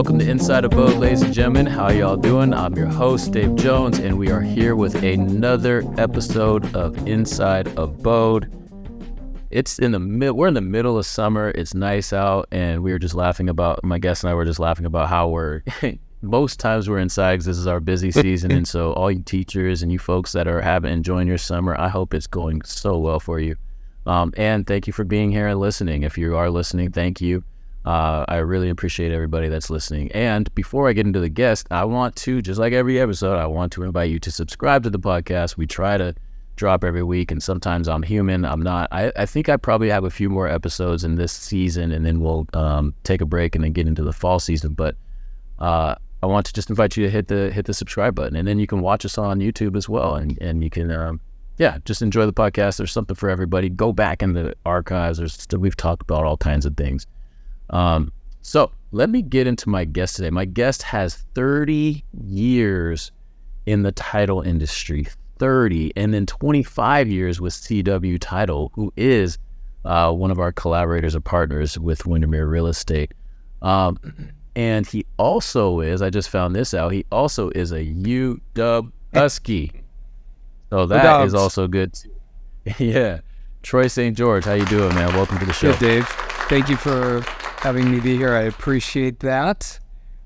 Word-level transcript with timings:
welcome 0.00 0.18
to 0.18 0.26
Inside 0.26 0.64
Abode, 0.64 0.96
ladies 0.96 1.20
and 1.20 1.30
gentlemen. 1.30 1.66
How 1.66 1.90
y'all 1.90 2.16
doing? 2.16 2.54
I'm 2.54 2.74
your 2.74 2.86
host, 2.86 3.32
Dave 3.32 3.54
Jones, 3.54 3.98
and 3.98 4.16
we 4.16 4.30
are 4.30 4.40
here 4.40 4.74
with 4.74 5.02
another 5.02 5.84
episode 5.98 6.74
of 6.74 7.06
Inside 7.06 7.66
Abode. 7.76 8.50
It's 9.50 9.78
in 9.78 9.92
the 9.92 9.98
mid. 9.98 10.32
We're 10.32 10.48
in 10.48 10.54
the 10.54 10.62
middle 10.62 10.96
of 10.96 11.04
summer. 11.04 11.50
It's 11.50 11.74
nice 11.74 12.14
out, 12.14 12.48
and 12.50 12.82
we 12.82 12.92
were 12.92 12.98
just 12.98 13.14
laughing 13.14 13.50
about. 13.50 13.84
My 13.84 13.98
guest 13.98 14.24
and 14.24 14.30
I 14.30 14.34
were 14.34 14.46
just 14.46 14.58
laughing 14.58 14.86
about 14.86 15.10
how 15.10 15.28
we're 15.28 15.64
most 16.22 16.58
times 16.58 16.88
we're 16.88 16.98
inside 16.98 17.34
because 17.34 17.44
this 17.44 17.58
is 17.58 17.66
our 17.66 17.78
busy 17.78 18.10
season, 18.10 18.52
and 18.52 18.66
so 18.66 18.94
all 18.94 19.10
you 19.10 19.20
teachers 19.20 19.82
and 19.82 19.92
you 19.92 19.98
folks 19.98 20.32
that 20.32 20.48
are 20.48 20.62
having 20.62 20.94
enjoying 20.94 21.28
your 21.28 21.36
summer, 21.36 21.78
I 21.78 21.90
hope 21.90 22.14
it's 22.14 22.26
going 22.26 22.62
so 22.62 22.96
well 22.98 23.20
for 23.20 23.38
you. 23.38 23.54
Um, 24.06 24.32
and 24.38 24.66
thank 24.66 24.86
you 24.86 24.94
for 24.94 25.04
being 25.04 25.30
here 25.30 25.46
and 25.46 25.60
listening. 25.60 26.04
If 26.04 26.16
you 26.16 26.38
are 26.38 26.48
listening, 26.48 26.90
thank 26.90 27.20
you. 27.20 27.44
Uh, 27.84 28.24
I 28.28 28.36
really 28.36 28.68
appreciate 28.68 29.12
everybody 29.12 29.48
that's 29.48 29.70
listening. 29.70 30.12
And 30.12 30.52
before 30.54 30.88
I 30.88 30.92
get 30.92 31.06
into 31.06 31.20
the 31.20 31.30
guest, 31.30 31.66
I 31.70 31.84
want 31.84 32.14
to, 32.16 32.42
just 32.42 32.60
like 32.60 32.72
every 32.72 33.00
episode, 33.00 33.36
I 33.36 33.46
want 33.46 33.72
to 33.72 33.84
invite 33.84 34.10
you 34.10 34.18
to 34.20 34.30
subscribe 34.30 34.82
to 34.82 34.90
the 34.90 34.98
podcast. 34.98 35.56
We 35.56 35.66
try 35.66 35.96
to 35.96 36.14
drop 36.56 36.84
every 36.84 37.02
week, 37.02 37.30
and 37.30 37.42
sometimes 37.42 37.88
I'm 37.88 38.02
human. 38.02 38.44
I'm 38.44 38.60
not. 38.60 38.88
I, 38.92 39.10
I 39.16 39.24
think 39.24 39.48
I 39.48 39.56
probably 39.56 39.88
have 39.88 40.04
a 40.04 40.10
few 40.10 40.28
more 40.28 40.46
episodes 40.46 41.04
in 41.04 41.14
this 41.14 41.32
season, 41.32 41.90
and 41.90 42.04
then 42.04 42.20
we'll 42.20 42.46
um, 42.52 42.94
take 43.02 43.22
a 43.22 43.26
break 43.26 43.54
and 43.54 43.64
then 43.64 43.72
get 43.72 43.86
into 43.86 44.02
the 44.02 44.12
fall 44.12 44.38
season. 44.38 44.74
But 44.74 44.94
uh, 45.58 45.94
I 46.22 46.26
want 46.26 46.44
to 46.46 46.52
just 46.52 46.68
invite 46.68 46.98
you 46.98 47.04
to 47.04 47.10
hit 47.10 47.28
the 47.28 47.50
hit 47.50 47.64
the 47.64 47.74
subscribe 47.74 48.14
button, 48.14 48.36
and 48.36 48.46
then 48.46 48.58
you 48.58 48.66
can 48.66 48.82
watch 48.82 49.06
us 49.06 49.16
on 49.16 49.40
YouTube 49.40 49.74
as 49.74 49.88
well, 49.88 50.14
and 50.14 50.38
and 50.40 50.62
you 50.62 50.70
can. 50.70 50.90
Um, 50.90 51.20
yeah, 51.56 51.76
just 51.84 52.00
enjoy 52.00 52.24
the 52.24 52.32
podcast. 52.32 52.78
There's 52.78 52.92
something 52.92 53.16
for 53.16 53.28
everybody. 53.28 53.68
Go 53.68 53.92
back 53.92 54.22
in 54.22 54.32
the 54.32 54.54
archives. 54.64 55.18
There's 55.18 55.46
we've 55.58 55.76
talked 55.76 56.02
about 56.02 56.24
all 56.24 56.38
kinds 56.38 56.64
of 56.64 56.74
things. 56.76 57.06
Um, 57.70 58.12
so 58.42 58.72
let 58.92 59.10
me 59.10 59.22
get 59.22 59.46
into 59.46 59.68
my 59.68 59.84
guest 59.84 60.16
today. 60.16 60.30
My 60.30 60.44
guest 60.44 60.82
has 60.82 61.16
30 61.34 62.04
years 62.12 63.12
in 63.66 63.82
the 63.82 63.92
title 63.92 64.42
industry, 64.42 65.06
30, 65.38 65.92
and 65.96 66.12
then 66.12 66.26
25 66.26 67.08
years 67.08 67.40
with 67.40 67.52
CW 67.52 68.18
Title, 68.20 68.72
who 68.74 68.92
is 68.96 69.38
uh, 69.84 70.12
one 70.12 70.30
of 70.30 70.38
our 70.38 70.52
collaborators 70.52 71.14
or 71.14 71.20
partners 71.20 71.78
with 71.78 72.06
Windermere 72.06 72.46
Real 72.46 72.66
Estate. 72.66 73.12
Um, 73.62 73.98
and 74.56 74.86
he 74.86 75.06
also 75.16 75.80
is, 75.80 76.02
I 76.02 76.10
just 76.10 76.28
found 76.28 76.56
this 76.56 76.74
out, 76.74 76.92
he 76.92 77.06
also 77.12 77.50
is 77.50 77.72
a 77.72 77.84
UW 77.84 78.92
Husky. 79.14 79.72
So 80.70 80.86
that 80.86 81.26
is 81.26 81.34
also 81.34 81.68
good. 81.68 81.96
yeah. 82.78 83.20
Troy 83.62 83.88
St. 83.88 84.16
George, 84.16 84.44
how 84.44 84.54
you 84.54 84.64
doing, 84.66 84.94
man? 84.94 85.14
Welcome 85.14 85.38
to 85.38 85.44
the 85.44 85.52
show. 85.52 85.72
Good, 85.72 85.80
Dave. 85.80 86.08
Thank 86.48 86.68
you 86.68 86.76
for 86.76 87.22
having 87.60 87.90
me 87.90 88.00
be 88.00 88.16
here. 88.16 88.34
I 88.34 88.42
appreciate 88.42 89.20
that. 89.20 89.78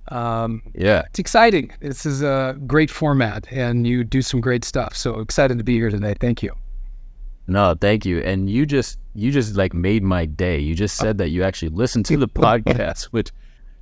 Um, 0.08 0.62
yeah, 0.74 1.02
it's 1.06 1.18
exciting. 1.18 1.72
This 1.80 2.06
is 2.06 2.22
a 2.22 2.56
great 2.66 2.90
format, 2.90 3.46
and 3.50 3.86
you 3.86 4.04
do 4.04 4.22
some 4.22 4.40
great 4.40 4.64
stuff. 4.64 4.96
So 4.96 5.18
excited 5.18 5.58
to 5.58 5.64
be 5.64 5.74
here 5.74 5.90
today. 5.90 6.14
Thank 6.20 6.42
you. 6.42 6.52
No, 7.46 7.74
thank 7.78 8.06
you. 8.06 8.20
And 8.20 8.48
you 8.48 8.64
just 8.66 8.98
you 9.14 9.32
just 9.32 9.56
like 9.56 9.74
made 9.74 10.02
my 10.02 10.26
day. 10.26 10.58
You 10.58 10.74
just 10.74 10.96
said 10.96 11.18
that 11.18 11.30
you 11.30 11.42
actually 11.42 11.70
listened 11.70 12.06
to 12.06 12.16
the 12.16 12.28
podcast, 12.44 13.04
which 13.06 13.32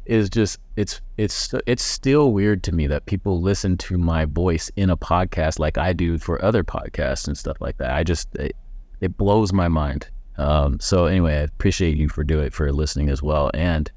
is 0.07 0.31
just 0.31 0.59
it's 0.77 1.01
it's 1.19 1.53
it's 1.67 1.83
still 1.83 2.33
weird 2.33 2.63
to 2.65 2.73
me 2.73 2.87
that 2.87 3.05
people 3.07 3.41
listen 3.41 3.77
to 3.79 3.99
my 3.99 4.25
voice 4.25 4.71
in 4.77 4.91
a 4.91 4.97
podcast 4.97 5.59
like 5.59 5.77
I 5.77 5.93
do 5.93 6.19
for 6.19 6.43
other 6.43 6.65
podcasts 6.65 7.27
and 7.29 7.37
stuff 7.37 7.59
like 7.61 7.77
that. 7.79 7.93
I 7.93 8.03
just 8.03 8.35
it, 8.37 8.57
it 9.01 9.17
blows 9.17 9.53
my 9.53 9.69
mind. 9.69 10.09
Um, 10.39 10.81
so 10.81 11.07
anyway, 11.07 11.35
I 11.35 11.41
appreciate 11.41 11.97
you 11.97 12.09
for 12.09 12.25
doing 12.25 12.47
it 12.47 12.55
for 12.55 12.71
listening 12.73 13.09
as 13.09 13.23
well, 13.23 13.51
and 13.55 13.91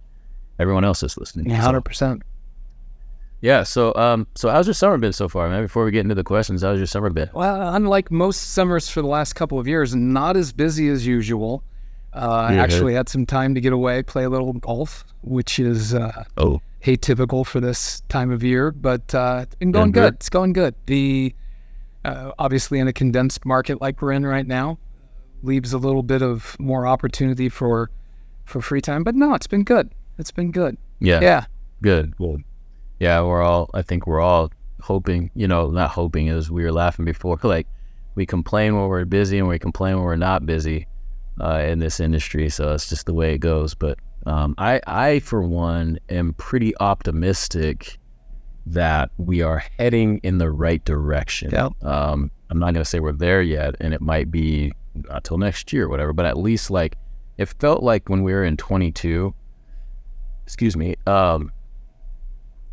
everyone 0.60 0.84
else 0.84 1.04
is 1.04 1.18
listening. 1.18 1.50
hundred 1.50 1.82
percent. 1.82 2.24
Yeah. 3.42 3.64
So, 3.64 3.94
um, 3.96 4.28
so 4.36 4.50
how's 4.50 4.68
your 4.68 4.74
summer 4.74 4.98
been 4.98 5.14
so 5.14 5.30
far, 5.30 5.50
man? 5.50 5.64
Before 5.64 5.86
we 5.86 5.92
get 5.92 6.02
into 6.02 6.16
the 6.16 6.24
questions, 6.24 6.64
how's 6.64 6.78
your 6.78 6.88
summer 6.88 7.10
been? 7.10 7.30
Well, 7.34 7.76
unlike 7.76 8.10
most 8.12 8.52
summers 8.52 8.90
for 8.90 9.02
the 9.02 9.08
last 9.08 9.34
couple 9.34 9.60
of 9.60 9.68
years, 9.68 9.96
not 9.96 10.36
as 10.36 10.52
busy 10.52 10.90
as 10.90 11.06
usual. 11.06 11.64
Uh, 12.14 12.50
yeah. 12.52 12.64
Actually, 12.64 12.94
had 12.94 13.10
some 13.10 13.26
time 13.26 13.54
to 13.56 13.62
get 13.62 13.74
away, 13.74 14.02
play 14.02 14.24
a 14.24 14.30
little 14.30 14.54
golf, 14.54 15.04
which 15.22 15.60
is 15.60 15.94
uh, 15.94 16.24
oh 16.38 16.62
atypical 16.86 17.46
for 17.46 17.60
this 17.60 18.02
time 18.10 18.32
of 18.32 18.44
year, 18.44 18.72
but 18.72 19.14
uh, 19.14 19.42
it's 19.44 19.56
been 19.56 19.72
going 19.72 19.92
good. 19.92 20.02
good. 20.02 20.14
It's 20.16 20.30
going 20.30 20.54
good. 20.54 20.76
The 20.86 21.36
uh, 22.06 22.32
obviously 22.40 22.80
in 22.80 22.88
a 22.88 22.94
condensed 22.94 23.46
market 23.46 23.82
like 23.82 24.02
we're 24.02 24.12
in 24.12 24.26
right 24.26 24.48
now, 24.48 24.78
leaves 25.46 25.74
a 25.74 25.78
little 25.78 26.04
bit 26.04 26.22
of 26.22 26.56
more 26.60 26.88
opportunity 26.88 27.50
for 27.50 27.90
for 28.46 28.62
free 28.62 28.82
time. 28.82 29.04
But 29.04 29.16
no, 29.16 29.34
it's 29.34 29.48
been 29.48 29.64
good. 29.64 29.92
It's 30.18 30.32
been 30.32 30.52
good. 30.52 30.78
Yeah. 31.00 31.20
Yeah. 31.22 31.46
Good. 31.82 32.16
Good. 32.18 32.44
Yeah, 33.00 33.22
we're 33.22 33.42
all 33.42 33.70
I 33.74 33.82
think 33.82 34.08
we're 34.08 34.22
all 34.22 34.52
hoping, 34.82 35.32
you 35.36 35.48
know, 35.48 35.72
not 35.72 35.90
hoping 35.90 36.30
as 36.30 36.52
we 36.52 36.64
were 36.64 36.72
laughing 36.72 37.06
before, 37.06 37.40
like 37.44 37.68
we 38.16 38.26
complain 38.26 38.76
when 38.76 38.88
we're 38.88 39.06
busy 39.06 39.40
and 39.40 39.48
we 39.48 39.60
complain 39.60 39.96
when 39.96 40.04
we're 40.06 40.16
not 40.16 40.46
busy 40.46 40.88
uh, 41.42 41.60
in 41.60 41.80
this 41.80 42.00
industry. 42.00 42.50
So 42.50 42.74
it's 42.74 42.90
just 42.90 43.06
the 43.06 43.14
way 43.14 43.34
it 43.34 43.40
goes. 43.40 43.74
But 43.74 44.00
um, 44.26 44.56
I, 44.58 44.82
I, 44.88 45.20
for 45.20 45.44
one, 45.44 46.00
am 46.10 46.34
pretty 46.34 46.76
optimistic 46.78 48.00
that 48.68 49.12
we 49.18 49.42
are 49.42 49.64
heading 49.78 50.20
in 50.24 50.38
the 50.38 50.50
right 50.50 50.84
direction. 50.86 51.52
Yeah. 51.52 51.70
Um, 51.82 52.32
I'm 52.50 52.60
not 52.60 52.74
going 52.74 52.84
to 52.84 52.86
say 52.86 53.00
we're 53.00 53.12
there 53.12 53.42
yet, 53.42 53.76
and 53.80 53.94
it 53.94 54.02
might 54.02 54.32
be 54.32 54.72
until 55.10 55.38
next 55.38 55.72
year, 55.74 55.90
whatever. 55.90 56.14
But 56.14 56.26
at 56.26 56.38
least 56.38 56.72
like 56.72 56.98
it 57.38 57.48
felt 57.60 57.84
like 57.84 58.10
when 58.10 58.24
we 58.24 58.34
were 58.34 58.44
in 58.44 58.58
22, 58.58 59.34
excuse 60.46 60.78
me, 60.78 60.96
um, 61.08 61.52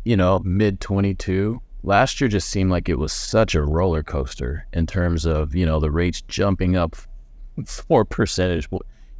you 0.03 0.17
know, 0.17 0.39
mid 0.39 0.79
22. 0.79 1.61
Last 1.85 2.21
year 2.21 2.29
just 2.29 2.49
seemed 2.49 2.71
like 2.71 2.87
it 2.87 2.97
was 2.97 3.11
such 3.11 3.55
a 3.55 3.61
roller 3.61 4.03
coaster 4.03 4.65
in 4.71 4.87
terms 4.87 5.25
of 5.25 5.53
you 5.53 5.65
know 5.65 5.79
the 5.79 5.91
rates 5.91 6.21
jumping 6.21 6.77
up 6.77 6.95
four 7.65 8.05
percentage. 8.05 8.67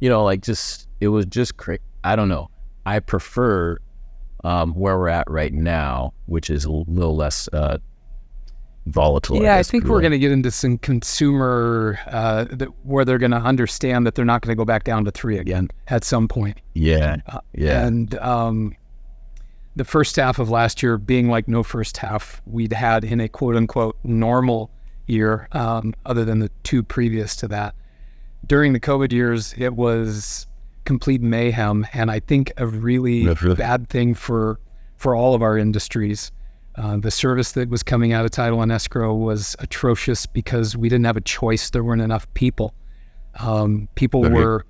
You 0.00 0.08
know, 0.08 0.24
like 0.24 0.40
just 0.40 0.88
it 1.00 1.08
was 1.08 1.26
just 1.26 1.56
crazy. 1.56 1.82
I 2.02 2.16
don't 2.16 2.28
know. 2.28 2.50
I 2.86 3.00
prefer 3.00 3.78
um, 4.44 4.74
where 4.74 4.98
we're 4.98 5.08
at 5.08 5.30
right 5.30 5.52
now, 5.52 6.12
which 6.26 6.50
is 6.50 6.64
a 6.64 6.70
little 6.70 7.16
less 7.16 7.48
uh, 7.52 7.78
volatile. 8.86 9.42
Yeah, 9.42 9.56
I, 9.56 9.58
I 9.58 9.62
think 9.62 9.84
we're 9.84 10.00
going 10.00 10.12
to 10.12 10.18
get 10.18 10.32
into 10.32 10.50
some 10.50 10.78
consumer 10.78 11.98
uh, 12.06 12.44
that, 12.50 12.68
where 12.84 13.04
they're 13.04 13.18
going 13.18 13.30
to 13.30 13.38
understand 13.38 14.06
that 14.06 14.14
they're 14.14 14.24
not 14.24 14.42
going 14.42 14.52
to 14.52 14.56
go 14.56 14.64
back 14.64 14.84
down 14.84 15.04
to 15.04 15.10
three 15.10 15.38
again 15.38 15.68
at 15.88 16.04
some 16.04 16.28
point. 16.28 16.58
Yeah, 16.74 17.16
uh, 17.26 17.40
yeah. 17.52 17.86
And 17.86 18.14
um, 18.18 18.76
the 19.76 19.84
first 19.84 20.16
half 20.16 20.38
of 20.38 20.50
last 20.50 20.82
year 20.82 20.98
being 20.98 21.28
like 21.28 21.48
no 21.48 21.62
first 21.62 21.96
half 21.96 22.42
we'd 22.46 22.72
had 22.72 23.04
in 23.04 23.20
a 23.20 23.28
quote 23.28 23.56
unquote 23.56 23.96
normal 24.04 24.70
year, 25.06 25.48
um, 25.52 25.94
other 26.06 26.24
than 26.24 26.38
the 26.38 26.50
two 26.62 26.82
previous 26.82 27.36
to 27.36 27.48
that. 27.48 27.74
During 28.46 28.72
the 28.72 28.80
COVID 28.80 29.12
years, 29.12 29.54
it 29.56 29.74
was 29.74 30.46
complete 30.84 31.22
mayhem, 31.22 31.86
and 31.94 32.10
I 32.10 32.20
think 32.20 32.52
a 32.58 32.66
really 32.66 33.26
bad 33.54 33.88
thing 33.88 34.14
for 34.14 34.60
for 34.96 35.14
all 35.14 35.34
of 35.34 35.42
our 35.42 35.58
industries. 35.58 36.30
Uh, 36.76 36.96
the 36.96 37.10
service 37.10 37.52
that 37.52 37.68
was 37.68 37.82
coming 37.82 38.12
out 38.12 38.24
of 38.24 38.30
title 38.32 38.60
and 38.60 38.72
escrow 38.72 39.14
was 39.14 39.54
atrocious 39.60 40.26
because 40.26 40.76
we 40.76 40.88
didn't 40.88 41.04
have 41.04 41.16
a 41.16 41.20
choice. 41.20 41.70
There 41.70 41.84
weren't 41.84 42.02
enough 42.02 42.32
people. 42.34 42.74
Um, 43.38 43.88
people 43.94 44.22
were, 44.22 44.66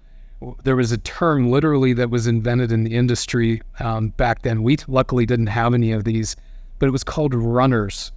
there 0.64 0.76
was 0.76 0.92
a 0.92 0.98
term 0.98 1.50
literally 1.50 1.94
that 1.94 2.10
was 2.10 2.26
invented 2.26 2.72
in 2.72 2.84
the 2.84 2.94
industry 2.94 3.62
um, 3.80 4.08
back 4.10 4.42
then. 4.42 4.62
We 4.62 4.76
luckily 4.86 5.24
didn't 5.24 5.46
have 5.46 5.72
any 5.72 5.92
of 5.92 6.04
these, 6.04 6.36
but 6.78 6.86
it 6.86 6.92
was 6.92 7.04
called 7.04 7.34
runners. 7.34 8.12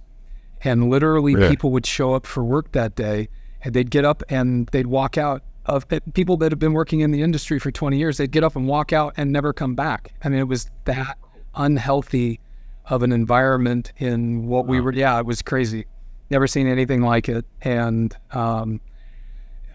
And 0.62 0.90
literally, 0.90 1.32
yeah. 1.32 1.48
people 1.48 1.70
would 1.70 1.86
show 1.86 2.14
up 2.14 2.26
for 2.26 2.44
work 2.44 2.72
that 2.72 2.94
day 2.94 3.28
and 3.62 3.74
they'd 3.74 3.90
get 3.90 4.04
up 4.04 4.22
and 4.28 4.66
they'd 4.68 4.86
walk 4.86 5.16
out. 5.18 5.42
Of 5.66 5.84
people 6.14 6.38
that 6.38 6.50
have 6.50 6.58
been 6.58 6.72
working 6.72 7.00
in 7.00 7.10
the 7.10 7.20
industry 7.20 7.58
for 7.58 7.70
20 7.70 7.98
years, 7.98 8.16
they'd 8.16 8.30
get 8.30 8.42
up 8.42 8.56
and 8.56 8.66
walk 8.66 8.94
out 8.94 9.12
and 9.18 9.30
never 9.30 9.52
come 9.52 9.74
back. 9.74 10.14
I 10.24 10.30
mean, 10.30 10.38
it 10.38 10.48
was 10.48 10.70
that 10.86 11.18
unhealthy 11.54 12.40
of 12.88 13.02
an 13.02 13.12
environment 13.12 13.92
in 13.98 14.46
what 14.46 14.66
wow. 14.66 14.70
we 14.70 14.80
were. 14.80 14.92
Yeah, 14.92 15.18
it 15.18 15.26
was 15.26 15.42
crazy. 15.42 15.86
Never 16.30 16.46
seen 16.46 16.66
anything 16.66 17.02
like 17.02 17.28
it. 17.28 17.44
And 17.62 18.14
um, 18.32 18.80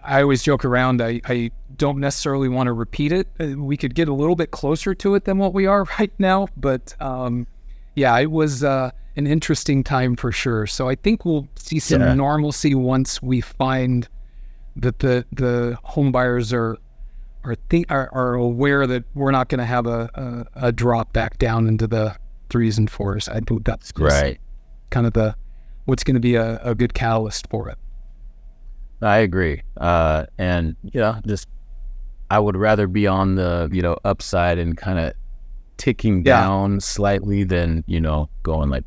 I 0.04 0.21
always 0.21 0.44
joke 0.44 0.65
around. 0.65 1.01
I, 1.01 1.21
I 1.25 1.51
don't 1.77 2.00
necessarily 2.00 2.50
want 2.50 2.68
to 2.68 2.74
repeat 2.74 3.12
it. 3.12 3.27
Uh, 3.39 3.57
we 3.57 3.77
could 3.77 3.95
get 3.95 4.07
a 4.07 4.13
little 4.13 4.36
bit 4.36 4.51
closer 4.51 4.94
to 4.95 5.15
it 5.15 5.25
than 5.25 5.38
what 5.38 5.54
we 5.54 5.65
are 5.65 5.83
right 6.00 6.13
now. 6.19 6.48
But 6.57 6.95
um, 7.00 7.48
yeah, 7.95 8.18
it 8.19 8.31
was 8.31 8.63
uh, 8.63 8.92
an 9.15 9.27
interesting 9.27 9.83
time 9.83 10.15
for 10.15 10.31
sure. 10.31 10.68
So 10.68 10.89
I 10.89 10.95
think 10.95 11.25
we'll 11.25 11.48
see 11.56 11.80
some 11.80 12.01
yeah. 12.01 12.13
normalcy 12.13 12.75
once 12.75 13.21
we 13.21 13.42
find 13.42 14.07
that 14.75 15.00
the 15.00 15.24
the 15.31 15.77
home 15.83 16.12
buyers 16.12 16.51
are 16.51 16.77
are 17.44 17.56
think 17.69 17.92
are, 17.92 18.10
are 18.12 18.33
aware 18.33 18.88
that 18.88 19.04
we're 19.13 19.31
not 19.31 19.50
going 19.50 19.60
to 19.60 19.65
have 19.65 19.86
a, 19.86 20.48
a, 20.56 20.68
a 20.68 20.71
drop 20.71 21.13
back 21.13 21.38
down 21.38 21.68
into 21.68 21.86
the 21.86 22.15
threes 22.53 22.77
and 22.77 22.89
fours. 22.89 23.27
I 23.27 23.39
think 23.41 23.65
that's 23.65 23.91
right. 23.97 24.39
kind 24.91 25.05
of 25.07 25.13
the 25.13 25.35
what's 25.85 26.03
going 26.03 26.13
to 26.13 26.21
be 26.21 26.35
a, 26.35 26.59
a 26.63 26.73
good 26.75 26.94
catalyst 26.94 27.47
for 27.50 27.67
it. 27.67 27.77
I 29.01 29.17
agree. 29.17 29.63
Uh, 29.75 30.27
and 30.38 30.75
you 30.83 31.01
know, 31.01 31.19
just 31.27 31.50
I 32.29 32.39
would 32.39 32.55
rather 32.55 32.88
be 32.88 33.07
on 33.07 33.35
the 33.35 33.69
you 33.73 33.81
know 33.81 33.97
upside 34.05 34.57
and 34.59 34.77
kind 34.77 35.00
of 35.00 35.13
ticking 35.77 36.23
Yeah. 36.25 36.41
down 36.41 36.79
slightly 36.79 37.44
than 37.44 37.83
you 37.88 38.00
know 38.00 38.29
going 38.44 38.69
like 38.69 38.85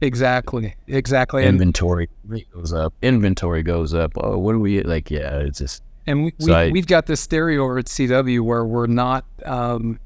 Exactly. 0.00 0.76
Exactly. 0.86 1.42
And 1.42 1.54
inventory 1.54 2.08
goes 2.54 2.72
up, 2.72 2.92
inventory 3.02 3.62
goes 3.64 3.94
up. 3.94 4.12
Oh, 4.18 4.38
what 4.38 4.52
do 4.52 4.60
we 4.60 4.82
like? 4.82 5.10
Yeah, 5.10 5.38
it's 5.40 5.58
just 5.58 5.82
And 6.06 6.24
we, 6.26 6.32
So 6.38 6.66
we, 6.66 6.70
we've 6.72 6.86
got 6.86 7.06
this 7.06 7.26
theory 7.26 7.58
over 7.58 7.78
at 7.78 7.86
CW 7.86 8.42
where 8.42 8.64
we're 8.64 8.86
not, 8.86 9.24
um, 9.44 9.98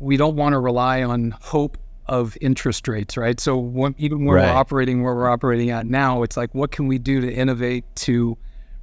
we 0.00 0.18
don't 0.18 0.36
want 0.36 0.52
to 0.52 0.58
rely 0.58 1.02
on 1.02 1.30
hope 1.40 1.78
of 2.08 2.36
interest 2.40 2.88
rates, 2.88 3.16
right? 3.16 3.38
So 3.40 3.56
when, 3.56 3.94
even 3.98 4.24
when 4.24 4.36
Right. 4.36 4.50
we're 4.50 4.56
operating 4.56 5.02
where 5.02 5.14
we're 5.14 5.28
operating 5.28 5.70
at 5.70 5.86
now, 5.86 6.22
it's 6.22 6.36
like, 6.36 6.54
what 6.54 6.70
can 6.70 6.86
we 6.86 6.98
do 6.98 7.20
to 7.20 7.32
innovate 7.32 7.84
to 7.96 8.36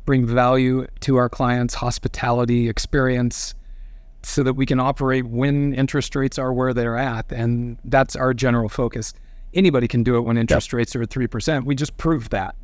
bring 0.06 0.26
value 0.26 0.86
to 1.02 1.16
our 1.18 1.30
clients, 1.30 1.74
hospitality 1.74 2.68
experience, 2.70 3.54
so 4.24 4.44
that 4.44 4.54
we 4.54 4.66
can 4.66 4.80
operate 4.80 5.26
when 5.26 5.74
interest 5.74 6.16
rates 6.16 6.38
are 6.38 6.54
where 6.54 6.74
they're 6.74 6.98
at? 6.98 7.32
And 7.32 7.78
that's 7.86 8.16
our 8.16 8.34
general 8.34 8.70
focus. 8.70 9.14
Anybody 9.54 9.88
can 9.88 10.02
do 10.04 10.18
it 10.18 10.22
when 10.22 10.38
interest 10.38 10.74
rates 10.74 10.96
are 10.96 11.04
at 11.04 11.10
three 11.12 11.28
percent. 11.28 11.66
We 11.66 11.76
just 11.76 11.96
proved 11.98 12.32
that. 12.32 12.56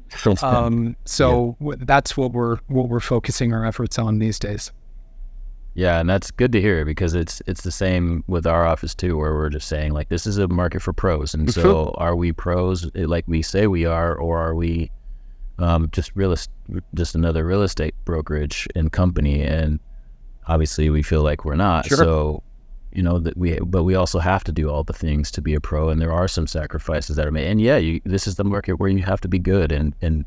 Um, 0.44 0.96
so 1.06 1.56
w- 1.60 1.78
that's 1.86 2.18
what 2.18 2.32
we're 2.32 2.58
what 2.68 2.90
we're 2.90 3.00
focusing 3.00 3.54
our 3.54 3.64
efforts 3.64 4.00
on 4.00 4.18
these 4.20 4.40
days. 4.40 4.72
Yeah, 5.76 6.00
and 6.00 6.10
that's 6.10 6.32
good 6.32 6.52
to 6.54 6.62
hear 6.62 6.84
because 6.84 7.14
it's 7.14 7.42
it's 7.48 7.62
the 7.62 7.72
same 7.72 8.24
with 8.28 8.46
our 8.46 8.66
office 8.66 8.96
too, 8.96 9.18
where 9.18 9.34
we're 9.34 9.50
just 9.50 9.68
saying 9.68 9.94
like 9.94 10.10
this 10.10 10.26
is 10.26 10.38
a 10.38 10.48
market 10.48 10.82
for 10.82 10.94
pros, 10.94 11.34
and 11.34 11.54
so 11.54 11.94
are 11.98 12.16
we 12.16 12.32
pros 12.32 12.90
like 12.96 13.26
we 13.28 13.42
say 13.42 13.68
we 13.68 13.86
are, 13.86 14.16
or 14.16 14.40
are 14.40 14.56
we 14.56 14.92
um, 15.60 15.90
just 15.92 16.12
real 16.16 16.36
just 16.96 17.16
another 17.16 17.46
real 17.46 17.62
estate 17.62 17.94
brokerage 18.04 18.68
and 18.76 18.92
company? 18.92 19.44
And 19.44 19.80
obviously, 20.48 20.90
we 20.90 21.04
feel 21.04 21.22
like 21.22 21.46
we're 21.46 21.56
not. 21.56 21.86
Sure. 21.86 21.98
So 21.98 22.44
you 22.92 23.04
know 23.04 23.20
that 23.20 23.38
we, 23.38 23.60
but 23.60 23.84
we 23.84 23.94
also 23.94 24.20
have 24.20 24.44
to 24.46 24.52
do 24.52 24.70
all 24.70 24.84
the 24.84 24.94
things 24.94 25.30
to 25.32 25.42
be 25.42 25.54
a 25.54 25.62
pro, 25.62 25.90
and 25.90 26.02
there 26.02 26.12
are 26.12 26.28
some 26.28 26.48
sacrifices 26.48 27.16
that 27.16 27.28
are 27.28 27.32
made. 27.32 27.48
And 27.48 27.62
yeah, 27.62 27.78
you, 27.78 28.02
this 28.04 28.26
is 28.26 28.36
the 28.36 28.44
market 28.44 28.74
where 28.80 28.90
you 28.90 29.04
have 29.04 29.22
to 29.22 29.28
be 29.28 29.40
good, 29.40 29.72
and 29.72 29.96
and 30.02 30.26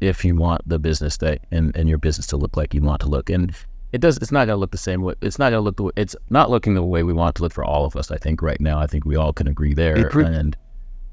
if 0.00 0.24
you 0.24 0.36
want 0.36 0.66
the 0.68 0.78
business 0.78 1.16
that 1.18 1.40
and, 1.50 1.74
and 1.76 1.88
your 1.88 1.98
business 1.98 2.26
to 2.28 2.36
look 2.36 2.56
like 2.56 2.74
you 2.74 2.80
want 2.80 3.00
to 3.00 3.08
look 3.08 3.30
and 3.30 3.54
it 3.94 4.00
does 4.00 4.16
it's 4.16 4.32
not 4.32 4.46
going 4.46 4.56
to 4.56 4.60
look 4.60 4.72
the 4.72 4.76
same 4.76 5.02
way 5.02 5.14
it's 5.22 5.38
not 5.38 5.50
going 5.50 5.60
to 5.60 5.60
look 5.60 5.76
the 5.76 5.84
way 5.84 5.92
it's 5.94 6.16
not 6.28 6.50
looking 6.50 6.74
the 6.74 6.82
way 6.82 7.04
we 7.04 7.12
want 7.12 7.30
it 7.30 7.36
to 7.36 7.42
look 7.42 7.52
for 7.52 7.64
all 7.64 7.84
of 7.84 7.94
us 7.94 8.10
i 8.10 8.16
think 8.16 8.42
right 8.42 8.60
now 8.60 8.78
i 8.78 8.86
think 8.88 9.04
we 9.04 9.14
all 9.14 9.32
can 9.32 9.46
agree 9.46 9.72
there 9.72 9.96
Improve- 9.96 10.26
and 10.26 10.56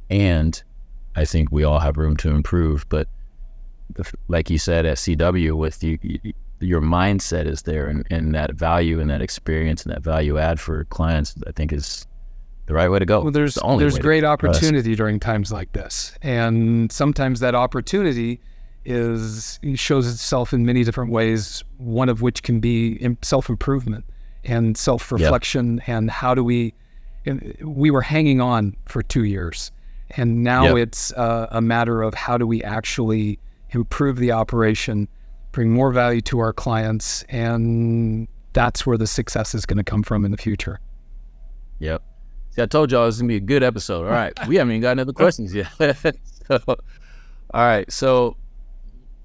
and 0.09 0.63
i 1.15 1.23
think 1.23 1.51
we 1.51 1.63
all 1.63 1.79
have 1.79 1.95
room 1.95 2.17
to 2.17 2.31
improve 2.31 2.89
but 2.89 3.07
the, 3.93 4.11
like 4.27 4.49
you 4.49 4.57
said 4.57 4.85
at 4.85 4.97
cw 4.97 5.55
with 5.55 5.83
you, 5.83 5.99
you 6.01 6.33
your 6.59 6.81
mindset 6.81 7.45
is 7.45 7.63
there 7.63 7.87
and, 7.87 8.05
and 8.09 8.33
that 8.35 8.53
value 8.53 8.99
and 8.99 9.09
that 9.09 9.21
experience 9.21 9.83
and 9.83 9.93
that 9.93 10.01
value 10.01 10.39
add 10.39 10.59
for 10.59 10.85
clients 10.85 11.35
i 11.45 11.51
think 11.51 11.71
is 11.71 12.07
the 12.65 12.73
right 12.73 12.89
way 12.89 12.99
to 12.99 13.05
go 13.05 13.21
Well, 13.21 13.31
there's 13.31 13.55
the 13.55 13.63
only 13.63 13.83
there's 13.83 13.99
great 13.99 14.23
us. 14.23 14.29
opportunity 14.29 14.95
during 14.95 15.19
times 15.19 15.51
like 15.51 15.71
this, 15.73 16.13
and 16.21 16.91
sometimes 16.91 17.41
that 17.41 17.53
opportunity 17.53 18.39
is 18.85 19.59
shows 19.75 20.07
itself 20.11 20.53
in 20.53 20.65
many 20.65 20.83
different 20.83 21.11
ways. 21.11 21.63
One 21.77 22.09
of 22.09 22.21
which 22.21 22.43
can 22.43 22.59
be 22.59 23.15
self 23.21 23.49
improvement 23.49 24.05
and 24.43 24.75
self 24.77 25.11
reflection, 25.11 25.81
and 25.87 26.09
how 26.09 26.33
do 26.33 26.43
we? 26.43 26.73
and 27.25 27.55
We 27.63 27.91
were 27.91 28.01
hanging 28.01 28.41
on 28.41 28.75
for 28.87 29.03
two 29.03 29.23
years, 29.25 29.71
and 30.11 30.43
now 30.43 30.65
Yep. 30.75 30.77
it's 30.77 31.13
uh, 31.13 31.47
a 31.51 31.61
matter 31.61 32.01
of 32.01 32.13
how 32.15 32.37
do 32.37 32.47
we 32.47 32.63
actually 32.63 33.37
improve 33.71 34.17
the 34.17 34.31
operation, 34.31 35.07
bring 35.51 35.69
more 35.71 35.91
value 35.91 36.21
to 36.21 36.39
our 36.39 36.51
clients, 36.53 37.23
and 37.29 38.27
that's 38.53 38.85
where 38.85 38.97
the 38.97 39.07
success 39.07 39.53
is 39.55 39.65
going 39.65 39.77
to 39.77 39.83
come 39.83 40.03
from 40.03 40.25
in 40.25 40.31
the 40.31 40.37
future. 40.37 40.79
Yep. 41.79 42.01
See, 42.49 42.61
I 42.61 42.65
told 42.65 42.91
y'all 42.91 43.05
is 43.07 43.17
gonna 43.17 43.29
be 43.29 43.37
a 43.37 43.39
good 43.39 43.63
episode. 43.63 44.05
All 44.05 44.11
right, 44.11 44.33
we 44.47 44.57
haven't 44.57 44.71
even 44.73 44.81
got 44.81 44.99
other 44.99 45.13
questions 45.23 45.53
yet. 45.53 45.69
so, 46.47 46.59
all 46.67 46.75
right. 47.53 47.89
So, 47.91 48.35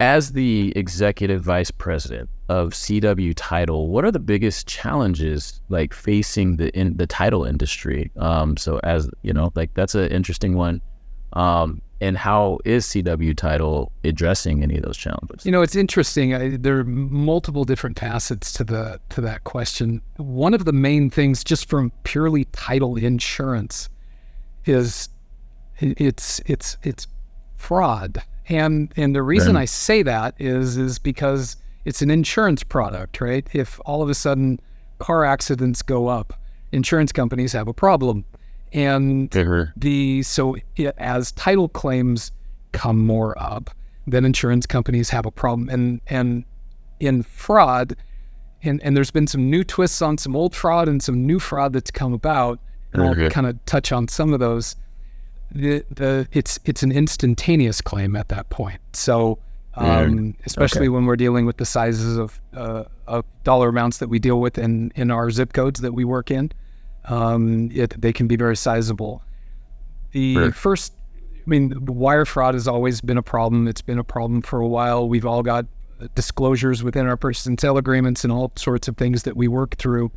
as 0.01 0.33
the 0.33 0.73
executive 0.77 1.43
vice 1.43 1.71
president 1.71 2.29
of 2.49 2.71
CW 2.71 3.33
Title, 3.37 3.89
what 3.89 4.05
are 4.05 4.11
the 4.11 4.19
biggest 4.19 4.67
challenges 4.67 5.61
like 5.69 5.95
facing 5.95 6.57
the 6.57 6.77
in 6.79 6.97
the 6.97 7.07
title 7.07 7.45
industry? 7.45 8.11
Um, 8.17 8.57
so, 8.57 8.79
as 8.85 9.09
you 9.23 9.33
know, 9.33 9.53
like 9.55 9.73
that's 9.75 9.95
an 9.95 10.11
interesting 10.11 10.57
one. 10.57 10.81
Um, 11.33 11.83
and 12.01 12.17
how 12.17 12.59
is 12.65 12.85
CW 12.87 13.35
Title 13.37 13.91
addressing 14.05 14.63
any 14.63 14.77
of 14.77 14.83
those 14.83 14.99
challenges? 14.99 15.47
You 15.47 15.53
know, 15.53 15.63
it's 15.63 15.77
interesting. 15.77 16.35
I, 16.35 16.57
there 16.57 16.79
are 16.79 16.85
multiple 16.85 17.65
different 17.65 17.99
facets 17.99 18.53
to 18.55 18.65
the 18.65 19.01
to 19.11 19.21
that 19.23 19.45
question. 19.45 20.03
One 20.17 20.53
of 20.53 20.67
the 20.67 20.73
main 20.73 21.09
things, 21.09 21.43
just 21.43 21.71
from 21.71 21.91
purely 22.05 22.45
title 22.47 22.97
insurance, 22.97 23.89
is 24.67 25.09
it's 25.79 26.41
it's 26.47 26.77
it's 26.83 27.07
fraud. 27.57 28.23
And 28.49 28.93
and 28.97 29.15
the 29.15 29.23
reason 29.23 29.55
Right. 29.55 29.63
I 29.63 29.65
say 29.65 30.03
that 30.03 30.35
is 30.39 30.77
is 30.77 30.99
because 30.99 31.57
it's 31.85 32.03
an 32.03 32.11
insurance 32.11 32.63
product, 32.63 33.21
right? 33.21 33.49
If 33.53 33.81
all 33.85 34.03
of 34.03 34.11
a 34.11 34.15
sudden 34.15 34.61
car 34.99 35.25
accidents 35.25 35.83
go 35.83 36.09
up, 36.09 36.33
insurance 36.73 37.13
companies 37.13 37.53
have 37.53 37.69
a 37.69 37.73
problem, 37.73 38.25
and 38.73 39.35
uh-huh. 39.37 39.67
the 39.77 40.23
so 40.23 40.57
i 40.79 40.93
as 40.99 41.33
title 41.33 41.69
claims 41.69 42.33
come 42.73 43.05
more 43.05 43.37
up, 43.41 43.71
then 44.07 44.25
insurance 44.25 44.67
companies 44.67 45.11
have 45.11 45.27
a 45.27 45.31
problem. 45.31 45.69
And 45.69 46.01
and 46.09 46.45
in 47.01 47.23
fraud, 47.23 47.97
and 48.63 48.81
and 48.83 48.97
there's 48.97 49.11
been 49.11 49.27
some 49.27 49.51
new 49.51 49.65
twists 49.65 50.03
on 50.03 50.19
some 50.19 50.37
old 50.37 50.55
fraud 50.55 50.89
and 50.89 51.03
some 51.03 51.27
new 51.27 51.39
fraud 51.39 51.73
that's 51.73 51.91
come 51.91 52.13
about. 52.13 52.61
And 52.93 53.03
I'll 53.03 53.31
kind 53.31 53.47
of 53.47 53.63
touch 53.67 53.93
on 53.93 54.09
some 54.09 54.33
of 54.33 54.41
those. 54.41 54.77
The 55.53 55.85
the 55.91 56.29
it's 56.33 56.59
it's 56.65 56.83
an 56.83 56.93
instantaneous 56.93 57.81
claim 57.81 58.17
at 58.17 58.29
that 58.29 58.51
point. 58.51 58.81
So. 58.93 59.39
Um, 59.79 60.35
especially 60.47 60.89
when 60.89 61.05
we're 61.05 61.17
dealing 61.17 61.45
with 61.45 61.59
the 61.59 61.67
sizes 61.67 62.17
of, 62.17 62.41
uh, 62.55 62.85
of 63.07 63.27
dollar 63.45 63.69
amounts 63.69 63.99
that 63.99 64.09
we 64.09 64.19
deal 64.19 64.41
with 64.41 64.57
in, 64.57 64.91
in 64.97 65.11
our 65.11 65.31
zip 65.31 65.53
codes 65.53 65.83
that 65.83 65.93
we 65.93 66.03
work 66.03 66.31
in, 66.31 66.51
um, 67.05 67.71
it, 67.71 68.01
they 68.01 68.11
can 68.11 68.27
be 68.27 68.37
very 68.37 68.57
sizable. 68.57 69.23
The 70.13 70.37
Right. 70.39 70.55
first, 70.55 70.95
I 71.35 71.43
mean, 71.45 71.75
wire 71.85 72.25
fraud 72.25 72.55
has 72.55 72.67
always 72.67 73.03
been 73.03 73.19
a 73.19 73.23
problem. 73.23 73.69
It's 73.69 73.83
been 73.83 73.99
a 73.99 74.03
problem 74.05 74.41
for 74.41 74.61
a 74.61 74.67
while. 74.67 75.11
We've 75.11 75.27
all 75.27 75.43
got 75.43 75.67
disclosures 76.15 76.83
within 76.83 77.07
our 77.07 77.19
purchase 77.19 77.45
and 77.45 77.61
sale 77.61 77.77
agreements 77.77 78.25
and 78.25 78.33
all 78.33 78.53
sorts 78.57 78.89
of 78.89 78.97
things 78.97 79.25
that 79.25 79.37
we 79.37 79.47
work 79.47 79.77
through. 79.77 80.11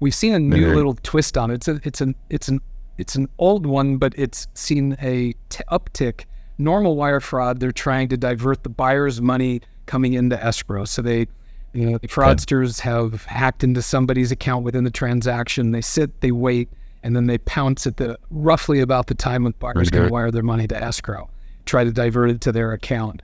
We've 0.00 0.14
seen 0.14 0.32
a 0.32 0.38
new 0.38 0.68
Mhm. 0.68 0.74
little 0.76 0.94
twist 1.02 1.36
on 1.36 1.50
it. 1.50 1.56
It's 1.56 1.68
a, 1.68 1.80
it's 1.84 2.00
an 2.00 2.14
it's 2.30 2.48
an 2.48 2.60
it's 2.98 3.14
an 3.14 3.28
old 3.38 3.66
one, 3.66 3.96
but 3.96 4.14
it's 4.16 4.46
seen 4.54 4.96
a 5.00 5.34
t- 5.48 5.64
uptick. 5.70 6.24
Normal 6.58 6.96
wire 6.96 7.20
fraud, 7.20 7.58
they're 7.60 7.72
trying 7.72 8.08
to 8.08 8.16
divert 8.16 8.62
the 8.62 8.68
buyer's 8.68 9.20
money 9.20 9.60
coming 9.86 10.14
into 10.14 10.42
escrow. 10.42 10.84
So 10.84 11.02
they, 11.02 11.26
you 11.72 11.90
know, 11.90 11.98
the 11.98 12.08
fraudsters 12.08 12.80
have 12.80 13.24
hacked 13.24 13.64
into 13.64 13.82
somebody's 13.82 14.30
account 14.30 14.64
within 14.64 14.84
the 14.84 14.90
transaction. 14.90 15.72
They 15.72 15.80
sit, 15.80 16.20
they 16.20 16.30
wait, 16.30 16.68
and 17.02 17.16
then 17.16 17.26
they 17.26 17.38
pounce 17.38 17.86
at 17.86 17.96
the 17.96 18.18
roughly 18.30 18.80
about 18.80 19.08
the 19.08 19.14
time 19.14 19.44
when 19.44 19.54
buyer's 19.58 19.90
to 19.90 20.08
wire 20.08 20.30
their 20.30 20.44
money 20.44 20.68
to 20.68 20.80
escrow, 20.80 21.28
try 21.66 21.82
to 21.82 21.90
divert 21.90 22.30
it 22.30 22.40
to 22.42 22.52
their 22.52 22.72
account. 22.72 23.22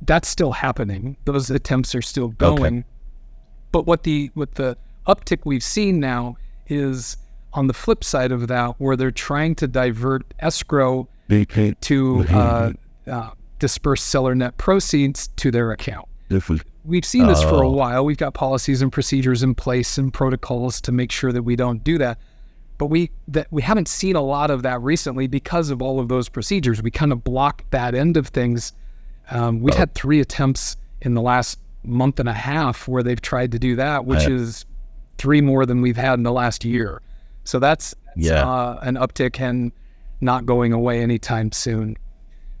That's 0.00 0.28
still 0.28 0.52
happening. 0.52 1.16
Those 1.26 1.50
attempts 1.50 1.94
are 1.94 2.02
still 2.02 2.28
going. 2.28 2.78
Okay. 2.78 2.86
But 3.70 3.86
what 3.86 4.02
the 4.02 4.30
what 4.34 4.54
the 4.54 4.76
uptick 5.06 5.40
we've 5.44 5.62
seen 5.62 6.00
now 6.00 6.36
is 6.68 7.16
on 7.54 7.66
the 7.66 7.74
flip 7.74 8.02
side 8.04 8.32
of 8.32 8.48
that, 8.48 8.74
where 8.78 8.96
they're 8.96 9.10
trying 9.10 9.54
to 9.56 9.66
divert 9.68 10.22
escrow 10.40 11.06
to 11.82 12.24
uh, 12.30 12.72
uh, 13.06 13.30
disperse 13.58 14.02
seller 14.02 14.34
net 14.34 14.56
proceeds 14.58 15.28
to 15.36 15.50
their 15.50 15.70
account. 15.72 16.06
We've 16.84 17.04
seen 17.04 17.26
this 17.28 17.42
for 17.42 17.62
a 17.62 17.68
Oh. 17.68 17.72
while. 17.72 18.04
We've 18.04 18.16
got 18.16 18.34
policies 18.34 18.82
and 18.82 18.90
procedures 18.90 19.42
in 19.42 19.54
place 19.54 19.98
and 19.98 20.12
protocols 20.12 20.80
to 20.82 20.92
make 20.92 21.12
sure 21.12 21.30
that 21.32 21.42
we 21.42 21.54
don't 21.56 21.84
do 21.84 21.98
that. 21.98 22.18
But 22.78 22.86
we 22.86 23.10
that 23.28 23.46
we 23.50 23.62
haven't 23.62 23.86
seen 23.86 24.16
a 24.16 24.20
lot 24.22 24.50
of 24.50 24.62
that 24.62 24.80
recently 24.82 25.26
because 25.28 25.70
of 25.70 25.80
all 25.80 26.00
of 26.00 26.08
those 26.08 26.28
procedures. 26.28 26.82
We 26.82 26.90
kind 26.90 27.12
of 27.12 27.22
blocked 27.22 27.70
that 27.70 27.94
end 27.94 28.16
of 28.16 28.28
things. 28.28 28.72
Um, 29.30 29.60
we've 29.60 29.74
had 29.74 29.94
three 29.94 30.18
attempts 30.20 30.76
in 31.02 31.14
the 31.14 31.20
last 31.22 31.58
month 31.84 32.18
and 32.18 32.28
a 32.28 32.32
half 32.32 32.88
where 32.88 33.02
they've 33.02 33.20
tried 33.20 33.52
to 33.52 33.58
do 33.58 33.76
that, 33.76 34.04
which 34.06 34.20
Right. 34.20 34.32
is 34.32 34.64
three 35.18 35.40
more 35.40 35.64
than 35.66 35.82
we've 35.82 35.96
had 35.96 36.14
in 36.14 36.24
the 36.24 36.32
last 36.32 36.64
year. 36.64 37.00
So 37.44 37.58
that's, 37.58 37.94
that's 38.16 38.28
Yeah. 38.28 38.48
uh, 38.48 38.78
an 38.82 38.96
uptick 38.96 39.40
and 39.40 39.72
not 40.20 40.46
going 40.46 40.72
away 40.72 41.02
anytime 41.02 41.50
soon. 41.52 41.96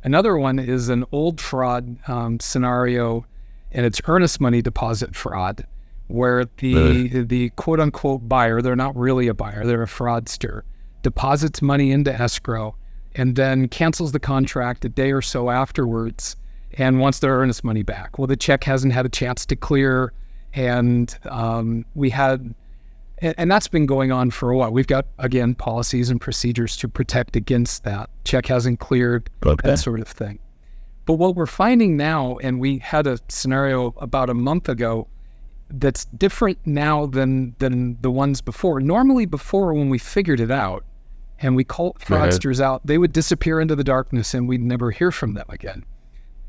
Another 0.04 0.36
one 0.36 0.58
is 0.58 0.88
an 0.88 1.04
old 1.12 1.40
fraud 1.40 1.96
um, 2.08 2.40
scenario, 2.40 3.24
and 3.70 3.86
it's 3.86 4.00
earnest 4.06 4.40
money 4.40 4.60
deposit 4.60 5.14
fraud, 5.14 5.64
where 6.08 6.44
the 6.58 7.22
the 7.24 7.50
quote 7.50 7.78
unquote 7.78 8.28
buyer, 8.28 8.60
they're 8.60 8.74
not 8.74 8.96
really 8.96 9.28
a 9.28 9.34
buyer, 9.34 9.64
they're 9.64 9.82
a 9.84 9.86
fraudster, 9.86 10.62
deposits 11.02 11.62
money 11.62 11.92
into 11.92 12.12
escrow, 12.12 12.74
and 13.14 13.36
then 13.36 13.68
cancels 13.68 14.10
the 14.10 14.18
contract 14.18 14.84
a 14.84 14.88
day 14.88 15.12
or 15.12 15.22
so 15.22 15.50
afterwards, 15.50 16.34
and 16.78 16.98
wants 16.98 17.20
their 17.20 17.38
earnest 17.38 17.62
money 17.62 17.84
back. 17.84 18.18
Well, 18.18 18.26
the 18.26 18.36
check 18.36 18.64
hasn't 18.64 18.92
had 18.92 19.06
a 19.06 19.08
chance 19.08 19.46
to 19.46 19.54
clear, 19.54 20.12
and 20.52 21.16
um, 21.30 21.84
we 21.94 22.10
had 22.10 22.54
and, 23.22 23.34
and 23.38 23.50
that's 23.50 23.68
been 23.68 23.86
going 23.86 24.12
on 24.12 24.30
for 24.30 24.50
a 24.50 24.56
while. 24.56 24.70
We've 24.70 24.86
got 24.86 25.06
again 25.18 25.54
policies 25.54 26.10
and 26.10 26.20
procedures 26.20 26.76
to 26.78 26.88
protect 26.88 27.36
against 27.36 27.84
that. 27.84 28.10
Check 28.24 28.46
hasn't 28.46 28.80
cleared, 28.80 29.30
Okay. 29.46 29.68
that 29.68 29.78
sort 29.78 30.00
of 30.00 30.08
thing. 30.08 30.38
But 31.06 31.14
what 31.14 31.34
we're 31.34 31.46
finding 31.46 31.96
now, 31.96 32.36
and 32.42 32.60
we 32.60 32.78
had 32.78 33.06
a 33.06 33.18
scenario 33.28 33.94
about 33.96 34.28
a 34.30 34.34
month 34.34 34.68
ago 34.68 35.08
that's 35.70 36.04
different 36.04 36.58
now 36.66 37.06
than 37.06 37.54
than 37.58 37.96
the 38.02 38.10
ones 38.10 38.40
before. 38.42 38.80
Normally, 38.80 39.24
before 39.26 39.72
when 39.72 39.88
we 39.88 39.98
figured 39.98 40.38
it 40.40 40.50
out 40.50 40.84
and 41.40 41.56
we 41.56 41.64
called 41.64 41.98
fraudsters 41.98 42.60
out, 42.60 42.86
they 42.86 42.98
would 42.98 43.12
disappear 43.12 43.60
into 43.60 43.74
the 43.74 43.82
darkness 43.84 44.34
and 44.34 44.48
we'd 44.48 44.60
never 44.60 44.90
hear 44.90 45.10
from 45.10 45.34
them 45.34 45.46
again. 45.48 45.84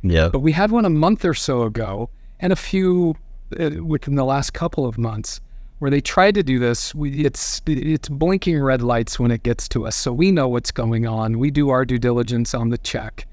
Yeah. 0.04 0.28
But 0.30 0.40
we 0.40 0.52
had 0.52 0.70
one 0.72 0.86
a 0.86 0.90
month 0.90 1.24
or 1.26 1.34
so 1.34 1.64
ago, 1.64 2.10
and 2.40 2.52
a 2.54 2.56
few 2.58 3.16
uh, 3.60 3.84
within 3.84 4.16
the 4.16 4.26
last 4.26 4.54
couple 4.54 4.86
of 4.86 4.98
months, 4.98 5.40
where 5.80 5.92
they 5.92 6.02
tried 6.02 6.36
to 6.36 6.44
do 6.44 6.60
this. 6.60 6.96
We, 6.96 7.26
it's 7.26 7.62
it's 7.66 8.10
blinking 8.10 8.62
red 8.62 8.82
lights 8.82 9.20
when 9.20 9.32
it 9.32 9.44
gets 9.44 9.68
to 9.70 9.86
us, 9.86 9.96
so 9.96 10.14
we 10.14 10.32
know 10.32 10.48
what's 10.48 10.72
going 10.72 11.06
on. 11.06 11.40
We 11.40 11.52
do 11.52 11.70
our 11.70 11.86
due 11.86 12.00
diligence 12.00 12.54
on 12.54 12.70
the 12.70 12.78
check, 12.78 13.28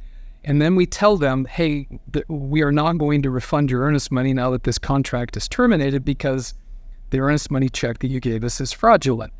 and 0.44 0.60
then 0.60 0.74
we 0.74 0.86
tell 0.86 1.16
them, 1.16 1.44
"Hey, 1.44 1.86
th- 2.12 2.26
we 2.28 2.62
are 2.62 2.72
not 2.72 2.98
going 2.98 3.22
to 3.22 3.30
refund 3.30 3.70
your 3.70 3.82
earnest 3.82 4.10
money 4.10 4.32
now 4.32 4.50
that 4.50 4.64
this 4.64 4.78
contract 4.78 5.36
is 5.36 5.48
terminated 5.48 6.04
because 6.04 6.54
the 7.10 7.20
earnest 7.20 7.50
money 7.50 7.68
check 7.68 7.98
that 8.00 8.08
you 8.08 8.20
gave 8.20 8.42
us 8.44 8.60
is 8.60 8.72
fraudulent." 8.72 9.32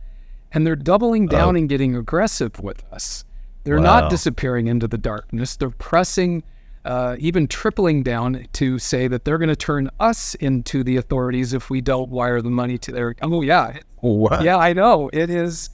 And 0.52 0.66
they're 0.66 0.76
doubling 0.76 1.24
oh. 1.24 1.28
down 1.28 1.56
and 1.56 1.68
getting 1.68 1.94
aggressive 1.96 2.58
with 2.60 2.82
us. 2.92 3.24
They're 3.64 3.76
Wow. 3.76 4.00
not 4.00 4.10
disappearing 4.10 4.66
into 4.66 4.88
the 4.88 4.98
darkness. 4.98 5.54
They're 5.56 5.70
pressing, 5.70 6.42
uh, 6.84 7.16
even 7.18 7.46
tripling 7.46 8.02
down 8.02 8.46
to 8.54 8.78
say 8.78 9.06
that 9.08 9.24
they're 9.24 9.38
going 9.38 9.48
to 9.48 9.56
turn 9.56 9.90
us 10.00 10.34
into 10.36 10.82
the 10.82 10.96
authorities 10.96 11.52
if 11.52 11.68
we 11.70 11.80
don't 11.80 12.08
wire 12.10 12.40
the 12.40 12.50
money 12.50 12.78
to 12.78 12.92
their. 12.92 13.14
Oh 13.22 13.42
yeah, 13.42 13.78
What? 13.96 14.42
yeah, 14.42 14.56
I 14.56 14.72
know. 14.72 15.10
It 15.12 15.30
is, 15.30 15.70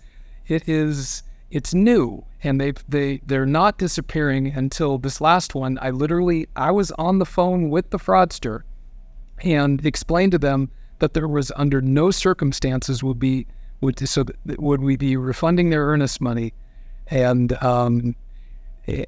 it 0.49 0.69
is, 0.69 1.23
it's 1.51 1.75
new, 1.75 2.25
and 2.43 2.61
they 2.61 2.73
they 2.89 3.21
they're 3.27 3.47
not 3.47 3.79
disappearing 3.79 4.49
until 4.49 4.99
this 4.99 5.21
last 5.21 5.55
one. 5.55 5.79
I 5.81 5.91
literally 5.91 6.49
I 6.57 6.73
was 6.73 6.91
on 6.93 7.19
the 7.19 7.27
phone 7.27 7.71
with 7.71 7.91
the 7.91 7.99
fraudster, 7.99 8.63
and 9.43 9.85
explained 9.87 10.33
to 10.33 10.39
them 10.39 10.71
that 10.99 11.15
there 11.15 11.29
was 11.29 11.53
under 11.57 11.81
no 11.81 12.11
circumstances 12.11 13.05
would 13.05 13.19
be 13.21 13.47
would 13.81 14.09
so 14.09 14.25
that 14.25 14.61
would 14.61 14.81
we 14.81 14.97
be 14.97 15.17
refunding 15.17 15.71
their 15.71 15.87
earnest 15.87 16.21
money, 16.21 16.53
and 17.07 17.53
um, 17.63 18.17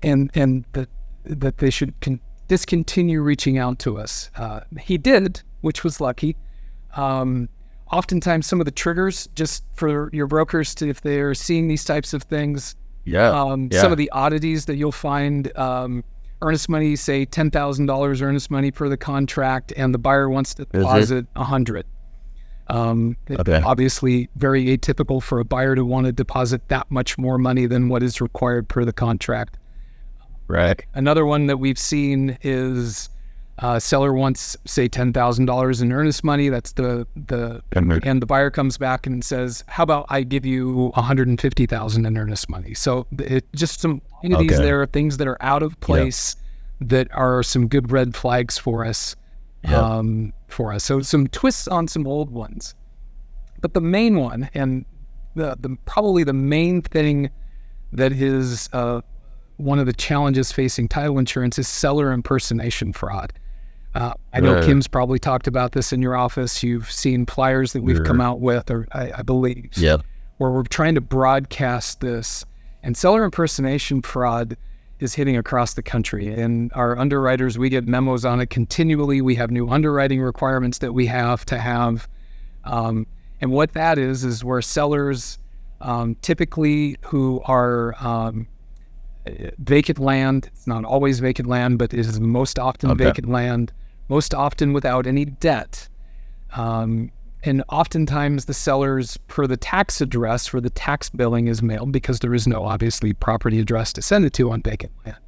and 0.03 0.31
and 0.35 0.65
that 0.75 0.89
that 1.29 1.59
they 1.59 1.71
should 1.71 1.99
con- 2.01 2.21
discontinue 2.49 3.21
reaching 3.21 3.59
out 3.59 3.79
to 3.81 3.99
us. 3.99 4.31
Uh, 4.37 4.61
he 4.81 4.99
did, 4.99 5.43
which 5.61 5.85
was 5.85 6.01
lucky. 6.01 6.37
Um, 6.97 7.49
oftentimes, 7.93 8.47
some 8.47 8.61
of 8.61 8.65
the 8.65 8.71
triggers, 8.73 9.29
just 9.35 9.65
for 9.75 10.11
your 10.13 10.27
brokers 10.27 10.75
to, 10.77 10.89
if 10.89 11.01
they're 11.03 11.35
seeing 11.35 11.69
these 11.69 11.85
types 11.85 12.13
of 12.15 12.23
things, 12.23 12.75
Yeah. 13.05 13.31
um, 13.31 13.69
yeah. 13.71 13.81
some 13.81 13.93
of 13.93 13.99
the 13.99 14.11
oddities 14.11 14.65
that 14.67 14.77
you'll 14.77 14.93
find. 14.93 15.57
Um, 15.57 16.05
earnest 16.41 16.69
money, 16.69 16.95
say 16.95 17.25
ten 17.25 17.51
thousand 17.51 17.87
dollars 17.87 18.23
earnest 18.23 18.51
money 18.51 18.71
per 18.71 18.89
the 18.89 18.97
contract, 18.97 19.73
and 19.77 19.93
the 19.93 19.99
buyer 19.99 20.31
wants 20.31 20.55
to 20.55 20.65
deposit 20.67 21.27
a 21.37 21.45
hundred. 21.45 21.85
Um, 22.69 23.17
Okay. 23.31 23.61
Obviously, 23.63 24.29
very 24.37 24.67
atypical 24.67 25.23
for 25.23 25.41
a 25.41 25.45
buyer 25.45 25.75
to 25.75 25.85
want 25.85 26.07
to 26.07 26.13
deposit 26.13 26.69
that 26.69 26.91
much 26.91 27.17
more 27.19 27.39
money 27.39 27.67
than 27.67 27.89
what 27.89 28.03
is 28.03 28.21
required 28.21 28.69
per 28.69 28.85
the 28.85 28.93
contract. 28.93 29.58
Right. 30.49 30.85
Another 30.95 31.25
one 31.25 31.47
that 31.47 31.59
we've 31.59 31.79
seen 31.79 32.37
is 32.43 33.09
uh, 33.61 33.79
seller 33.79 34.13
wants 34.13 34.57
say 34.67 34.89
ten 34.89 35.13
thousand 35.13 35.47
dollars 35.47 35.81
in 35.81 35.93
earnest 35.93 36.23
money. 36.25 36.49
That's 36.49 36.73
the 36.73 37.07
the 37.27 37.63
and 37.73 38.23
the 38.23 38.27
buyer 38.27 38.51
comes 38.51 38.79
back 38.79 39.07
and 39.07 39.25
says, 39.25 39.65
"How 39.67 39.83
about 39.83 40.07
I 40.09 40.23
give 40.23 40.47
you 40.47 40.91
one 40.95 41.05
hundred 41.05 41.29
and 41.29 41.41
fifty 41.41 41.67
thousand 41.67 42.07
in 42.07 42.17
earnest 42.17 42.49
money?" 42.49 42.75
So 42.75 43.07
it 43.19 43.45
just 43.55 43.81
some 43.81 44.01
entities 44.23 44.53
Okay. 44.53 44.63
there, 44.65 44.83
are 44.83 44.87
things 44.87 45.17
that 45.19 45.27
are 45.27 45.39
out 45.41 45.63
of 45.63 45.79
place 45.81 46.37
that 46.81 47.09
are 47.13 47.43
some 47.43 47.67
good 47.69 47.91
red 47.91 48.15
flags 48.15 48.59
for 48.59 48.85
us. 48.85 49.17
Yeah. 49.65 49.81
Um, 49.81 50.33
for 50.47 50.73
us, 50.73 50.85
so 50.85 51.01
some 51.03 51.27
twists 51.27 51.67
on 51.67 51.89
some 51.89 52.07
old 52.07 52.31
ones, 52.31 52.77
but 53.61 53.75
the 53.75 53.81
main 53.81 54.17
one 54.17 54.49
and 54.55 54.85
the, 55.35 55.57
the 55.59 55.77
probably 55.85 56.23
the 56.23 56.33
main 56.33 56.81
thing 56.81 57.29
that 57.93 58.13
is 58.13 58.69
uh, 58.73 59.01
one 59.59 59.79
of 59.79 59.87
the 59.87 59.93
challenges 59.93 60.51
facing 60.51 60.89
title 60.89 61.19
insurance 61.19 61.59
is 61.59 61.69
seller 61.69 62.13
impersonation 62.13 62.93
fraud. 62.93 63.33
Uh, 63.95 64.15
I 64.33 64.41
know 64.41 64.55
Right. 64.55 64.65
Kim's 64.65 64.87
probably 64.87 65.19
talked 65.19 65.47
about 65.47 65.73
this 65.73 65.93
in 65.93 66.01
your 66.01 66.17
office. 66.17 66.63
You've 66.63 66.91
seen 66.91 67.27
flyers 67.27 67.73
that 67.73 67.83
we've 67.83 68.03
come 68.05 68.21
out 68.21 68.41
with, 68.41 68.71
or 68.71 68.87
I, 68.93 69.13
I 69.19 69.23
believe, 69.23 69.71
Yep. 69.77 70.03
where 70.37 70.51
we're 70.51 70.63
trying 70.65 70.95
to 70.95 71.01
broadcast 71.01 72.01
this. 72.01 72.45
And 72.83 72.97
seller 72.97 73.25
impersonation 73.25 74.03
fraud 74.03 74.57
is 75.01 75.15
hitting 75.15 75.37
across 75.37 75.75
the 75.75 75.83
country. 75.83 76.29
And 76.29 76.71
our 76.75 76.97
underwriters, 76.99 77.59
we 77.59 77.69
get 77.69 77.87
memos 77.89 78.25
on 78.25 78.41
it 78.41 78.51
continually. 78.51 79.21
We 79.21 79.35
have 79.37 79.51
new 79.51 79.69
underwriting 79.69 80.21
requirements 80.21 80.79
that 80.79 80.93
we 80.93 81.07
have 81.07 81.45
to 81.47 81.59
have. 81.59 82.09
Um, 82.65 83.07
and 83.41 83.51
what 83.51 83.73
that 83.73 83.99
is, 83.99 84.23
is 84.25 84.45
where 84.45 84.61
sellers 84.63 85.39
um, 85.81 86.17
typically 86.23 86.97
who 87.05 87.41
are 87.47 87.95
um, 88.05 88.47
vacant 89.59 89.99
land, 89.99 90.49
it's 90.53 90.67
not 90.67 90.85
always 90.85 91.21
vacant 91.21 91.49
land, 91.49 91.79
but 91.79 91.93
it 91.95 92.01
is 92.01 92.21
most 92.21 92.59
often 92.59 92.91
Okay. 92.91 93.05
vacant 93.05 93.29
land, 93.29 93.73
most 94.09 94.35
often 94.35 94.73
without 94.73 95.07
any 95.07 95.25
debt. 95.25 95.89
Um, 96.57 97.11
and 97.45 97.63
oftentimes 97.69 98.47
the 98.47 98.55
sellers, 98.55 99.17
per 99.29 99.47
the 99.47 99.57
tax 99.57 100.01
address 100.01 100.53
where 100.53 100.61
the 100.61 100.71
tax 100.71 101.09
billing 101.11 101.47
is 101.47 101.63
mailed, 101.63 101.93
because 101.93 102.19
there 102.19 102.35
is 102.35 102.47
no 102.47 102.65
obviously 102.65 103.13
property 103.13 103.61
address 103.61 103.93
to 103.95 104.03
send 104.03 104.25
it 104.25 104.33
to 104.35 104.51
on 104.51 104.63
vacant 104.63 104.93
land, 105.05 105.19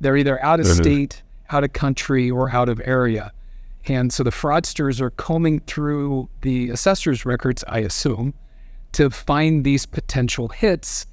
they're 0.00 0.16
either 0.16 0.42
out 0.44 0.60
of 0.60 0.66
state, 0.66 1.22
out 1.50 1.64
of 1.64 1.72
country, 1.72 2.30
or 2.30 2.50
out 2.50 2.68
of 2.68 2.80
area. 2.84 3.32
And 3.88 4.12
so 4.12 4.22
the 4.22 4.30
fraudsters 4.30 5.00
are 5.00 5.10
combing 5.10 5.60
through 5.60 6.28
the 6.42 6.70
assessor's 6.70 7.24
records, 7.24 7.64
I 7.68 7.78
assume, 7.78 8.34
to 8.92 9.10
find 9.10 9.64
these 9.64 9.86
potential 9.86 10.48
hits. 10.48 11.06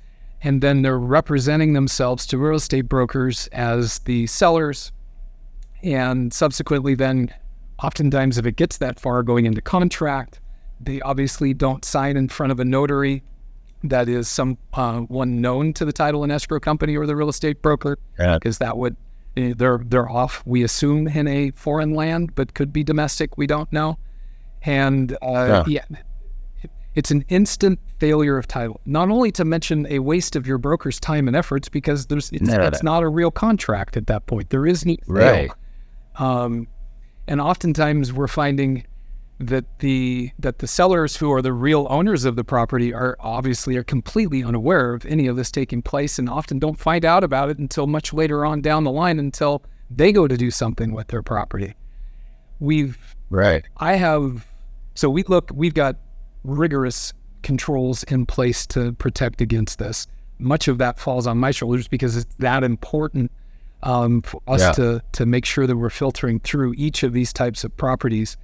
And 0.43 0.62
then 0.62 0.81
they're 0.81 1.00
representing 1.00 1.73
themselves 1.73 2.25
to 2.27 2.38
real 2.38 2.55
estate 2.55 2.89
brokers 2.89 3.47
as 3.53 4.00
the 4.00 4.27
sellers. 4.27 4.91
And 5.83 6.33
subsequently, 6.33 6.95
then, 6.95 7.33
oftentimes, 7.81 8.38
if 8.38 8.45
it 8.45 8.55
gets 8.57 8.77
that 8.79 9.00
far 9.00 9.23
going 9.23 9.45
into 9.45 9.62
contract, 9.62 10.41
they 10.81 11.00
obviously 11.01 11.53
don't 11.53 11.85
sign 11.85 12.17
in 12.17 12.27
front 12.27 12.51
of 12.51 12.59
a 12.59 12.65
notary 12.65 13.23
that 13.83 14.07
is 14.07 14.29
some 14.29 14.57
uh, 14.73 15.00
one 15.01 15.41
known 15.41 15.73
to 15.73 15.85
the 15.85 15.91
title 15.91 16.23
and 16.23 16.31
escrow 16.31 16.59
company 16.59 16.95
or 16.95 17.05
the 17.05 17.15
real 17.15 17.29
estate 17.29 17.62
broker 17.62 17.97
Yeah. 18.17 18.35
because 18.35 18.57
that 18.59 18.77
would 18.77 18.95
eh, 19.35 19.53
they're 19.57 19.81
they're 19.85 20.09
off 20.09 20.41
we 20.45 20.63
assume 20.63 21.07
in 21.07 21.27
a 21.27 21.51
foreign 21.51 21.93
land 21.93 22.33
but 22.33 22.53
could 22.53 22.71
be 22.71 22.83
domestic 22.83 23.38
we 23.38 23.45
don't 23.45 23.71
know 23.73 23.97
and 24.63 25.17
uh, 25.21 25.65
yeah. 25.67 25.83
It's 26.95 27.12
an 27.12 27.23
instant 27.29 27.79
failure 28.00 28.38
of 28.38 28.47
title 28.47 28.79
not 28.85 29.09
only 29.09 29.31
to 29.31 29.43
mention 29.45 29.88
a 29.89 30.00
waste 30.00 30.35
of 30.35 30.45
your 30.45 30.57
broker's 30.57 31.00
time 31.00 31.27
and 31.27 31.35
efforts 31.35 31.69
because 31.69 32.05
there's 32.07 32.31
it's, 32.31 32.43
No, 32.47 32.57
no, 32.57 32.63
it's 32.67 32.83
no. 32.83 32.91
not 32.93 33.03
a 33.03 33.07
real 33.09 33.31
contract 33.31 33.97
at 33.97 34.07
that 34.07 34.25
point 34.27 34.50
there 34.50 34.65
is 34.65 34.85
no. 34.85 34.95
Right. 35.07 35.51
um, 36.17 36.67
and 37.27 37.39
oftentimes 37.41 38.12
we're 38.13 38.27
finding 38.27 38.85
that 39.39 39.65
the 39.79 40.31
that 40.39 40.59
the 40.59 40.67
sellers 40.67 41.15
who 41.17 41.31
are 41.31 41.41
the 41.41 41.51
real 41.53 41.88
owners 41.89 42.23
of 42.23 42.35
the 42.35 42.43
property 42.43 42.93
are 42.93 43.17
obviously 43.19 43.75
are 43.75 43.83
completely 43.83 44.43
unaware 44.43 44.93
of 44.93 45.05
any 45.05 45.27
of 45.27 45.35
this 45.35 45.51
taking 45.51 45.81
place 45.81 46.19
and 46.19 46.29
often 46.29 46.59
don't 46.59 46.79
find 46.79 47.03
out 47.03 47.23
about 47.23 47.50
it 47.50 47.57
until 47.57 47.88
much 47.88 48.13
later 48.13 48.45
on 48.45 48.62
down 48.62 48.83
the 48.83 48.91
line 48.91 49.19
until 49.19 49.63
they 49.89 50.12
go 50.12 50.27
to 50.27 50.38
do 50.38 50.50
something 50.51 50.93
with 50.93 51.07
their 51.07 51.23
property. 51.23 51.73
We've 52.59 52.97
Right. 53.29 53.65
I 53.77 53.93
have 53.95 54.45
so 54.95 55.09
we 55.09 55.23
look 55.23 55.50
we've 55.53 55.73
got 55.73 55.95
rigorous 56.43 57.13
controls 57.41 58.03
in 58.03 58.25
place 58.25 58.65
to 58.67 58.93
protect 58.93 59.41
against 59.41 59.79
this. 59.79 60.07
Much 60.39 60.67
of 60.67 60.77
that 60.77 60.97
falls 61.00 61.27
on 61.27 61.38
my 61.38 61.51
shoulders 61.51 61.88
because 61.88 62.17
it's 62.17 62.33
that 62.39 62.63
important 62.63 63.31
um, 63.83 64.21
for 64.21 64.41
us 64.47 64.62
Yeah. 64.62 64.71
to 64.73 65.01
to 65.13 65.25
make 65.25 65.45
sure 65.45 65.67
that 65.67 65.75
we're 65.75 65.89
filtering 65.89 66.39
through 66.39 66.73
each 66.77 67.03
of 67.03 67.12
these 67.13 67.33
types 67.33 67.63
of 67.63 67.75
properties. 67.75 68.38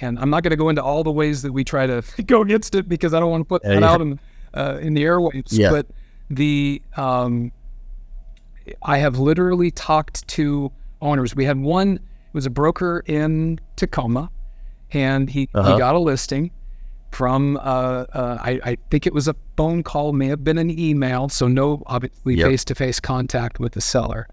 And 0.00 0.18
I'm 0.18 0.30
not 0.30 0.42
going 0.42 0.50
to 0.52 0.56
go 0.56 0.68
into 0.68 0.82
all 0.82 1.02
the 1.04 1.10
ways 1.12 1.42
that 1.42 1.52
we 1.52 1.64
try 1.64 1.86
to 1.86 2.02
go 2.26 2.40
against 2.42 2.74
it 2.74 2.88
because 2.88 3.12
I 3.14 3.20
don't 3.20 3.30
want 3.30 3.42
to 3.42 3.48
put 3.48 3.62
Yeah, 3.64 3.74
that 3.74 3.80
yeah. 3.82 3.90
out 3.90 4.00
in 4.00 4.20
uh, 4.54 4.78
in 4.80 4.94
the 4.94 5.02
airwaves. 5.04 5.58
But 5.70 5.86
the 6.30 6.80
um, 6.96 7.52
I 8.82 8.98
have 8.98 9.18
literally 9.18 9.70
talked 9.70 10.26
to 10.28 10.70
owners. 11.00 11.34
We 11.34 11.44
had 11.44 11.58
one 11.58 11.94
it 11.96 12.34
was 12.34 12.46
a 12.46 12.50
broker 12.50 13.02
in 13.06 13.58
Tacoma, 13.76 14.30
and 14.92 15.30
he, 15.30 15.48
Uh-huh. 15.54 15.72
he 15.72 15.78
got 15.78 15.94
a 15.94 15.98
listing 15.98 16.50
from 17.10 17.56
uh, 17.56 17.60
uh, 17.60 18.38
I, 18.40 18.60
I 18.64 18.76
think 18.90 19.06
it 19.06 19.14
was 19.14 19.28
a 19.28 19.34
phone 19.56 19.82
call, 19.82 20.12
may 20.12 20.26
have 20.26 20.44
been 20.44 20.58
an 20.58 20.70
email, 20.78 21.28
so 21.28 21.48
no 21.48 21.82
obviously 21.86 22.36
face 22.36 22.64
to 22.66 22.74
face 22.74 23.00
contact 23.00 23.58
with 23.58 23.72
the 23.72 23.80
seller. 23.80 24.28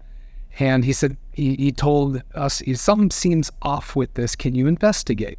And 0.58 0.84
he 0.84 0.92
said 0.92 1.16
he, 1.32 1.54
he 1.56 1.72
told 1.72 2.22
us 2.34 2.60
he, 2.60 2.74
something 2.74 3.10
seems 3.10 3.50
off 3.62 3.96
with 3.96 4.14
this. 4.14 4.34
Can 4.36 4.54
you 4.54 4.66
investigate? 4.66 5.38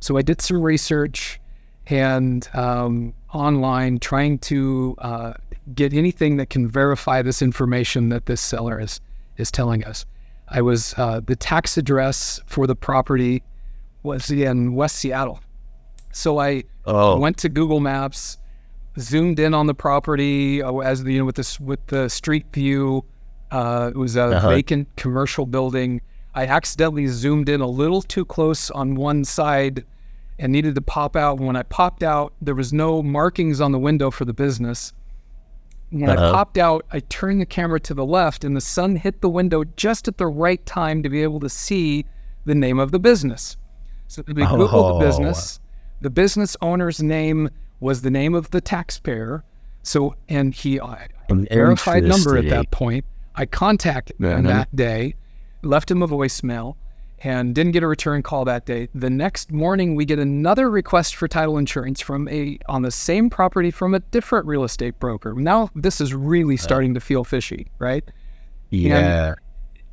So 0.00 0.16
I 0.16 0.22
did 0.22 0.40
some 0.40 0.62
research, 0.62 1.40
and 1.86 2.48
um, 2.54 3.14
online 3.32 3.98
trying 3.98 4.38
to 4.38 4.94
uh, 4.98 5.32
get 5.74 5.92
anything 5.92 6.36
that 6.38 6.50
can 6.50 6.68
verify 6.68 7.22
this 7.22 7.42
information 7.42 8.08
that 8.10 8.26
this 8.26 8.40
seller 8.40 8.80
is 8.80 9.00
is 9.36 9.50
telling 9.50 9.84
us. 9.84 10.04
I 10.48 10.62
was 10.62 10.94
uh, 10.96 11.20
the 11.24 11.36
tax 11.36 11.76
address 11.76 12.40
for 12.46 12.66
the 12.66 12.74
property 12.74 13.42
was 14.02 14.30
in 14.30 14.74
West 14.74 14.96
Seattle, 14.96 15.40
so 16.12 16.38
I 16.38 16.64
Oh, 16.86 17.18
went 17.18 17.36
to 17.38 17.48
Google 17.50 17.80
Maps, 17.80 18.38
zoomed 18.98 19.38
in 19.38 19.52
on 19.54 19.66
the 19.66 19.74
property 19.74 20.62
uh, 20.62 20.78
as 20.78 21.04
the, 21.04 21.12
you 21.12 21.18
know 21.18 21.24
with 21.26 21.36
this 21.36 21.60
with 21.60 21.86
the 21.88 22.08
street 22.08 22.46
view. 22.52 23.04
Uh, 23.50 23.90
it 23.94 23.96
was 23.98 24.16
a 24.16 24.24
Uh-huh. 24.24 24.48
vacant 24.48 24.88
commercial 24.96 25.46
building. 25.46 26.00
I 26.34 26.46
accidentally 26.46 27.06
zoomed 27.06 27.48
in 27.48 27.60
a 27.60 27.66
little 27.66 28.02
too 28.02 28.24
close 28.24 28.70
on 28.70 28.94
one 28.94 29.24
side 29.24 29.84
and 30.38 30.52
needed 30.52 30.74
to 30.76 30.80
pop 30.82 31.16
out. 31.16 31.40
When 31.40 31.56
I 31.56 31.62
popped 31.64 32.02
out, 32.02 32.32
there 32.40 32.54
was 32.54 32.72
no 32.72 33.02
markings 33.02 33.60
on 33.60 33.72
the 33.72 33.78
window 33.78 34.10
for 34.10 34.24
the 34.24 34.32
business. 34.34 34.92
When 35.90 36.08
I 36.10 36.14
Uh-huh. 36.14 36.32
popped 36.32 36.58
out, 36.58 36.84
I 36.92 37.00
turned 37.00 37.40
the 37.40 37.46
camera 37.46 37.80
to 37.80 37.94
the 37.94 38.04
left, 38.04 38.44
and 38.44 38.54
the 38.54 38.60
sun 38.60 38.96
hit 38.96 39.20
the 39.22 39.28
window 39.30 39.64
just 39.76 40.06
at 40.06 40.18
the 40.18 40.26
right 40.26 40.64
time 40.66 41.02
to 41.02 41.08
be 41.08 41.22
able 41.22 41.40
to 41.40 41.48
see 41.48 42.04
the 42.44 42.54
name 42.54 42.78
of 42.78 42.92
the 42.92 42.98
business. 42.98 43.56
So 44.06 44.22
we 44.26 44.34
Googled 44.44 44.68
Oh. 44.72 44.98
the 44.98 45.04
business. 45.06 45.60
The 46.00 46.10
business 46.10 46.56
owner's 46.62 47.02
name 47.02 47.48
was 47.80 48.02
the 48.02 48.10
name 48.10 48.34
of 48.34 48.50
the 48.50 48.60
taxpayer. 48.60 49.44
So, 49.82 50.14
and 50.28 50.54
he 50.54 50.80
I, 50.80 51.08
I 51.30 51.34
verified 51.50 52.04
number 52.04 52.36
at 52.36 52.48
that 52.50 52.70
point. 52.70 53.04
I 53.34 53.46
contacted 53.46 54.18
him 54.18 54.44
Mhm. 54.44 54.46
that 54.48 54.74
day, 54.74 55.14
left 55.62 55.90
him 55.90 56.02
a 56.02 56.08
voicemail, 56.08 56.74
and 57.20 57.54
didn't 57.54 57.72
get 57.72 57.82
a 57.82 57.86
return 57.86 58.22
call 58.22 58.44
that 58.44 58.64
day. 58.66 58.88
The 58.94 59.10
next 59.10 59.50
morning, 59.52 59.94
we 59.96 60.04
get 60.04 60.18
another 60.18 60.70
request 60.70 61.16
for 61.16 61.26
title 61.26 61.56
insurance 61.58 62.00
from 62.00 62.28
a 62.28 62.58
on 62.68 62.82
the 62.82 62.90
same 62.90 63.28
property 63.30 63.70
from 63.70 63.94
a 63.94 64.00
different 64.00 64.46
real 64.46 64.64
estate 64.64 64.98
broker. 64.98 65.32
Now, 65.34 65.70
this 65.74 66.00
is 66.00 66.14
really 66.14 66.56
starting 66.56 66.94
to 66.94 67.00
feel 67.00 67.24
fishy, 67.24 67.68
right? 67.78 68.04
yeah. 68.70 69.26
and 69.28 69.36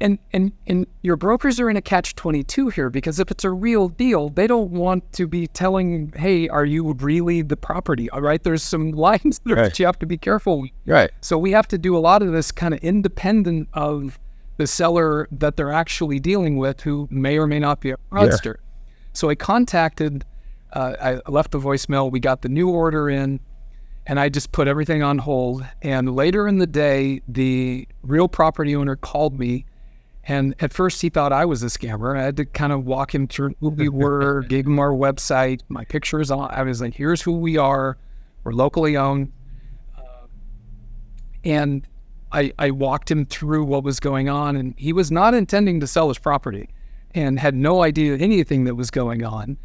and 0.02 0.20
and 0.34 0.52
and 0.68 0.86
your 1.02 1.16
brokers 1.16 1.60
are 1.60 1.70
in 1.70 1.78
a 1.78 1.82
catch 1.82 2.16
22 2.16 2.70
here 2.70 2.90
because 2.90 3.20
if 3.20 3.32
it's 3.32 3.44
a 3.44 3.50
real 3.52 3.88
deal 3.88 4.30
they 4.30 4.46
don't 4.48 4.72
want 4.72 5.10
to 5.14 5.26
be 5.28 5.48
telling 5.48 6.12
hey 6.18 6.48
are 6.50 6.66
you 6.66 6.94
really 6.94 7.42
the 7.42 7.56
property 7.56 8.10
all 8.10 8.22
right 8.22 8.44
there's 8.44 8.64
some 8.64 8.92
lines 9.08 9.40
that 9.46 9.56
Right. 9.56 9.80
you 9.80 9.86
have 9.86 9.98
to 10.00 10.06
be 10.06 10.18
careful. 10.18 10.68
Right. 10.86 11.12
so 11.22 11.38
we 11.38 11.52
have 11.52 11.68
to 11.70 11.78
do 11.78 11.96
a 11.96 12.00
lot 12.00 12.22
of 12.22 12.32
this 12.34 12.52
kind 12.52 12.74
of 12.74 12.80
independent 12.82 13.70
of 13.74 14.20
the 14.58 14.68
seller 14.68 15.28
that 15.32 15.56
they're 15.58 15.72
actually 15.74 16.20
dealing 16.20 16.58
with 16.58 16.82
who 16.82 17.08
may 17.12 17.38
or 17.38 17.48
may 17.48 17.60
not 17.60 17.80
be 17.82 17.92
a 17.92 17.98
fraudster 18.12 18.56
so 19.14 19.30
i 19.30 19.36
contacted 19.36 20.26
uh, 20.74 21.20
i 21.26 21.32
left 21.32 21.52
the 21.52 21.60
voicemail 21.60 22.12
we 22.12 22.20
got 22.20 22.42
the 22.42 22.50
new 22.50 22.70
order 22.70 23.10
in 23.10 23.40
and 24.08 24.20
I 24.20 24.30
just 24.30 24.52
put 24.52 24.68
everything 24.68 25.02
on 25.02 25.18
hold. 25.18 25.66
And 25.82 26.16
later 26.16 26.48
in 26.48 26.60
the 26.60 26.68
day, 26.68 27.24
the 27.28 27.88
real 28.04 28.28
property 28.28 28.76
owner 28.76 28.96
called 28.96 29.40
me. 29.40 29.66
And 30.28 30.56
at 30.60 30.74
first, 30.74 31.02
he 31.02 31.10
thought 31.10 31.32
I 31.32 31.46
was 31.46 31.62
a 31.62 31.68
scammer. 31.68 32.18
I 32.18 32.24
had 32.24 32.38
to 32.38 32.46
kind 32.46 32.74
of 32.74 32.86
walk 32.86 33.14
him 33.14 33.28
through 33.28 33.56
who 33.60 33.70
we 33.70 33.90
were, 34.04 34.42
gave 34.44 34.66
him 34.66 34.80
our 34.80 34.92
website, 34.92 35.62
my 35.70 35.86
pictures 35.86 36.32
on. 36.32 36.50
I 36.52 36.64
was 36.64 36.82
like, 36.82 36.96
here's 36.96 37.22
who 37.22 37.34
we 37.34 37.58
are. 37.58 37.98
We're 38.44 38.54
locally 38.54 38.98
owned. 38.98 39.32
Uh, 39.98 40.02
and 41.44 41.88
I, 42.32 42.52
I 42.58 42.72
walked 42.72 43.10
him 43.10 43.26
through 43.28 43.66
what 43.66 43.84
was 43.84 44.00
going 44.00 44.28
on. 44.30 44.56
And 44.56 44.74
he 44.78 44.94
was 44.94 45.12
not 45.12 45.34
intending 45.36 45.80
to 45.82 45.88
sell 45.88 46.08
his 46.08 46.18
property 46.18 46.70
and 47.14 47.40
had 47.40 47.54
no 47.56 47.84
idea 47.84 48.18
anything 48.18 48.64
that 48.66 48.76
was 48.76 48.90
going 48.90 49.24
on. 49.24 49.58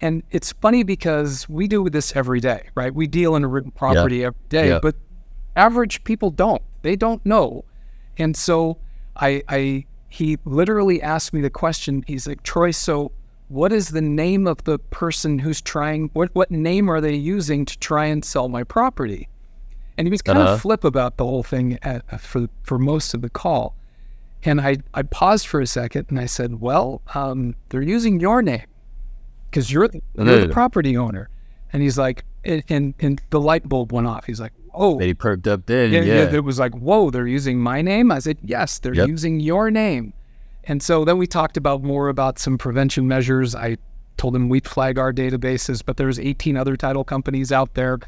And 0.00 0.22
it's 0.30 0.52
funny 0.52 0.82
because 0.84 1.48
we 1.48 1.66
do 1.66 1.88
this 1.90 2.14
every 2.14 2.40
day, 2.40 2.68
right? 2.74 2.94
We 2.94 3.06
deal 3.06 3.36
in 3.36 3.44
a 3.44 3.48
written 3.48 3.70
property 3.72 4.24
every 4.24 4.38
day, 4.48 4.68
Yeah. 4.68 4.78
but 4.80 4.94
average 5.56 6.04
people 6.04 6.30
don't. 6.30 6.62
They 6.82 6.94
don't 6.96 7.24
know. 7.26 7.64
And 8.18 8.36
so 8.36 8.78
I, 9.16 9.42
I, 9.48 9.86
he 10.18 10.38
literally 10.44 10.98
asked 11.02 11.32
me 11.32 11.40
the 11.40 11.50
question. 11.50 12.04
He's 12.06 12.26
like, 12.30 12.42
Troy, 12.44 12.70
so 12.70 13.10
what 13.48 13.72
is 13.72 13.88
the 13.88 14.00
name 14.24 14.46
of 14.46 14.62
the 14.64 14.78
person 15.00 15.38
who's 15.40 15.60
trying? 15.60 16.10
What 16.12 16.30
what 16.34 16.50
name 16.50 16.88
are 16.92 17.00
they 17.00 17.14
using 17.36 17.64
to 17.66 17.78
try 17.78 18.04
and 18.12 18.24
sell 18.24 18.48
my 18.48 18.62
property? 18.64 19.28
And 19.96 20.06
he 20.06 20.10
was 20.10 20.22
kind 20.22 20.38
Uh-huh. 20.38 20.54
of 20.54 20.60
flip 20.60 20.84
about 20.84 21.16
the 21.16 21.24
whole 21.24 21.42
thing 21.42 21.78
at, 21.82 22.00
for 22.20 22.48
for 22.62 22.78
most 22.78 23.14
of 23.14 23.20
the 23.22 23.30
call. 23.42 23.74
And 24.44 24.60
I 24.60 24.72
I 25.00 25.02
paused 25.02 25.46
for 25.48 25.60
a 25.60 25.66
second 25.66 26.06
and 26.10 26.18
I 26.20 26.26
said, 26.26 26.60
well, 26.60 27.00
um, 27.14 27.54
they're 27.68 27.88
using 27.96 28.20
your 28.20 28.40
name 28.42 28.68
because 29.50 29.72
you're 29.72 29.88
the, 29.88 30.00
you're 30.16 30.24
the 30.46 30.52
property 30.52 30.96
owner. 30.96 31.28
And 31.72 31.82
he's 31.82 31.98
like, 31.98 32.24
and, 32.44 32.62
and 32.68 32.94
and 33.00 33.20
the 33.30 33.40
light 33.40 33.68
bulb 33.68 33.92
went 33.92 34.06
off. 34.06 34.24
He's 34.26 34.40
like, 34.40 34.52
oh, 34.74 34.98
Maybe 34.98 35.14
perked 35.14 35.46
up 35.46 35.66
then. 35.66 35.92
yeah, 35.92 36.00
Yeah. 36.02 36.14
yeah. 36.24 36.34
It 36.34 36.44
was 36.44 36.58
like, 36.58 36.72
whoa, 36.74 37.10
they're 37.10 37.26
using 37.26 37.58
my 37.58 37.80
name. 37.82 38.10
I 38.10 38.18
said, 38.18 38.38
yes, 38.42 38.78
they're 38.78 38.94
Yep. 38.94 39.08
using 39.08 39.40
your 39.40 39.70
name. 39.70 40.12
And 40.64 40.82
so 40.82 41.04
then 41.04 41.18
we 41.18 41.26
talked 41.26 41.56
about 41.56 41.82
more 41.82 42.08
about 42.08 42.38
some 42.38 42.56
prevention 42.58 43.06
measures. 43.06 43.54
I 43.54 43.76
told 44.16 44.34
him 44.34 44.48
we'd 44.48 44.66
flag 44.66 44.98
our 44.98 45.12
databases, 45.12 45.82
but 45.84 45.96
there's 45.96 46.18
18 46.18 46.56
other 46.56 46.76
title 46.76 47.04
companies 47.04 47.52
out 47.52 47.74
there 47.74 47.98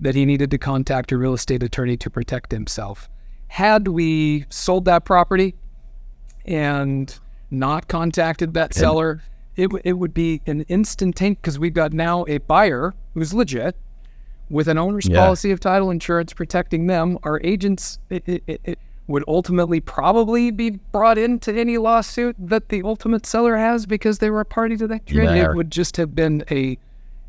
that 0.00 0.14
he 0.14 0.24
needed 0.24 0.50
to 0.50 0.58
contact 0.58 1.12
a 1.12 1.18
real 1.18 1.34
estate 1.34 1.62
attorney 1.62 1.96
to 1.98 2.10
protect 2.10 2.50
himself. 2.52 3.08
Had 3.48 3.88
we 3.88 4.46
sold 4.48 4.84
that 4.86 5.04
property 5.04 5.54
and 6.44 7.18
not 7.50 7.88
contacted 7.88 8.54
that 8.54 8.74
seller, 8.74 9.22
it, 9.56 9.68
it 9.84 9.94
would 9.94 10.14
be 10.14 10.40
an 10.46 10.64
instantaneous 10.68 11.38
because 11.40 11.58
we've 11.58 11.74
got 11.74 11.92
now 11.92 12.24
a 12.28 12.38
buyer 12.38 12.94
who's 13.14 13.34
legit 13.34 13.76
with 14.50 14.68
an 14.68 14.76
owner's 14.76 15.08
Yeah. 15.08 15.18
policy 15.20 15.50
of 15.50 15.60
title 15.60 15.90
insurance 15.90 16.32
protecting 16.32 16.86
them. 16.86 17.18
Our 17.22 17.40
agents 17.42 17.98
it, 18.10 18.22
it, 18.26 18.60
it, 18.64 18.78
would 19.06 19.24
ultimately 19.26 19.80
probably 19.80 20.52
be 20.52 20.70
brought 20.70 21.18
into 21.18 21.52
any 21.52 21.78
lawsuit 21.78 22.36
that 22.38 22.68
the 22.68 22.80
ultimate 22.84 23.26
seller 23.26 23.56
has 23.56 23.84
because 23.84 24.18
they 24.18 24.30
were 24.30 24.40
a 24.40 24.44
party 24.44 24.76
to 24.76 24.86
that 24.86 25.04
trade. 25.04 25.36
It 25.36 25.54
would 25.54 25.70
just 25.72 25.96
have 25.96 26.14
been 26.14 26.44
a 26.50 26.78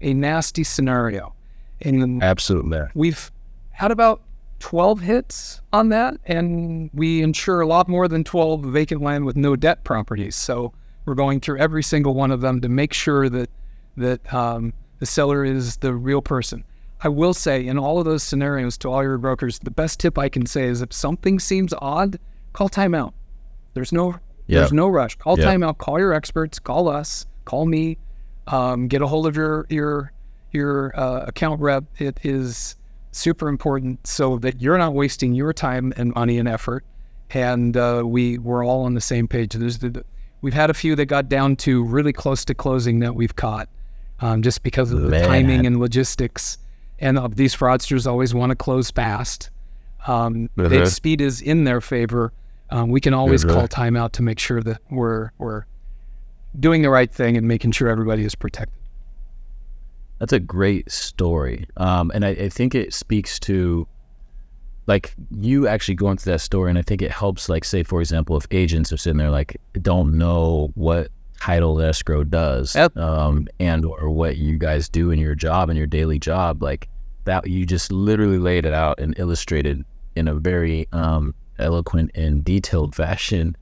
a 0.01 0.13
nasty 0.13 0.63
scenario. 0.63 1.33
And 1.81 2.21
Absolutely. 2.21 2.81
We've 2.93 3.31
had 3.71 3.91
about 3.91 4.21
12 4.59 5.01
hits 5.01 5.61
on 5.73 5.89
that, 5.89 6.17
and 6.25 6.91
we 6.93 7.21
insure 7.23 7.61
a 7.61 7.67
lot 7.67 7.87
more 7.87 8.07
than 8.07 8.23
12 8.23 8.61
vacant 8.61 9.01
land 9.01 9.25
with 9.25 9.35
no 9.35 9.55
debt 9.55 9.83
properties. 9.83 10.35
So 10.35 10.71
we're 11.05 11.15
going 11.15 11.39
through 11.39 11.57
every 11.57 11.81
single 11.81 12.13
one 12.13 12.29
of 12.29 12.41
them 12.41 12.61
to 12.61 12.69
make 12.69 12.93
sure 12.93 13.27
that 13.29 13.49
that 13.97 14.33
um, 14.33 14.73
the 14.99 15.05
seller 15.05 15.43
is 15.43 15.77
the 15.77 15.93
real 15.93 16.21
person. 16.21 16.63
I 17.03 17.09
will 17.09 17.33
say, 17.33 17.65
in 17.65 17.77
all 17.79 17.97
of 17.99 18.05
those 18.05 18.21
scenarios, 18.23 18.77
to 18.79 18.89
all 18.91 19.01
your 19.01 19.17
brokers, 19.17 19.59
the 19.59 19.71
best 19.71 19.99
tip 19.99 20.17
I 20.17 20.29
can 20.29 20.45
say 20.45 20.65
is 20.65 20.81
if 20.81 20.93
something 20.93 21.39
seems 21.39 21.73
odd, 21.79 22.19
call 22.53 22.69
timeout. 22.69 23.13
There's 23.73 23.91
no 23.91 24.15
Yeah. 24.47 24.59
there's 24.59 24.73
no 24.73 24.87
rush. 24.87 25.15
Call 25.15 25.39
Yeah. 25.39 25.45
timeout. 25.45 25.77
Call 25.77 25.97
your 25.99 26.13
experts. 26.13 26.59
Call 26.59 26.87
us. 26.87 27.25
Call 27.45 27.65
me. 27.65 27.97
Um, 28.47 28.87
get 28.87 29.01
a 29.01 29.07
hold 29.07 29.25
of 29.27 29.35
your 29.35 29.65
your 29.69 30.11
your 30.51 30.91
uh, 30.99 31.25
account 31.27 31.61
rep. 31.61 31.85
It 31.97 32.19
is 32.23 32.75
super 33.11 33.47
important 33.47 34.05
so 34.05 34.37
that 34.39 34.61
you're 34.61 34.77
not 34.77 34.93
wasting 34.93 35.33
your 35.33 35.53
time 35.53 35.93
and 35.97 36.13
money 36.13 36.37
and 36.37 36.47
effort, 36.47 36.83
and 37.31 37.75
uh, 37.77 38.03
we 38.05 38.37
we're 38.37 38.65
all 38.65 38.83
on 38.83 38.93
the 38.93 39.01
same 39.01 39.27
page. 39.27 39.53
There's 39.53 39.77
the, 39.79 40.03
we've 40.41 40.53
had 40.53 40.69
a 40.69 40.73
few 40.73 40.95
that 40.97 41.05
got 41.05 41.29
down 41.29 41.55
to 41.57 41.83
really 41.83 42.13
close 42.13 42.43
to 42.45 42.53
closing 42.53 42.99
that 42.99 43.15
we've 43.15 43.35
caught, 43.35 43.69
um, 44.19 44.41
just 44.41 44.61
because 44.63 44.91
of 44.91 45.01
the 45.01 45.21
timing 45.21 45.65
and 45.65 45.79
logistics. 45.79 46.57
And 47.01 47.17
uh, 47.19 47.27
these 47.29 47.53
fraudsters 47.55 48.07
always 48.07 48.33
want 48.33 48.51
to 48.51 48.55
close 48.55 48.91
fast. 48.91 49.49
Um, 50.07 50.49
Uh-huh. 50.57 50.85
speed 50.85 51.19
is 51.19 51.41
in 51.41 51.63
their 51.65 51.81
favor. 51.81 52.31
Um, 52.69 52.89
we 52.89 53.01
can 53.01 53.13
always 53.13 53.43
Uh-huh. 53.43 53.53
call 53.53 53.67
timeout 53.67 54.13
to 54.13 54.21
make 54.23 54.39
sure 54.39 54.61
that 54.61 54.79
we're 54.89 55.31
we're 55.37 55.65
doing 56.59 56.81
the 56.83 56.89
right 56.89 57.11
thing 57.13 57.35
and 57.37 57.47
making 57.47 57.71
sure 57.71 57.89
everybody 57.89 58.23
is 58.23 58.35
protected. 58.35 58.77
That's 60.19 60.33
a 60.33 60.39
great 60.39 60.91
story. 60.91 61.65
Um, 61.77 62.11
and 62.13 62.23
I, 62.23 62.29
I 62.29 62.49
think 62.49 62.75
it 62.75 62.93
speaks 62.93 63.39
to 63.41 63.87
like 64.87 65.15
you 65.31 65.67
actually 65.67 65.95
going 65.95 66.17
through 66.17 66.33
that 66.33 66.39
story. 66.39 66.69
And 66.69 66.77
I 66.77 66.81
think 66.83 67.01
it 67.01 67.11
helps, 67.11 67.49
like, 67.49 67.63
say, 67.63 67.83
for 67.83 68.01
example, 68.01 68.35
if 68.37 68.45
agents 68.51 68.91
are 68.91 68.97
sitting 68.97 69.17
there, 69.17 69.29
like, 69.31 69.57
don't 69.81 70.17
know 70.17 70.71
what 70.75 71.09
title 71.39 71.79
escrow 71.81 72.23
does 72.23 72.75
Yep. 72.75 72.97
um, 72.97 73.47
and 73.59 73.83
or 73.85 74.09
what 74.11 74.37
you 74.37 74.57
guys 74.59 74.89
do 74.89 75.09
in 75.11 75.17
your 75.19 75.33
job 75.35 75.69
and 75.69 75.77
your 75.77 75.87
daily 75.87 76.19
job, 76.19 76.61
like 76.61 76.87
that, 77.25 77.47
you 77.47 77.65
just 77.65 77.91
literally 77.91 78.37
laid 78.39 78.65
it 78.65 78.73
out 78.73 78.99
and 78.99 79.13
illustrated 79.17 79.83
in 80.15 80.27
a 80.27 80.35
very 80.35 80.87
um, 80.91 81.33
eloquent 81.59 82.11
and 82.15 82.43
detailed 82.43 82.95
fashion 82.95 83.55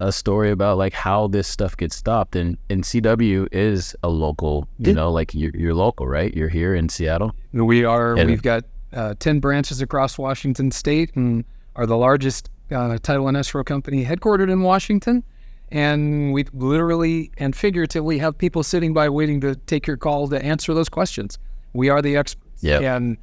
a 0.00 0.12
story 0.12 0.52
about 0.52 0.78
like 0.78 0.92
how 0.92 1.26
this 1.26 1.48
stuff 1.48 1.76
gets 1.76 1.96
stopped 1.96 2.36
and 2.36 2.56
and 2.70 2.84
CW 2.84 3.48
is 3.50 3.96
a 4.04 4.08
local 4.08 4.68
you 4.78 4.90
Yeah. 4.90 4.92
know 4.94 5.10
like 5.10 5.34
you're, 5.34 5.50
you're 5.56 5.74
local 5.74 6.06
right 6.06 6.32
you're 6.36 6.48
here 6.48 6.72
in 6.76 6.88
Seattle 6.88 7.34
We 7.52 7.84
are. 7.84 8.14
And- 8.16 8.30
we've 8.30 8.42
got 8.42 8.62
uh, 8.92 9.14
ten 9.18 9.40
branches 9.40 9.80
across 9.82 10.16
Washington 10.16 10.70
State, 10.70 11.10
and 11.16 11.44
are 11.74 11.84
the 11.84 11.96
largest 11.96 12.48
uh, 12.70 12.96
title 13.02 13.26
and 13.26 13.36
escrow 13.36 13.64
company 13.64 14.04
headquartered 14.04 14.50
in 14.50 14.62
Washington. 14.62 15.24
And 15.70 16.32
we 16.32 16.44
literally 16.54 17.30
and 17.36 17.54
figuratively 17.56 18.18
have 18.18 18.38
people 18.38 18.62
sitting 18.62 18.94
by 18.94 19.08
waiting 19.08 19.40
to 19.42 19.56
take 19.56 19.86
your 19.86 19.96
call 19.96 20.28
to 20.28 20.42
answer 20.42 20.72
those 20.74 20.88
questions. 20.88 21.38
We 21.74 21.88
are 21.90 22.00
the 22.00 22.16
experts. 22.16 22.44
Yep. 22.60 22.82
And 22.82 23.16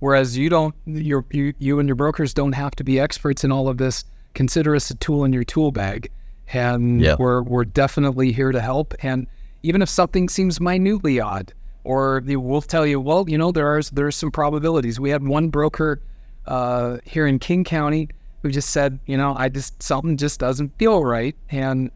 whereas 0.00 0.36
you 0.36 0.48
don't, 0.48 0.74
your 0.86 1.24
you, 1.30 1.54
you 1.58 1.78
and 1.78 1.88
your 1.88 1.96
brokers 1.96 2.34
don't 2.34 2.52
have 2.52 2.74
to 2.76 2.84
be 2.84 2.98
experts 3.00 3.44
in 3.44 3.52
all 3.52 3.68
of 3.68 3.78
this. 3.78 4.04
Consider 4.34 4.74
us 4.74 4.90
a 4.90 4.94
tool 4.96 5.24
in 5.24 5.32
your 5.32 5.44
tool 5.44 5.72
bag, 5.72 6.10
and 6.52 7.00
Yep. 7.00 7.18
we're 7.18 7.42
we're 7.42 7.64
definitely 7.64 8.32
here 8.32 8.52
to 8.52 8.60
help. 8.60 8.94
And 9.02 9.26
even 9.62 9.82
if 9.82 9.88
something 9.88 10.28
seems 10.28 10.60
minutely 10.60 11.20
odd, 11.20 11.52
or 11.84 12.22
we'll 12.24 12.62
tell 12.62 12.86
you, 12.86 13.00
well, 13.00 13.28
you 13.28 13.36
know, 13.38 13.52
there 13.52 13.66
are 13.66 13.82
there's 13.92 14.16
some 14.16 14.30
probabilities. 14.30 15.00
We 15.00 15.10
had 15.10 15.26
one 15.26 15.48
broker 15.48 16.00
uh, 16.46 16.98
here 17.04 17.26
in 17.26 17.38
King 17.38 17.64
County 17.64 18.08
who 18.42 18.50
just 18.50 18.70
said, 18.70 18.98
you 19.06 19.16
know, 19.16 19.34
I 19.36 19.48
just 19.50 19.82
something 19.82 20.16
just 20.16 20.40
doesn't 20.40 20.76
feel 20.78 21.04
right, 21.04 21.36
and 21.50 21.90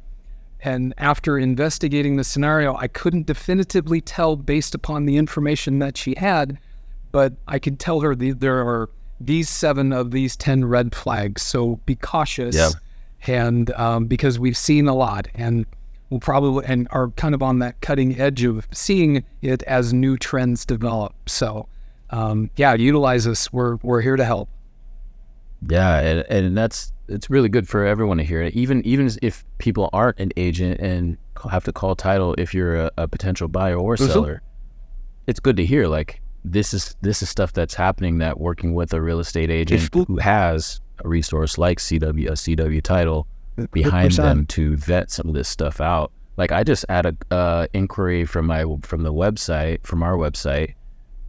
and 0.62 0.94
after 0.98 1.38
investigating 1.38 2.16
the 2.16 2.24
scenario, 2.24 2.74
I 2.76 2.88
couldn't 2.88 3.26
definitively 3.26 4.00
tell 4.00 4.34
based 4.34 4.74
upon 4.74 5.04
the 5.06 5.16
information 5.18 5.78
that 5.80 5.96
she 5.96 6.14
had, 6.16 6.58
but 7.14 7.32
I 7.46 7.60
can 7.60 7.76
tell 7.76 8.00
her 8.00 8.16
the, 8.16 8.32
there 8.32 8.58
are 8.58 8.90
these 9.20 9.48
seven 9.48 9.92
of 9.92 10.10
these 10.10 10.36
10 10.36 10.64
red 10.64 10.96
flags. 10.96 11.42
So 11.42 11.76
be 11.86 11.94
cautious. 11.94 12.56
Yeah. 12.56 12.70
And 13.28 13.70
um, 13.74 14.06
because 14.06 14.40
we've 14.40 14.56
seen 14.56 14.88
a 14.88 14.94
lot 14.96 15.28
and 15.36 15.64
we'll 16.10 16.18
probably, 16.18 16.66
and 16.66 16.88
are 16.90 17.10
kind 17.10 17.32
of 17.32 17.40
on 17.40 17.60
that 17.60 17.80
cutting 17.82 18.20
edge 18.20 18.42
of 18.42 18.66
seeing 18.72 19.24
it 19.42 19.62
as 19.62 19.92
new 19.94 20.16
trends 20.16 20.66
develop. 20.66 21.14
So, 21.26 21.68
um, 22.10 22.50
yeah, 22.56 22.74
utilize 22.74 23.28
us. 23.28 23.52
We're, 23.52 23.76
we're 23.76 24.00
here 24.00 24.16
to 24.16 24.24
help. 24.24 24.48
Yeah, 25.68 26.00
and, 26.00 26.18
and 26.28 26.58
that's 26.58 26.92
it's 27.08 27.30
really 27.30 27.48
good 27.48 27.68
for 27.68 27.86
everyone 27.86 28.16
to 28.18 28.24
hear 28.24 28.42
it. 28.42 28.54
Even 28.54 28.84
even 28.84 29.08
if 29.22 29.44
people 29.58 29.88
aren't 29.92 30.18
an 30.18 30.30
agent 30.36 30.80
and 30.80 31.16
have 31.48 31.62
to 31.64 31.72
call 31.72 31.94
title, 31.94 32.34
if 32.38 32.52
you're 32.52 32.76
a, 32.76 32.90
a 32.98 33.08
potential 33.08 33.46
buyer 33.48 33.76
or 33.76 33.96
Mhm. 33.96 34.08
seller, 34.08 34.42
it's 35.26 35.40
good 35.40 35.56
to 35.56 35.64
hear. 35.64 35.86
Like 35.86 36.20
this 36.44 36.74
is 36.74 36.94
this 37.00 37.22
is 37.22 37.28
stuff 37.28 37.52
that's 37.52 37.74
happening. 37.74 38.18
That 38.18 38.38
working 38.40 38.74
with 38.74 38.92
a 38.92 39.00
real 39.00 39.20
estate 39.20 39.50
agent 39.50 39.88
who 40.06 40.18
has 40.18 40.80
a 41.04 41.08
resource 41.08 41.58
like 41.58 41.78
CW, 41.78 42.28
a 42.28 42.32
CW 42.32 42.82
title 42.82 43.26
behind 43.72 44.12
them 44.12 44.46
to 44.46 44.76
vet 44.76 45.10
some 45.10 45.28
of 45.28 45.34
this 45.34 45.48
stuff 45.48 45.80
out. 45.80 46.12
Like 46.36 46.52
I 46.52 46.64
just 46.64 46.84
had 46.88 47.06
a 47.06 47.34
uh, 47.34 47.66
inquiry 47.72 48.24
from 48.24 48.46
my 48.46 48.64
from 48.82 49.02
the 49.02 49.12
website 49.12 49.84
from 49.86 50.02
our 50.02 50.14
website 50.16 50.74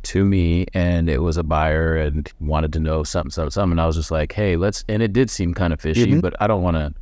to 0.03 0.23
me, 0.25 0.65
and 0.73 1.09
it 1.09 1.21
was 1.21 1.37
a 1.37 1.43
buyer 1.43 1.95
and 1.97 2.31
wanted 2.39 2.71
to 2.73 2.79
know 2.79 3.03
something, 3.03 3.31
something, 3.31 3.51
something. 3.51 3.71
And 3.71 3.81
I 3.81 3.87
was 3.87 3.95
just 3.95 4.11
like, 4.11 4.31
hey, 4.33 4.55
let's. 4.55 4.83
And 4.87 5.01
it 5.01 5.13
did 5.13 5.29
seem 5.31 5.53
kind 5.53 5.73
of 5.73 5.81
fishy, 5.81 6.11
Mhm. 6.13 6.21
but 6.21 6.35
I 6.39 6.45
don't 6.47 6.61
want 6.61 6.77
to 6.77 6.93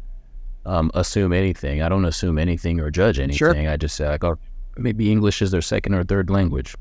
um, 0.66 0.90
assume 0.94 1.34
anything. 1.34 1.82
I 1.82 1.90
don't 1.90 2.06
assume 2.06 2.38
anything 2.38 2.80
or 2.80 2.90
judge 2.90 3.20
anything. 3.20 3.38
Sure. 3.38 3.54
I 3.70 3.76
just 3.76 3.96
say 3.98 4.08
like, 4.08 4.24
oh, 4.24 4.38
maybe 4.78 5.12
English 5.12 5.42
is 5.42 5.52
their 5.52 5.62
second 5.62 5.94
or 5.96 6.04
third 6.06 6.30
language. 6.30 6.76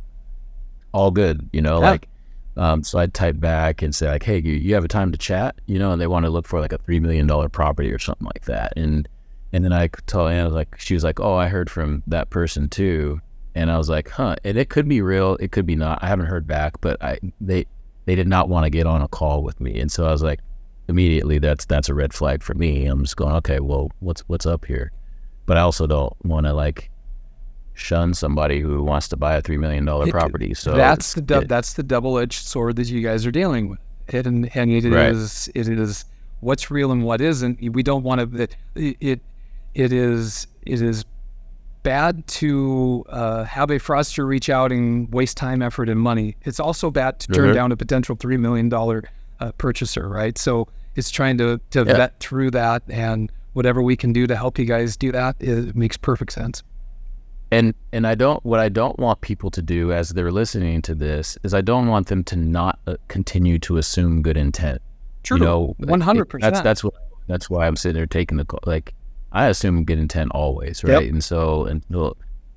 All 0.92 1.10
good, 1.10 1.48
you 1.52 1.62
know, 1.62 1.80
Yeah. 1.80 1.90
like. 1.90 2.08
Um, 2.54 2.82
so 2.82 2.98
I'd 2.98 3.14
type 3.14 3.40
back 3.40 3.80
and 3.80 3.94
say 3.94 4.08
like, 4.08 4.22
"Hey, 4.22 4.38
you, 4.38 4.52
you 4.52 4.74
have 4.74 4.84
a 4.84 4.88
time 4.88 5.10
to 5.12 5.16
chat?" 5.16 5.54
You 5.64 5.78
know, 5.78 5.90
and 5.92 5.98
they 6.00 6.06
want 6.06 6.26
to 6.26 6.30
look 6.30 6.46
for 6.46 6.60
like 6.60 6.74
a 6.74 6.78
three 6.78 7.00
million 7.00 7.26
dollar 7.26 7.48
property 7.48 7.90
or 7.90 7.98
something 7.98 8.26
like 8.26 8.44
that. 8.44 8.74
And 8.76 9.08
and 9.54 9.64
then 9.64 9.72
I 9.72 9.88
could 9.88 10.06
tell 10.06 10.28
Anna 10.28 10.50
like 10.50 10.78
she 10.78 10.92
was 10.92 11.02
like, 11.02 11.18
"Oh, 11.18 11.34
I 11.34 11.48
heard 11.48 11.70
from 11.70 12.02
that 12.08 12.28
person 12.28 12.68
too," 12.68 13.20
and 13.54 13.70
I 13.70 13.78
was 13.78 13.88
like, 13.88 14.10
"Huh." 14.10 14.36
And 14.44 14.58
it 14.58 14.68
could 14.68 14.86
be 14.86 15.00
real, 15.00 15.36
it 15.40 15.50
could 15.50 15.64
be 15.64 15.76
not. 15.76 15.98
I 16.02 16.08
haven't 16.08 16.26
heard 16.26 16.46
back, 16.46 16.78
but 16.82 17.02
I 17.02 17.18
they 17.40 17.64
they 18.04 18.14
did 18.14 18.28
not 18.28 18.50
want 18.50 18.64
to 18.64 18.70
get 18.70 18.86
on 18.86 19.00
a 19.00 19.08
call 19.08 19.42
with 19.42 19.58
me, 19.58 19.80
and 19.80 19.90
so 19.90 20.06
I 20.06 20.12
was 20.12 20.22
like, 20.22 20.40
immediately 20.88 21.38
that's 21.38 21.64
that's 21.64 21.88
a 21.88 21.94
red 21.94 22.12
flag 22.12 22.42
for 22.42 22.52
me. 22.52 22.84
I'm 22.84 23.02
just 23.02 23.16
going, 23.16 23.34
okay, 23.36 23.60
well, 23.60 23.90
what's 24.00 24.20
what's 24.28 24.44
up 24.44 24.66
here? 24.66 24.92
But 25.46 25.56
I 25.56 25.60
also 25.62 25.86
don't 25.86 26.12
want 26.22 26.44
to 26.44 26.52
like 26.52 26.90
shun 27.74 28.14
somebody 28.14 28.60
who 28.60 28.82
wants 28.82 29.08
to 29.08 29.16
buy 29.16 29.34
a 29.36 29.42
three 29.42 29.56
million 29.56 29.84
dollar 29.84 30.06
property. 30.10 30.54
So 30.54 30.74
that's 30.74 31.14
the 31.14 31.22
du- 31.22 31.46
that's 31.46 31.74
the 31.74 31.82
double 31.82 32.18
edged 32.18 32.46
sword 32.46 32.76
that 32.76 32.88
you 32.88 33.00
guys 33.02 33.24
are 33.26 33.30
dealing 33.30 33.68
with. 33.70 33.78
It 34.08 34.26
and, 34.26 34.54
and 34.56 34.70
it 34.70 34.84
is 34.84 35.48
Right. 35.54 35.66
it 35.66 35.68
is 35.78 36.04
what's 36.40 36.70
real 36.70 36.92
and 36.92 37.02
what 37.04 37.20
isn't. 37.20 37.60
We 37.72 37.82
don't 37.82 38.02
want 38.02 38.32
to. 38.32 38.42
It, 38.42 38.56
it 39.00 39.20
it 39.74 39.92
is 39.92 40.46
it 40.66 40.82
is 40.82 41.04
bad 41.82 42.24
to 42.28 43.04
uh, 43.08 43.44
have 43.44 43.70
a 43.70 43.78
fraudster 43.78 44.26
reach 44.26 44.48
out 44.48 44.70
and 44.70 45.12
waste 45.12 45.36
time, 45.36 45.62
effort, 45.62 45.88
and 45.88 45.98
money. 45.98 46.36
It's 46.42 46.60
also 46.60 46.90
bad 46.90 47.18
to 47.20 47.28
turn 47.32 47.50
Mhm. 47.50 47.54
down 47.54 47.72
a 47.72 47.76
potential 47.76 48.14
three 48.16 48.36
million 48.36 48.68
dollar 48.68 49.02
uh, 49.40 49.50
purchaser. 49.58 50.08
Right. 50.08 50.36
So 50.38 50.68
it's 50.94 51.10
trying 51.10 51.38
to 51.38 51.58
to 51.70 51.80
Yeah. 51.84 51.96
vet 51.96 52.20
through 52.20 52.50
that 52.52 52.82
and 52.88 53.32
whatever 53.54 53.82
we 53.82 53.96
can 53.96 54.12
do 54.12 54.26
to 54.26 54.36
help 54.36 54.58
you 54.58 54.64
guys 54.64 54.96
do 54.96 55.10
that. 55.12 55.36
It 55.40 55.74
makes 55.74 55.96
perfect 55.96 56.32
sense. 56.32 56.62
And 57.52 57.74
and 57.92 58.06
I 58.06 58.14
don't 58.16 58.44
what 58.44 58.58
I 58.60 58.68
don't 58.68 58.98
want 58.98 59.20
people 59.20 59.50
to 59.52 59.62
do 59.62 59.92
as 59.92 60.10
they're 60.10 60.32
listening 60.32 60.82
to 60.82 60.94
this 60.94 61.38
is 61.44 61.54
I 61.54 61.60
don't 61.60 61.86
want 61.86 62.08
them 62.08 62.24
to 62.24 62.36
not 62.36 62.78
uh, 62.86 62.96
continue 63.08 63.58
to 63.60 63.76
assume 63.76 64.22
good 64.22 64.36
intent. 64.36 64.80
True. 65.22 65.36
You 65.38 65.44
know, 65.44 65.74
One 65.78 66.00
hundred 66.00 66.22
it- 66.34 66.40
That's 66.40 66.50
percent. 66.50 66.64
that's 66.64 66.82
what 66.84 66.94
that's 67.28 67.48
why 67.48 67.66
I'm 67.66 67.76
sitting 67.76 67.94
there 67.94 68.06
taking 68.06 68.38
the 68.38 68.44
call. 68.44 68.60
Like 68.66 68.94
I 69.30 69.46
assume 69.46 69.84
good 69.84 69.98
intent 69.98 70.32
always, 70.32 70.82
right? 70.82 71.08
And 71.10 71.22
so 71.22 71.64
and 71.66 71.82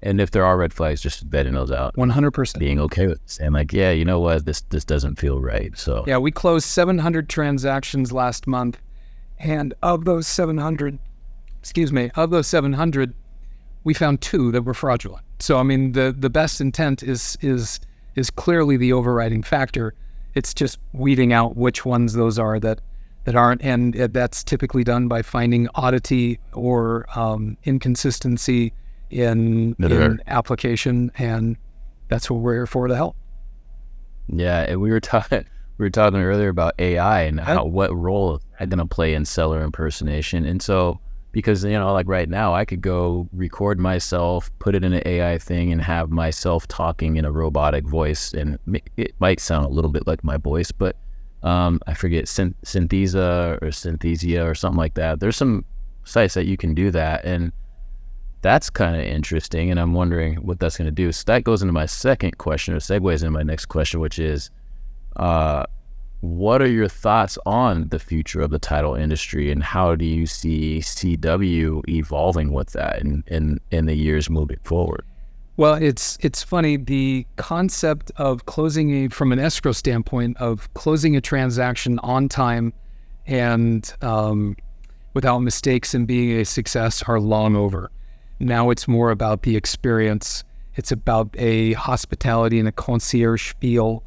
and 0.02 0.22
if 0.22 0.32
there 0.32 0.46
are 0.46 0.58
red 0.58 0.74
flags, 0.74 1.02
just 1.02 1.28
vetting 1.30 1.54
those 1.54 1.72
out, 1.72 1.96
One 1.98 2.10
hundred 2.10 2.32
percent. 2.32 2.60
being 2.60 2.80
okay 2.82 3.08
with 3.08 3.20
saying 3.26 3.54
like, 3.54 3.74
yeah, 3.74 3.92
you 3.92 4.06
know 4.06 4.20
what, 4.20 4.46
this 4.46 4.62
this 4.62 4.86
doesn't 4.86 5.20
feel 5.20 5.40
right. 5.42 5.78
So 5.78 6.04
Yeah, 6.08 6.18
we 6.18 6.32
closed 6.32 6.68
700 6.68 7.28
transactions 7.30 8.12
last 8.12 8.46
month, 8.48 8.80
and 9.40 9.74
of 9.82 10.06
those 10.06 10.28
700, 10.28 11.00
excuse 11.60 11.92
me, 11.92 12.12
of 12.16 12.30
those 12.30 12.46
700, 12.48 13.14
we 13.86 13.94
found 13.94 14.20
two 14.20 14.52
that 14.52 14.64
were 14.64 14.74
fraudulent. 14.74 15.24
So 15.40 15.58
I 15.58 15.64
mean, 15.64 15.94
the 15.94 16.14
the 16.18 16.30
best 16.30 16.60
intent 16.60 17.02
is 17.02 17.38
is 17.40 17.80
is 18.16 18.30
clearly 18.30 18.76
the 18.76 18.92
overriding 18.92 19.44
factor. 19.44 19.94
It's 20.34 20.54
just 20.54 20.80
weeding 20.92 21.32
out 21.32 21.56
which 21.56 21.86
ones 21.86 22.14
those 22.14 22.38
are 22.38 22.60
that 22.60 22.82
that 23.24 23.36
aren't, 23.36 23.62
and 23.64 23.94
that's 23.94 24.44
typically 24.44 24.84
done 24.84 25.08
by 25.08 25.22
finding 25.22 25.68
oddity 25.76 26.40
or 26.54 27.08
um, 27.18 27.58
inconsistency 27.64 28.72
in, 29.10 29.76
in 29.80 30.22
application, 30.28 31.12
and 31.18 31.58
that's 32.08 32.30
what 32.30 32.42
we're 32.42 32.54
here 32.54 32.68
for 32.68 32.88
to 32.88 32.96
help. 32.96 33.16
Yeah, 34.28 34.62
and 34.68 34.80
we 34.80 34.92
were 34.92 35.00
talking 35.00 35.46
we 35.78 35.86
were 35.86 35.90
talking 35.90 36.20
earlier 36.20 36.50
about 36.50 36.74
AI 36.80 37.22
and 37.24 37.40
how 37.40 37.66
what 37.66 37.96
role 37.96 38.36
it's 38.36 38.70
going 38.70 38.78
to 38.78 38.86
play 38.86 39.14
in 39.14 39.26
seller 39.26 39.62
impersonation. 39.62 40.46
And 40.46 40.62
so 40.62 41.00
because 41.36 41.66
you 41.66 41.72
know, 41.72 41.92
like 41.92 42.08
right 42.08 42.30
now, 42.30 42.54
I 42.54 42.64
could 42.64 42.80
go 42.80 43.28
record 43.34 43.78
myself, 43.78 44.50
put 44.60 44.74
it 44.74 44.86
in 44.86 44.94
an 44.94 45.04
AI 45.06 45.38
thing, 45.38 45.70
and 45.74 45.82
have 45.82 46.10
myself 46.10 46.66
talking 46.70 47.18
in 47.18 47.26
a 47.26 47.32
robotic 47.32 47.86
voice, 47.86 48.34
and 48.34 48.58
it 48.96 49.14
might 49.20 49.42
sound 49.42 49.66
a 49.66 49.68
little 49.68 49.92
bit 49.92 50.08
like 50.08 50.24
my 50.24 50.38
voice, 50.38 50.72
but 50.72 50.96
um, 51.44 51.82
I 51.88 51.94
forget 51.94 52.24
Synth- 52.24 52.56
Synthesa 52.64 53.62
or 53.62 53.68
Synthesia 53.68 54.50
or 54.50 54.56
something 54.56 54.78
like 54.78 54.94
that. 54.94 55.20
There's 55.20 55.36
some 55.36 55.66
sites 56.06 56.36
that 56.36 56.46
you 56.46 56.56
can 56.56 56.74
do 56.74 56.90
that, 56.92 57.26
and 57.26 57.52
that's 58.42 58.70
kind 58.70 58.96
of 58.96 59.02
interesting. 59.02 59.70
And 59.72 59.78
I'm 59.78 59.94
wondering 59.94 60.36
what 60.36 60.62
that's 60.62 60.78
going 60.78 60.86
to 60.86 60.92
do. 60.92 61.12
So 61.12 61.26
that 61.26 61.44
goes 61.44 61.62
into 61.62 61.74
my 61.74 61.86
second 61.86 62.38
question, 62.38 62.74
or 62.74 62.78
segues 62.78 63.24
into 63.24 63.32
my 63.32 63.44
next 63.44 63.66
question, 63.66 64.00
which 64.00 64.20
is, 64.20 64.52
uh, 65.18 65.66
what 66.26 66.62
are 66.62 66.68
your 66.68 66.88
thoughts 66.88 67.38
on 67.46 67.88
the 67.90 68.00
future 68.00 68.42
of 68.42 68.50
the 68.50 68.60
title 68.60 68.96
industry, 68.96 69.52
and 69.52 69.64
how 69.64 69.96
do 69.96 70.06
you 70.06 70.26
see 70.26 70.80
CW 70.80 71.88
evolving 71.88 72.52
with 72.52 72.72
that 72.72 73.02
in 73.02 73.24
in, 73.28 73.60
in 73.72 73.86
the 73.86 73.96
years 73.96 74.30
moving 74.30 74.60
forward? 74.64 75.06
Well, 75.58 75.76
it's 75.76 76.18
it's 76.22 76.44
funny 76.44 76.78
the 76.78 77.26
concept 77.38 78.12
of 78.18 78.46
closing 78.46 79.06
a 79.06 79.08
from 79.10 79.32
an 79.32 79.40
escrow 79.40 79.72
standpoint 79.72 80.38
of 80.38 80.74
closing 80.74 81.16
a 81.16 81.22
transaction 81.22 82.00
on 82.00 82.28
time 82.28 82.74
and 83.26 83.94
um, 84.02 84.58
without 85.14 85.40
mistakes 85.40 85.94
and 85.94 86.06
being 86.06 86.40
a 86.40 86.46
success 86.46 87.04
are 87.04 87.20
long 87.20 87.56
over. 87.56 87.90
Now 88.40 88.70
it's 88.70 88.88
more 88.88 89.12
about 89.12 89.44
the 89.44 89.56
experience. 89.56 90.44
It's 90.76 90.92
about 90.92 91.30
a 91.38 91.74
hospitality 91.74 92.60
and 92.60 92.68
a 92.68 92.74
concierge 92.74 93.54
feel. 93.62 94.04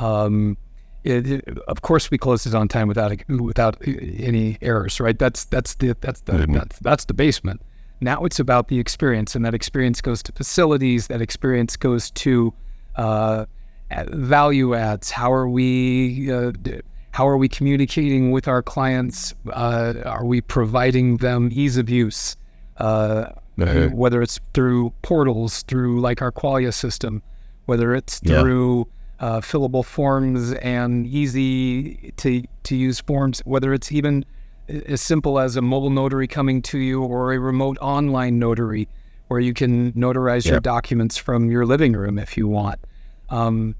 Um, 0.00 0.56
it, 1.04 1.30
it- 1.30 1.58
of 1.68 1.82
course, 1.82 2.10
we 2.10 2.18
closed 2.18 2.46
it 2.46 2.54
on 2.54 2.68
time 2.68 2.88
without 2.88 3.12
a, 3.12 3.18
without 3.36 3.76
any 3.86 4.58
errors, 4.60 5.00
right? 5.00 5.18
That's 5.18 5.44
that's 5.46 5.74
the 5.76 5.96
that's 6.00 6.20
the 6.22 6.32
Mhm. 6.32 6.54
that's, 6.54 6.78
that's 6.80 7.04
the 7.06 7.14
basement. 7.14 7.60
Now 8.00 8.24
it's 8.24 8.38
about 8.38 8.68
the 8.68 8.78
experience, 8.78 9.34
and 9.34 9.44
that 9.44 9.54
experience 9.54 10.00
goes 10.00 10.22
to 10.24 10.32
facilities. 10.32 11.06
That 11.08 11.20
experience 11.20 11.76
goes 11.76 12.10
to 12.12 12.52
uh, 12.96 13.46
value 14.10 14.74
adds. 14.74 15.10
How 15.10 15.32
are 15.32 15.48
we? 15.48 16.30
Uh, 16.32 16.52
d- 16.62 16.80
how 17.12 17.26
are 17.26 17.36
we 17.36 17.48
communicating 17.48 18.30
with 18.30 18.46
our 18.46 18.62
clients? 18.62 19.34
Uh, 19.52 19.94
are 20.04 20.24
we 20.24 20.40
providing 20.40 21.16
them 21.16 21.48
ease 21.52 21.76
of 21.76 21.88
use? 21.90 22.36
Uh, 22.76 23.30
Mhm. 23.58 23.92
Whether 23.94 24.22
it's 24.22 24.38
through 24.54 24.92
portals, 25.02 25.62
through 25.64 26.00
like 26.00 26.22
our 26.22 26.30
Qualia 26.30 26.72
system, 26.72 27.22
whether 27.66 27.92
it's 27.92 28.20
Yeah. 28.22 28.40
Uh, 29.20 29.40
fillable 29.40 29.84
forms 29.84 30.52
and 30.54 31.06
easy 31.06 32.12
to 32.18 32.42
to 32.64 32.76
use 32.76 33.00
forms, 33.00 33.40
whether 33.44 33.72
it's 33.74 33.90
even 33.92 34.24
as 34.68 35.00
simple 35.00 35.38
as 35.38 35.56
a 35.56 35.62
mobile 35.62 35.90
notary 35.90 36.26
coming 36.26 36.60
to 36.62 36.78
you 36.78 37.02
or 37.02 37.32
a 37.32 37.38
remote 37.38 37.78
online 37.80 38.38
notary 38.38 38.86
where 39.28 39.40
you 39.40 39.54
can 39.54 39.92
notarize 39.92 40.44
Yeah. 40.44 40.52
your 40.52 40.60
documents 40.60 41.16
from 41.16 41.50
your 41.50 41.64
living 41.66 41.92
room 41.94 42.18
if 42.18 42.36
you 42.36 42.46
want. 42.48 42.78
Um, 43.30 43.74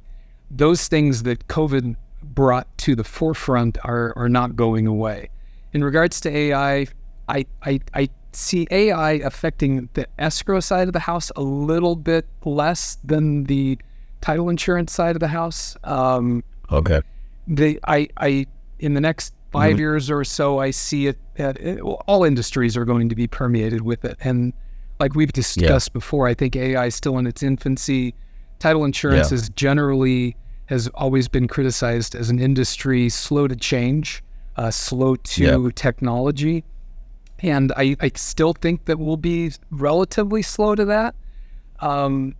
those 0.51 0.89
things 0.89 1.23
that 1.25 1.47
COVID 1.49 1.95
brought 2.23 2.67
to 2.79 2.95
the 2.97 3.05
forefront 3.05 3.79
are, 3.85 4.13
are 4.17 4.29
not 4.29 4.57
going 4.57 4.87
away. 4.87 5.29
In 5.73 5.85
regards 5.85 6.21
to 6.21 6.35
AI, 6.37 6.87
I, 7.29 7.45
I, 7.63 7.81
I 7.95 8.09
see 8.33 8.67
AI 8.71 9.13
affecting 9.13 9.89
the 9.95 10.07
escrow 10.19 10.61
side 10.61 10.87
of 10.89 10.93
the 10.95 11.01
house 11.01 11.31
a 11.37 11.43
little 11.43 11.97
bit 11.97 12.27
less 12.45 12.97
than 13.05 13.45
the 13.45 13.79
title 14.21 14.49
insurance 14.49 14.93
side 14.93 15.17
of 15.17 15.21
the 15.21 15.29
house. 15.29 15.77
Um, 15.85 16.43
okay. 16.71 17.01
The 17.47 17.81
I, 17.87 18.09
I 18.17 18.47
in 18.79 18.95
the 18.95 19.01
next 19.01 19.35
5 19.53 19.71
mm-hmm. 19.71 19.79
years 19.79 20.11
or 20.11 20.25
so, 20.25 20.59
I 20.59 20.71
see 20.71 21.07
it, 21.07 21.19
it, 21.37 21.81
All 21.81 22.25
industries 22.25 22.77
are 22.77 22.85
going 22.85 23.09
to 23.09 23.15
be 23.15 23.27
permeated 23.27 23.81
with 23.83 24.05
it, 24.05 24.17
and 24.21 24.53
like 25.01 25.15
we've 25.15 25.33
discussed 25.33 25.91
yeah. 25.91 25.93
before, 25.93 26.27
I 26.27 26.35
think 26.35 26.57
AI 26.57 26.87
is 26.87 26.95
still 26.95 27.19
in 27.19 27.27
its 27.27 27.43
infancy. 27.43 28.15
Title 28.59 28.85
insurance 28.85 29.31
yeah. 29.31 29.37
is 29.37 29.49
generally 29.51 30.37
has 30.67 30.89
always 30.89 31.29
been 31.29 31.49
criticized 31.49 32.15
as 32.15 32.29
an 32.29 32.39
industry 32.39 33.09
slow 33.09 33.49
to 33.49 33.57
change, 33.57 34.23
uh, 34.57 34.71
slow 34.71 35.17
to 35.17 35.43
yeah. 35.43 35.71
technology. 35.75 36.65
And 37.39 37.73
I, 37.77 37.97
I 38.01 38.11
still 38.17 38.53
think 38.53 38.85
that 38.87 38.99
we'll 38.99 39.17
be 39.17 39.53
relatively 39.71 40.43
slow 40.43 40.75
to 40.75 40.85
that. 40.87 41.15
Um, 41.81 42.35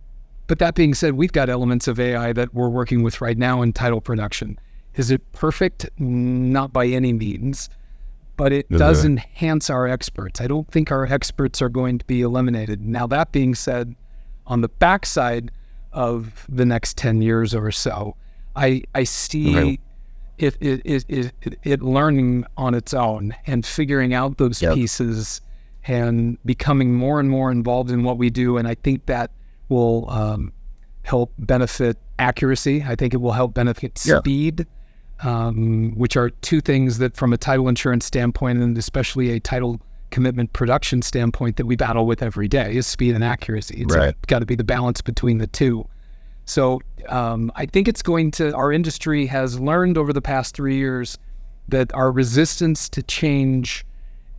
but 0.49 0.57
that 0.57 0.73
being 0.73 0.95
said, 0.95 1.13
we've 1.13 1.31
got 1.31 1.47
elements 1.47 1.87
of 1.87 1.99
AI 1.99 2.33
that 2.33 2.55
we're 2.55 2.69
working 2.69 3.03
with 3.03 3.21
right 3.21 3.37
now 3.37 3.61
in 3.61 3.71
title 3.71 4.01
production. 4.01 4.59
Is 4.95 5.11
it 5.11 5.31
perfect? 5.31 5.87
Not 5.99 6.73
by 6.73 6.87
any 6.87 7.13
means, 7.13 7.69
but 8.35 8.51
it 8.51 8.67
does 8.67 9.05
enhance 9.05 9.69
our 9.69 9.87
experts. 9.87 10.41
I 10.41 10.47
don't 10.47 10.67
think 10.71 10.91
our 10.91 11.05
experts 11.05 11.61
are 11.61 11.69
going 11.69 11.99
to 11.99 12.05
be 12.05 12.21
eliminated. 12.21 12.81
Now, 12.81 13.05
that 13.05 13.31
being 13.31 13.53
said, 13.53 13.95
on 14.47 14.61
the 14.61 14.69
backside 14.69 15.51
of 15.93 16.47
the 16.49 16.65
next 16.65 16.97
10 16.97 17.21
years 17.21 17.53
or 17.53 17.69
so, 17.69 18.15
I, 18.55 18.81
I 18.95 19.03
see 19.03 19.77
it, 20.39 20.57
it, 20.59 20.81
it, 20.83 21.05
it, 21.07 21.59
it 21.61 21.81
learning 21.83 22.43
on 22.57 22.73
its 22.73 22.95
own 22.95 23.35
and 23.45 23.63
figuring 23.63 24.15
out 24.15 24.39
those 24.39 24.63
yep. 24.63 24.73
pieces 24.73 25.41
and 25.85 26.39
becoming 26.43 26.95
more 26.95 27.19
and 27.19 27.29
more 27.29 27.51
involved 27.51 27.91
in 27.91 28.03
what 28.03 28.17
we 28.17 28.31
do. 28.31 28.57
And 28.57 28.67
I 28.67 28.73
think 28.73 29.05
that 29.05 29.29
will 29.69 30.09
um, 30.09 30.51
help 31.03 31.31
benefit 31.39 31.97
accuracy. 32.17 32.83
I 32.85 32.95
think 32.95 33.13
it 33.13 33.17
will 33.17 33.31
help 33.31 33.53
benefit 33.53 33.97
speed, 33.97 34.67
um, 35.23 35.95
which 35.95 36.17
are 36.17 36.29
two 36.29 36.61
things 36.61 36.97
that, 36.97 37.15
from 37.15 37.33
a 37.33 37.37
title 37.37 37.69
insurance 37.69 38.05
standpoint, 38.05 38.59
and 38.59 38.77
especially 38.77 39.31
a 39.31 39.39
title 39.39 39.79
commitment 40.11 40.51
production 40.53 41.01
standpoint, 41.01 41.57
that 41.57 41.65
we 41.65 41.75
battle 41.75 42.05
with 42.05 42.21
every 42.23 42.47
day 42.47 42.75
is 42.75 42.87
speed 42.87 43.15
and 43.15 43.23
accuracy. 43.23 43.81
It's 43.81 43.95
right. 43.95 44.15
got 44.27 44.39
to 44.39 44.45
be 44.45 44.55
the 44.55 44.63
balance 44.63 45.01
between 45.01 45.37
the 45.37 45.47
two. 45.47 45.87
So 46.45 46.81
um, 47.09 47.51
I 47.55 47.67
think 47.67 47.87
it's 47.87 48.01
going 48.01 48.31
to, 48.31 48.55
our 48.55 48.73
industry 48.73 49.27
has 49.27 49.59
learned 49.59 49.99
over 49.99 50.11
the 50.11 50.21
past 50.21 50.55
three 50.55 50.77
years 50.77 51.17
that 51.67 51.93
our 51.93 52.11
resistance 52.11 52.89
to 52.89 53.03
change 53.03 53.85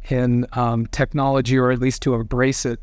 in 0.09 0.45
um, 0.55 0.87
technology, 0.89 1.57
or 1.57 1.71
at 1.71 1.79
least 1.79 2.03
to 2.03 2.15
embrace 2.15 2.67
it, 2.67 2.81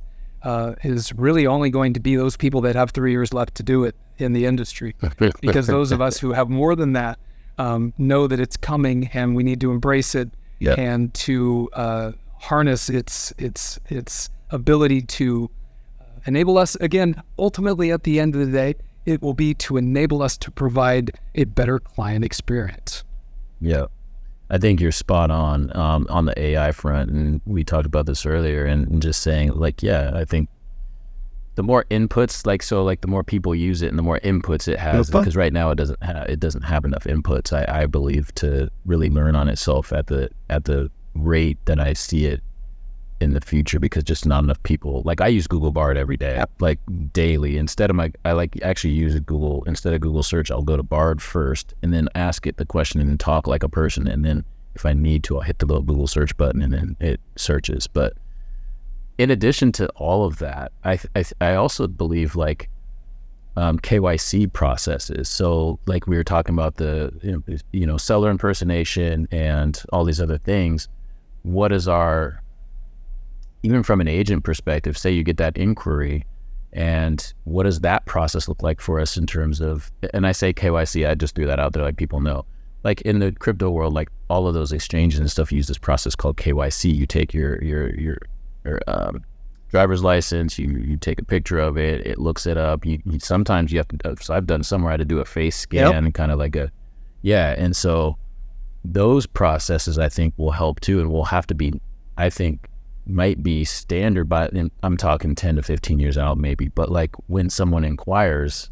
uh, 0.47 0.75
is 0.81 1.11
really 1.13 1.45
only 1.45 1.69
going 1.69 1.93
to 1.93 1.99
be 1.99 2.15
those 2.15 2.37
people 2.37 2.61
that 2.61 2.73
have 2.73 2.91
three 2.91 3.11
years 3.11 3.33
left 3.33 3.53
to 3.55 3.63
do 3.63 3.83
it 3.83 3.95
in 4.17 4.31
the 4.31 4.45
industry. 4.45 4.95
because 5.41 5.67
those 5.67 5.91
of 5.91 6.01
us 6.01 6.17
who 6.17 6.31
have 6.31 6.49
more 6.49 6.73
than 6.73 6.93
that 6.93 7.19
um, 7.57 7.93
know 7.97 8.27
that 8.27 8.39
it's 8.39 8.55
coming 8.55 9.09
and 9.13 9.35
we 9.35 9.43
need 9.43 9.59
to 9.59 9.71
embrace 9.71 10.15
it 10.15 10.29
and 10.77 11.13
to 11.13 11.69
uh, 11.73 12.11
harness 12.39 12.89
its 12.89 13.33
its 13.37 13.77
its 13.89 14.29
ability 14.49 15.01
to 15.01 15.49
enable 16.25 16.57
us 16.57 16.75
again 16.75 17.21
ultimately 17.37 17.91
at 17.91 18.03
the 18.03 18.19
end 18.19 18.33
of 18.33 18.45
the 18.45 18.51
day 18.51 18.73
it 19.05 19.21
will 19.21 19.33
be 19.33 19.53
to 19.53 19.77
enable 19.77 20.21
us 20.21 20.37
to 20.37 20.49
provide 20.51 21.11
a 21.35 21.43
better 21.43 21.79
client 21.79 22.23
experience. 22.23 23.03
Yeah. 23.59 23.87
I 24.49 24.57
think 24.57 24.79
you're 24.79 24.91
spot 24.91 25.29
on 25.29 25.75
um, 25.75 26.07
on 26.09 26.25
the 26.25 26.39
AI 26.39 26.71
front. 26.71 27.11
And 27.11 27.41
we 27.45 27.63
talked 27.63 27.85
about 27.85 28.05
this 28.05 28.25
earlier 28.25 28.65
and, 28.65 28.87
and 28.87 29.01
just 29.01 29.21
saying, 29.21 29.51
like, 29.53 29.83
yeah, 29.83 30.11
I 30.13 30.25
think 30.25 30.49
the 31.55 31.63
more 31.63 31.85
inputs, 31.89 32.45
like, 32.45 32.61
so, 32.61 32.83
like, 32.83 33.01
the 33.01 33.07
more 33.07 33.23
people 33.23 33.55
use 33.55 33.81
it 33.81 33.87
and 33.87 33.97
the 33.97 34.03
more 34.03 34.19
inputs 34.19 34.67
it 34.67 34.77
has, 34.77 35.09
because 35.09 35.35
right 35.35 35.51
now 35.51 35.71
it 35.71 35.75
doesn't 35.75 36.01
have, 36.03 36.29
it 36.29 36.39
doesn't 36.39 36.61
have 36.61 36.85
enough 36.85 37.05
inputs, 37.05 37.51
I, 37.51 37.81
I 37.81 37.85
believe, 37.87 38.33
to 38.35 38.69
really 38.85 39.09
learn 39.09 39.35
on 39.35 39.49
itself 39.49 39.91
at 39.91 40.07
the, 40.07 40.29
at 40.49 40.65
the 40.65 40.91
rate 41.15 41.57
that 41.65 41.79
I 41.79 41.93
see 41.93 42.25
it 42.27 42.41
in 43.19 43.33
the 43.33 43.41
future 43.41 43.79
because 43.79 44.03
just 44.03 44.25
not 44.25 44.43
enough 44.43 44.61
people 44.63 45.01
like 45.03 45.21
I 45.21 45.27
use 45.27 45.47
Google 45.47 45.71
Bard 45.71 45.97
every 45.97 46.17
day, 46.17 46.43
like 46.59 46.79
daily. 47.13 47.57
Instead 47.57 47.89
of 47.89 47.95
my 47.95 48.11
I 48.25 48.33
like 48.33 48.59
actually 48.61 48.93
use 48.93 49.19
Google 49.21 49.63
instead 49.65 49.93
of 49.93 50.01
Google 50.01 50.23
search, 50.23 50.51
I'll 50.51 50.61
go 50.61 50.77
to 50.77 50.83
Bard 50.83 51.21
first 51.21 51.73
and 51.81 51.93
then 51.93 52.09
ask 52.15 52.45
it 52.45 52.57
the 52.57 52.65
question 52.65 53.01
and 53.01 53.09
then 53.09 53.17
talk 53.17 53.47
like 53.47 53.63
a 53.63 53.69
person 53.69 54.07
and 54.07 54.23
then 54.23 54.45
if 54.75 54.85
I 54.85 54.93
need 54.93 55.23
to 55.25 55.37
I'll 55.37 55.41
hit 55.41 55.59
the 55.59 55.65
little 55.65 55.83
Google 55.83 56.07
search 56.07 56.35
button 56.37 56.61
and 56.61 56.71
then 56.71 56.95
it 56.99 57.19
searches. 57.35 57.87
But 57.87 58.13
in 59.17 59.31
addition 59.31 59.71
to 59.73 59.87
all 59.95 60.25
of 60.25 60.37
that, 60.39 60.71
I 60.83 60.99
I, 61.15 61.25
I 61.41 61.55
also 61.55 61.87
believe 61.87 62.35
like 62.35 62.69
um, 63.55 63.79
KYC 63.79 64.53
processes. 64.53 65.27
So 65.27 65.79
like 65.87 66.05
we 66.05 66.15
were 66.15 66.23
talking 66.23 66.53
about 66.53 66.75
the 66.75 67.11
you 67.71 67.85
know 67.87 67.97
seller 67.97 68.29
impersonation 68.29 69.27
and 69.31 69.81
all 69.91 70.05
these 70.05 70.21
other 70.21 70.37
things. 70.37 70.87
What 71.41 71.71
is 71.71 71.87
our 71.87 72.43
even 73.63 73.83
from 73.83 74.01
an 74.01 74.07
agent 74.07 74.43
perspective, 74.43 74.97
say 74.97 75.11
you 75.11 75.23
get 75.23 75.37
that 75.37 75.57
inquiry, 75.57 76.25
and 76.73 77.33
what 77.45 77.63
does 77.63 77.79
that 77.81 78.05
process 78.05 78.47
look 78.47 78.61
like 78.61 78.81
for 78.81 78.99
us 78.99 79.17
in 79.17 79.25
terms 79.25 79.61
of? 79.61 79.91
And 80.13 80.27
I 80.27 80.31
say 80.31 80.53
KYC, 80.53 81.09
I 81.09 81.15
just 81.15 81.35
threw 81.35 81.47
that 81.47 81.59
out 81.59 81.73
there, 81.73 81.83
like 81.83 81.97
people 81.97 82.21
know. 82.21 82.45
Like 82.83 83.01
in 83.01 83.19
the 83.19 83.31
crypto 83.31 83.69
world, 83.69 83.93
like 83.93 84.09
all 84.29 84.47
of 84.47 84.53
those 84.53 84.71
exchanges 84.71 85.19
and 85.19 85.29
stuff 85.29 85.51
use 85.51 85.67
this 85.67 85.77
process 85.77 86.15
called 86.15 86.37
KYC. 86.37 86.93
You 86.93 87.05
take 87.05 87.33
your 87.33 87.61
your 87.63 87.93
your, 87.95 88.17
your 88.63 88.79
um, 88.87 89.23
driver's 89.69 90.03
license, 90.03 90.57
you 90.57 90.69
you 90.69 90.97
take 90.97 91.19
a 91.19 91.25
picture 91.25 91.59
of 91.59 91.77
it, 91.77 92.05
it 92.05 92.19
looks 92.19 92.45
it 92.45 92.57
up. 92.57 92.85
You, 92.85 92.99
you 93.05 93.19
sometimes 93.19 93.71
you 93.71 93.79
have 93.79 93.87
to. 93.87 94.15
So 94.21 94.33
I've 94.33 94.47
done 94.47 94.63
somewhere 94.63 94.91
I 94.91 94.93
had 94.93 94.99
to 94.99 95.05
do 95.05 95.19
a 95.19 95.25
face 95.25 95.55
scan, 95.55 96.05
yep. 96.05 96.13
kind 96.13 96.31
of 96.31 96.39
like 96.39 96.55
a, 96.55 96.71
yeah. 97.21 97.55
And 97.57 97.75
so 97.75 98.17
those 98.85 99.25
processes 99.25 99.97
I 99.97 100.09
think 100.09 100.33
will 100.37 100.51
help 100.51 100.79
too, 100.79 100.99
and 100.99 101.11
will 101.11 101.25
have 101.25 101.47
to 101.47 101.55
be, 101.55 101.73
I 102.17 102.29
think, 102.29 102.67
might 103.09 103.41
be 103.41 103.63
standard 103.63 104.27
but 104.27 104.53
I'm 104.83 104.97
talking 104.97 105.35
10 105.35 105.57
to 105.57 105.63
15 105.63 105.99
years 105.99 106.17
out 106.17 106.37
maybe 106.37 106.67
but 106.69 106.91
like 106.91 107.15
when 107.27 107.49
someone 107.49 107.83
inquires 107.83 108.69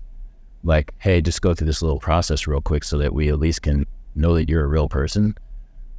like 0.63 0.93
hey 0.99 1.21
just 1.21 1.41
go 1.41 1.53
through 1.53 1.67
this 1.67 1.81
little 1.81 1.99
process 1.99 2.47
real 2.47 2.61
quick 2.61 2.83
so 2.83 2.97
that 2.97 3.13
we 3.13 3.29
at 3.29 3.39
least 3.39 3.61
can 3.61 3.85
know 4.15 4.35
that 4.35 4.49
you're 4.49 4.63
a 4.63 4.67
real 4.67 4.89
person 4.89 5.35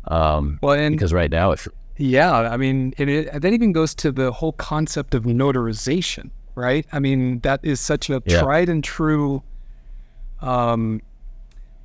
um 0.09 0.59
well 0.63 0.75
and 0.75 0.95
because 0.95 1.13
right 1.13 1.31
now 1.31 1.53
if 1.53 1.67
yeah 1.97 2.33
I 2.33 2.57
mean 2.57 2.93
and 2.99 3.09
it, 3.09 3.41
that 3.41 3.53
even 3.53 3.73
goes 3.73 3.95
to 3.97 4.13
the 4.13 4.33
whole 4.33 4.53
concept 4.53 5.15
of 5.15 5.25
notarization 5.25 6.31
right 6.55 6.87
I 6.93 6.99
mean 6.99 7.41
that 7.41 7.61
is 7.63 7.81
such 7.81 8.11
a 8.11 8.23
yeah. 8.27 8.41
tried 8.41 8.69
and 8.69 8.83
true 8.85 9.43
um 10.41 11.01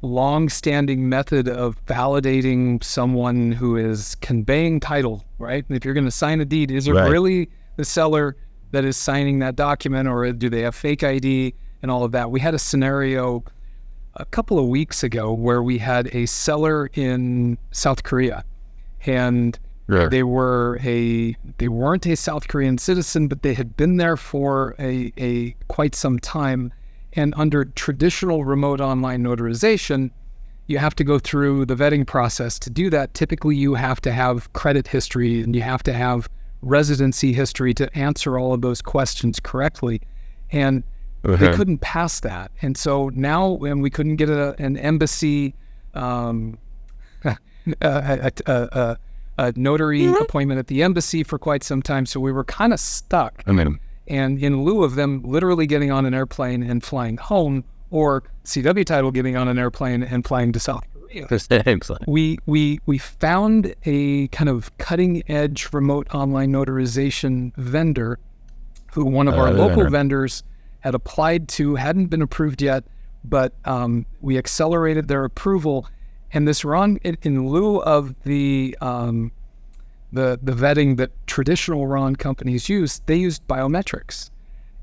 long-standing 0.02 1.08
method 1.08 1.48
of 1.48 1.84
validating 1.86 2.84
someone 2.84 3.52
who 3.52 3.78
is 3.78 4.16
conveying 4.16 4.80
title, 4.80 5.26
right? 5.38 5.64
If 5.70 5.86
you're 5.86 5.94
going 5.94 6.06
to 6.06 6.12
sign 6.12 6.42
a 6.42 6.46
deed, 6.46 6.72
is 6.72 6.88
it 6.88 6.94
right. 6.94 7.10
really 7.10 7.50
the 7.78 7.86
seller 7.86 8.36
that 8.72 8.86
is 8.86 8.98
signing 8.98 9.40
that 9.40 9.56
document, 9.56 10.08
or 10.08 10.32
do 10.32 10.50
they 10.50 10.62
have 10.62 10.76
fake 10.76 11.04
ID 11.04 11.54
and 11.82 11.92
all 11.92 12.04
of 12.04 12.12
that? 12.14 12.32
We 12.32 12.40
had 12.40 12.54
a 12.54 12.60
scenario 12.60 13.44
a 14.16 14.26
couple 14.26 14.60
of 14.60 14.68
weeks 14.68 15.04
ago 15.04 15.34
where 15.34 15.64
we 15.64 15.78
had 15.78 16.14
a 16.16 16.26
seller 16.26 16.90
in 16.94 17.58
South 17.72 18.04
Korea, 18.04 18.44
and 19.06 19.58
yeah. 19.90 20.08
they 20.08 20.24
were 20.24 20.80
a 20.84 21.36
they 21.58 21.68
weren't 21.68 22.06
a 22.06 22.16
South 22.16 22.48
Korean 22.48 22.78
citizen, 22.78 23.28
but 23.28 23.42
they 23.42 23.54
had 23.54 23.78
been 23.78 23.98
there 23.98 24.18
for 24.18 24.76
a, 24.80 25.12
a 25.18 25.56
quite 25.68 25.96
some 25.96 26.20
time 26.20 26.74
and 27.14 27.34
under 27.38 27.66
traditional 27.66 28.46
remote 28.46 28.82
online 28.82 29.24
notarization, 29.24 30.12
you 30.68 30.78
have 30.78 30.96
to 30.96 31.04
go 31.04 31.20
through 31.20 31.66
the 31.66 31.76
vetting 31.76 32.08
process. 32.08 32.58
To 32.60 32.70
do 32.70 32.90
that, 32.90 33.14
typically 33.14 33.56
you 33.56 33.74
have 33.76 34.02
to 34.02 34.12
have 34.12 34.52
credit 34.54 34.88
history 34.88 35.42
and 35.42 35.56
you 35.56 35.62
have 35.62 35.84
to 35.84 35.94
have 35.94 36.30
residency 36.62 37.34
history 37.34 37.74
to 37.74 37.98
answer 37.98 38.40
all 38.40 38.54
of 38.54 38.62
those 38.62 38.82
questions 38.82 39.40
correctly. 39.40 40.02
And 40.52 40.84
uh-huh. 41.24 41.38
they 41.38 41.56
couldn't 41.56 41.80
pass 41.80 42.20
that. 42.22 42.52
And 42.62 42.78
so 42.78 43.10
now, 43.10 43.58
and 43.58 43.82
we 43.82 43.90
couldn't 43.90 44.16
get 44.16 44.30
a, 44.30 44.56
an 44.60 44.78
embassy, 44.78 45.56
um, 45.94 46.58
a, 47.26 47.36
a, 47.82 48.32
a, 48.48 48.98
a, 49.38 49.54
notary 49.56 50.02
mm-hmm. 50.02 50.22
appointment 50.24 50.60
at 50.60 50.68
the 50.68 50.84
embassy 50.84 51.24
for 51.24 51.38
quite 51.38 51.64
some 51.64 51.82
time. 51.82 52.06
So 52.06 52.20
we 52.20 52.32
were 52.32 52.44
kind 52.44 52.74
of 52.74 52.80
stuck. 52.80 53.44
I 53.46 53.52
mean, 53.52 53.80
and 54.08 54.42
in 54.42 54.64
lieu 54.64 54.84
of 54.84 54.96
them 54.96 55.22
literally 55.24 55.68
getting 55.68 55.92
on 55.92 56.06
an 56.06 56.14
airplane 56.14 56.64
and 56.64 56.84
flying 56.84 57.18
home, 57.18 57.64
or 57.90 58.24
CW 58.46 58.86
Title 58.86 59.12
getting 59.12 59.36
on 59.36 59.48
an 59.48 59.60
airplane 59.60 60.04
and 60.04 60.26
flying 60.26 60.52
to 60.54 60.60
South 60.60 60.84
Korea, 60.94 61.28
we 62.08 62.38
we 62.46 62.80
we 62.86 62.98
found 62.98 63.76
a 63.86 64.28
kind 64.30 64.50
of 64.50 64.76
cutting 64.78 65.24
edge 65.30 65.70
remote 65.74 66.14
online 66.14 66.52
notarization 66.52 67.56
vendor, 67.58 68.20
who 68.94 69.06
one 69.06 69.28
of 69.28 69.36
uh, 69.36 69.38
our 69.38 69.52
local 69.52 69.84
vendor. 69.84 69.90
vendors 69.90 70.44
had 70.82 70.96
applied 70.96 71.48
to, 71.48 71.76
hadn't 71.76 72.08
been 72.08 72.22
approved 72.22 72.62
yet, 72.62 72.84
but 73.24 73.54
um, 73.66 74.06
we 74.20 74.38
accelerated 74.38 75.08
their 75.08 75.24
approval. 75.24 75.88
And 76.34 76.48
this 76.48 76.64
RON, 76.64 76.98
in, 77.04 77.18
in 77.22 77.48
lieu 77.48 77.82
of 77.82 78.22
the 78.24 78.76
um, 78.82 79.32
the 80.12 80.40
the 80.42 80.52
vetting 80.52 80.98
that 80.98 81.12
traditional 81.28 81.88
RON 81.88 82.16
companies 82.16 82.70
use, 82.70 83.02
they 83.06 83.16
used 83.16 83.48
biometrics, 83.48 84.30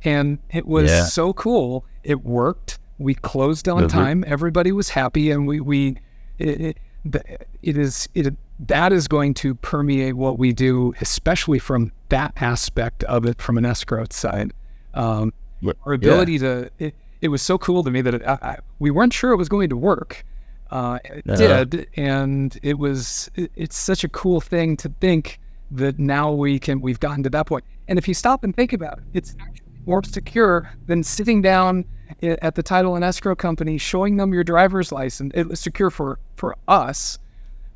and 0.04 0.38
it 0.50 0.66
was 0.66 0.90
Yeah. 0.90 1.04
so 1.04 1.32
cool. 1.32 1.84
It 2.04 2.24
worked. 2.24 2.78
We 2.98 3.14
closed 3.14 3.68
on 3.68 3.84
Mhm. 3.84 3.88
time. 3.88 4.24
Everybody 4.26 4.72
was 4.72 4.90
happy, 4.90 5.30
and 5.30 5.46
we 5.46 5.60
we 5.60 5.96
it, 6.38 6.60
it, 6.60 7.48
it 7.62 7.76
is 7.76 8.08
it 8.14 8.34
that 8.66 8.92
is 8.92 9.06
going 9.06 9.34
to 9.34 9.54
permeate 9.54 10.16
what 10.16 10.38
we 10.38 10.52
do, 10.52 10.92
especially 11.00 11.58
from 11.58 11.92
that 12.08 12.32
aspect 12.36 13.04
of 13.04 13.24
it 13.26 13.40
from 13.40 13.56
an 13.58 13.64
escrow 13.66 14.04
side. 14.10 14.52
Um, 14.94 15.32
Yeah. 15.60 15.72
our 15.86 15.92
ability 15.92 16.38
to 16.40 16.70
it, 16.78 16.94
it 17.20 17.28
was 17.28 17.42
so 17.42 17.58
cool 17.58 17.82
to 17.84 17.90
me 17.90 18.00
that 18.00 18.14
it, 18.14 18.22
I, 18.26 18.38
I, 18.42 18.56
we 18.78 18.90
weren't 18.90 19.12
sure 19.12 19.32
it 19.32 19.36
was 19.36 19.48
going 19.48 19.68
to 19.68 19.76
work. 19.76 20.24
Uh, 20.70 20.98
it 21.04 21.24
did, 21.26 21.88
and 21.96 22.58
it 22.62 22.78
was 22.78 23.30
it, 23.34 23.50
it's 23.56 23.76
such 23.76 24.04
a 24.04 24.08
cool 24.08 24.40
thing 24.40 24.76
to 24.78 24.88
think 25.00 25.40
that 25.70 25.98
now 25.98 26.32
we 26.32 26.58
can 26.58 26.80
we've 26.80 27.00
gotten 27.00 27.22
to 27.22 27.30
that 27.30 27.46
point. 27.46 27.64
And 27.88 27.98
if 27.98 28.06
you 28.08 28.14
stop 28.14 28.44
and 28.44 28.54
think 28.54 28.72
about 28.72 28.98
it, 28.98 29.04
it's 29.14 29.34
actually 29.40 29.66
more 29.86 30.02
secure 30.02 30.70
than 30.86 31.02
sitting 31.02 31.40
down 31.40 31.84
at 32.22 32.54
the 32.54 32.62
title 32.62 32.96
and 32.96 33.04
escrow 33.04 33.34
company 33.34 33.78
showing 33.78 34.16
them 34.18 34.32
your 34.34 34.44
driver's 34.44 34.92
license. 34.92 35.32
It 35.34 35.48
was 35.48 35.60
secure 35.60 35.90
for 35.90 36.18
for 36.36 36.56
us 36.68 37.18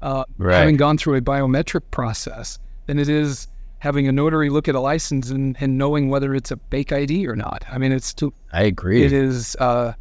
uh, 0.02 0.24
Right. 0.36 0.56
having 0.58 0.76
gone 0.76 0.98
through 0.98 1.16
a 1.16 1.20
biometric 1.22 1.82
process 1.90 2.58
than 2.86 2.98
it 2.98 3.08
is 3.08 3.48
having 3.78 4.06
a 4.06 4.12
notary 4.12 4.48
look 4.50 4.68
at 4.68 4.74
a 4.74 4.80
license 4.80 5.30
and, 5.30 5.56
and 5.60 5.76
knowing 5.78 6.08
whether 6.08 6.34
it's 6.34 6.50
a 6.50 6.58
fake 6.70 6.92
ID 6.92 7.26
or 7.26 7.34
not. 7.36 7.64
I 7.70 7.78
mean, 7.78 7.90
it's 7.92 8.12
too, 8.14 8.32
I 8.52 8.62
agree. 8.62 9.02
it 9.04 9.12
is, 9.12 9.56
uh, 9.58 9.92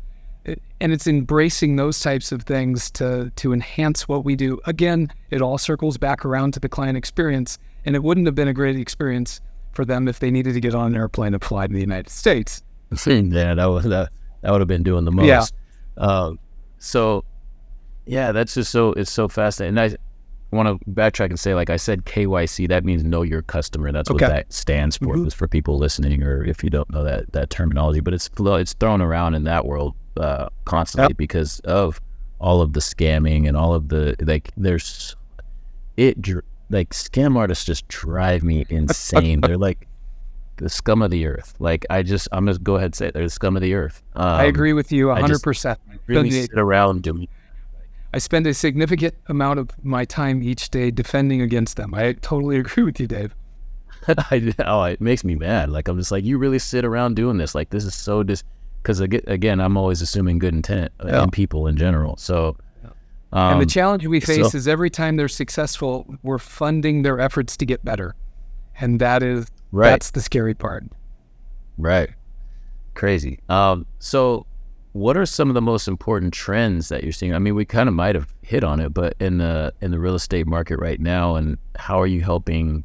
and 0.46 0.92
it's 0.92 1.08
embracing 1.08 1.76
those 1.76 2.00
types 2.00 2.32
of 2.32 2.44
things 2.44 2.90
to 2.92 3.32
to 3.36 3.54
enhance 3.54 4.08
what 4.08 4.26
we 4.26 4.36
do. 4.36 4.60
Again, 4.66 5.12
it 5.30 5.42
all 5.42 5.58
circles 5.58 5.98
back 5.98 6.26
around 6.26 6.54
to 6.54 6.60
the 6.60 6.70
client 6.70 6.98
experience, 6.98 7.58
and 7.86 7.96
it 7.96 8.04
wouldn't 8.04 8.26
have 8.26 8.36
been 8.36 8.48
a 8.48 8.54
great 8.54 8.78
experience 8.78 9.42
for 9.74 9.86
them 9.86 10.08
if 10.08 10.20
they 10.20 10.32
needed 10.32 10.54
to 10.54 10.60
get 10.60 10.76
on 10.76 10.88
an 10.88 10.96
airplane 10.96 11.34
and 11.34 11.44
fly 11.44 11.68
to 11.68 11.74
the 11.74 11.80
United 11.80 12.10
States. 12.10 12.64
yeah, 13.06 13.54
that 13.54 13.66
was 13.66 13.86
that. 13.86 14.10
That 14.42 14.52
would 14.52 14.62
have 14.62 14.68
been 14.68 14.84
doing 14.84 15.06
the 15.06 15.12
most. 15.12 15.28
Yeah. 15.28 15.46
Um, 15.98 16.40
so, 16.80 17.24
yeah, 18.06 18.32
that's 18.32 18.56
just 18.56 18.72
so 18.72 18.94
it's 18.94 19.12
so 19.12 19.28
fascinating. 19.28 19.78
And 19.78 19.94
I 19.94 19.98
want 20.52 20.68
to 20.82 20.90
backtrack 20.92 21.30
and 21.30 21.40
say, 21.40 21.56
like 21.56 21.70
I 21.70 21.78
said, 21.78 22.06
KYC 22.06 22.68
that 22.70 22.84
means 22.84 23.04
know 23.04 23.22
your 23.22 23.42
customer. 23.42 23.92
That's 23.92 24.10
what 24.10 24.20
that 24.20 24.52
stands 24.52 24.98
for. 24.98 25.16
Mhm. 25.16 25.26
Just 25.26 25.38
for 25.38 25.48
people 25.48 25.78
listening, 25.78 26.22
or 26.24 26.44
if 26.44 26.64
you 26.64 26.70
don't 26.70 26.90
know 26.90 27.04
that 27.04 27.32
that 27.34 27.50
terminology, 27.50 28.00
but 28.00 28.14
it's 28.14 28.30
it's 28.38 28.74
thrown 28.74 29.02
around 29.02 29.36
in 29.36 29.44
that 29.46 29.66
world 29.66 29.96
uh, 30.18 30.48
constantly 30.66 31.14
because 31.14 31.60
of 31.62 32.00
all 32.40 32.62
of 32.62 32.74
the 32.74 32.80
scamming 32.80 33.48
and 33.48 33.56
all 33.56 33.74
of 33.74 33.90
the 33.90 34.16
like. 34.22 34.52
There's 34.58 35.16
it 35.98 36.18
like 36.70 36.90
scam 36.92 37.36
artists 37.38 37.66
just 37.66 37.88
drive 37.88 38.44
me 38.44 38.66
insane. 38.70 39.42
They're 39.46 39.58
like 39.58 39.88
the 40.58 40.70
scum 40.70 41.02
of 41.02 41.12
the 41.12 41.26
earth. 41.26 41.54
Like 41.60 41.86
I 41.90 42.04
just, 42.04 42.28
I'm 42.32 42.46
gonna 42.46 42.58
go 42.60 42.76
ahead 42.76 42.86
and 42.88 42.96
say 42.96 43.08
it. 43.08 43.14
They're 43.14 43.24
the 43.24 43.30
scum 43.30 43.56
of 43.56 43.62
the 43.62 43.74
earth. 43.74 44.02
Um, 44.16 44.26
I 44.28 44.44
agree 44.46 44.74
with 44.74 44.92
you 44.92 45.12
I 45.12 45.22
100%. 45.22 45.78
Really 46.08 46.30
Doesn't 46.30 46.44
it- 46.44 46.50
sit 46.52 46.60
around 46.60 47.04
doing. 47.04 47.28
I 48.14 48.18
spend 48.20 48.46
a 48.48 48.54
significant 48.54 49.16
amount 49.28 49.60
of 49.60 49.70
my 49.84 50.04
time 50.06 50.44
each 50.44 50.70
day 50.70 50.92
defending 50.92 51.42
against 51.42 51.78
them. 51.78 51.94
I 51.94 52.14
totally 52.14 52.58
agree 52.64 52.84
with 52.84 53.00
you, 53.00 53.08
Dave. 53.08 53.36
I, 54.08 54.54
oh, 54.66 54.84
it 54.84 55.00
makes 55.00 55.24
me 55.24 55.36
mad. 55.36 55.70
Like 55.70 55.88
I'm 55.88 55.98
just 55.98 56.12
like, 56.12 56.24
you 56.26 56.38
really 56.38 56.60
sit 56.60 56.84
around 56.84 57.16
doing 57.16 57.38
this. 57.38 57.54
Like 57.56 57.70
this 57.70 57.86
is 57.86 57.96
so 57.96 58.24
dis. 58.24 58.44
Because 58.82 59.00
again, 59.00 59.62
I'm 59.62 59.78
always 59.78 60.02
assuming 60.02 60.40
good 60.40 60.56
intent 60.56 60.92
uh, 61.00 61.08
Yeah. 61.08 61.24
in 61.24 61.30
people 61.30 61.68
in 61.68 61.78
general. 61.78 62.18
So, 62.18 62.58
um, 63.32 63.54
and 63.54 63.62
the 63.62 63.66
challenge 63.68 64.08
we 64.08 64.20
face 64.20 64.52
so- 64.52 64.58
is 64.58 64.68
every 64.68 64.90
time 64.90 65.18
they're 65.18 65.28
successful, 65.28 66.08
we're 66.24 66.40
funding 66.40 67.04
their 67.04 67.20
efforts 67.20 67.56
to 67.58 67.66
get 67.66 67.86
better. 67.86 68.16
And 68.80 69.00
that 69.00 69.22
is 69.22 69.46
right, 69.72 69.92
that's 69.92 70.10
the 70.12 70.22
scary 70.22 70.56
part. 70.56 70.84
right, 71.78 72.10
crazy. 72.96 73.40
Um, 73.50 73.86
so, 74.00 74.48
what 74.94 75.16
are 75.16 75.26
some 75.26 75.50
of 75.50 75.54
the 75.54 75.62
most 75.62 75.88
important 75.88 76.34
trends 76.34 76.90
that 76.90 77.04
you're 77.04 77.14
seeing? 77.14 77.34
I 77.34 77.40
mean, 77.40 77.56
we 77.56 77.66
kind 77.66 77.88
of 77.88 77.96
might 77.96 78.16
have 78.16 78.34
hit 78.42 78.64
on 78.64 78.80
it, 78.80 78.94
but 78.94 79.16
in 79.20 79.38
the 79.38 79.74
in 79.82 79.92
the 79.92 80.00
real 80.00 80.16
estate 80.16 80.48
market 80.48 80.80
right 80.80 81.00
now, 81.00 81.36
and 81.36 81.58
how 81.78 82.00
are 82.00 82.08
you 82.08 82.22
helping? 82.22 82.84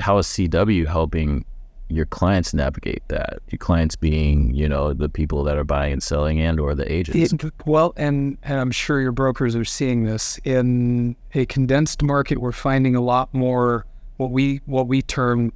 How 0.00 0.18
is 0.18 0.26
CW 0.26 0.86
helping 0.86 1.44
your 1.88 2.06
clients 2.06 2.52
navigate 2.54 3.02
that? 3.08 3.38
Your 3.50 3.58
clients 3.58 3.94
being, 3.94 4.54
you 4.54 4.68
know, 4.68 4.92
the 4.92 5.08
people 5.08 5.44
that 5.44 5.56
are 5.56 5.64
buying 5.64 5.92
and 5.92 6.02
selling, 6.02 6.40
and 6.40 6.58
or 6.58 6.74
the 6.74 6.90
agents. 6.90 7.32
It- 7.32 7.52
well, 7.64 7.92
and 7.96 8.36
and 8.42 8.58
I'm 8.58 8.72
sure 8.72 9.00
your 9.00 9.12
brokers 9.12 9.54
are 9.54 9.64
seeing 9.64 10.04
this 10.04 10.38
in 10.44 11.14
a 11.34 11.46
condensed 11.46 12.02
market. 12.02 12.38
We're 12.38 12.52
finding 12.52 12.96
a 12.96 13.00
lot 13.00 13.32
more 13.32 13.86
what 14.16 14.32
we 14.32 14.60
what 14.66 14.88
we 14.88 15.00
term 15.02 15.52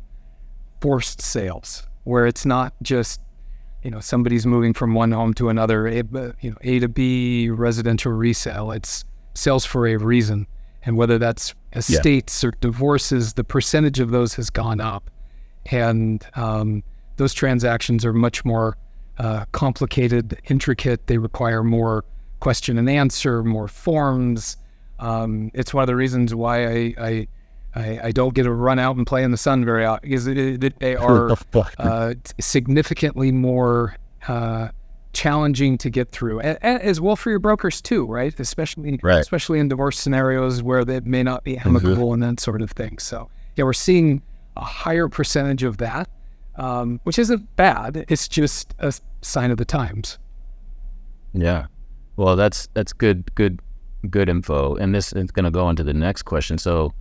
forced 0.80 1.20
sales, 1.20 1.82
where 2.04 2.26
it's 2.26 2.46
not 2.46 2.74
just 2.80 3.20
you 3.82 3.90
know 3.90 4.00
somebody's 4.00 4.46
moving 4.46 4.74
from 4.74 4.94
one 4.94 5.12
home 5.12 5.34
to 5.34 5.48
another. 5.48 5.86
A, 5.86 5.96
you 6.40 6.50
know, 6.50 6.56
A 6.62 6.78
to 6.80 6.88
B 6.88 7.50
residential 7.50 8.12
resale. 8.12 8.72
It's 8.72 9.04
sales 9.34 9.64
for 9.64 9.86
a 9.86 9.96
reason, 9.96 10.46
and 10.84 10.96
whether 10.96 11.18
that's 11.18 11.54
estates 11.74 12.42
or 12.42 12.52
divorces, 12.60 13.34
the 13.34 13.44
percentage 13.44 14.00
of 14.00 14.10
those 14.10 14.34
has 14.34 14.50
gone 14.50 14.80
up, 14.80 15.10
and 15.66 16.24
um, 16.34 16.82
those 17.16 17.34
transactions 17.34 18.04
are 18.04 18.12
much 18.12 18.44
more 18.44 18.76
uh, 19.18 19.44
complicated, 19.52 20.40
intricate. 20.48 21.06
They 21.06 21.18
require 21.18 21.62
more 21.62 22.04
question 22.40 22.78
and 22.78 22.88
answer, 22.88 23.42
more 23.42 23.68
forms. 23.68 24.56
Um, 24.98 25.50
it's 25.54 25.74
one 25.74 25.82
of 25.82 25.86
the 25.86 25.96
reasons 25.96 26.34
why 26.34 26.66
I, 26.66 26.94
I, 26.98 27.28
I 27.78 28.00
I 28.08 28.12
don't 28.12 28.34
get 28.34 28.42
to 28.44 28.52
run 28.52 28.78
out 28.78 28.96
and 28.96 29.06
play 29.06 29.22
in 29.22 29.30
the 29.30 29.36
sun 29.36 29.64
very 29.64 29.84
often 29.84 30.08
because 30.08 30.26
it, 30.26 30.36
it, 30.64 30.78
they 30.80 30.96
are 31.08 31.30
uh, 31.78 32.14
significantly 32.40 33.32
more 33.32 33.96
uh, 34.26 34.68
challenging 35.12 35.78
to 35.78 35.90
get 35.90 36.10
through, 36.10 36.40
a- 36.40 36.58
a- 36.62 36.84
as 36.84 37.00
well 37.00 37.16
for 37.16 37.30
your 37.30 37.38
brokers 37.38 37.80
too, 37.80 38.06
right? 38.06 38.38
Especially 38.38 38.98
Right. 39.02 39.20
especially 39.20 39.58
in 39.58 39.68
divorce 39.68 39.98
scenarios 39.98 40.62
where 40.62 40.84
they 40.84 41.00
may 41.00 41.22
not 41.22 41.44
be 41.44 41.56
amicable 41.58 42.12
and 42.12 42.22
that 42.22 42.40
sort 42.40 42.62
of 42.62 42.70
thing. 42.72 42.98
So 42.98 43.28
yeah, 43.56 43.64
we're 43.64 43.72
seeing 43.72 44.22
a 44.56 44.60
higher 44.64 45.08
percentage 45.08 45.62
of 45.62 45.78
that, 45.78 46.08
um, 46.56 47.00
which 47.04 47.18
isn't 47.18 47.54
bad. 47.56 48.04
It's 48.08 48.28
just 48.28 48.74
a 48.80 48.92
sign 49.22 49.50
of 49.50 49.56
the 49.58 49.64
times. 49.64 50.18
Yeah. 51.32 51.66
Well, 52.16 52.34
that's 52.36 52.68
that's 52.74 52.92
good 52.92 53.32
good 53.34 53.60
good 54.10 54.28
info. 54.28 54.74
And 54.76 54.94
this 54.94 55.12
is 55.12 55.30
going 55.30 55.44
to 55.44 55.50
go 55.50 55.68
into 55.70 55.84
the 55.84 55.92
next 55.94 56.22
question. 56.22 56.58
So, 56.58 56.92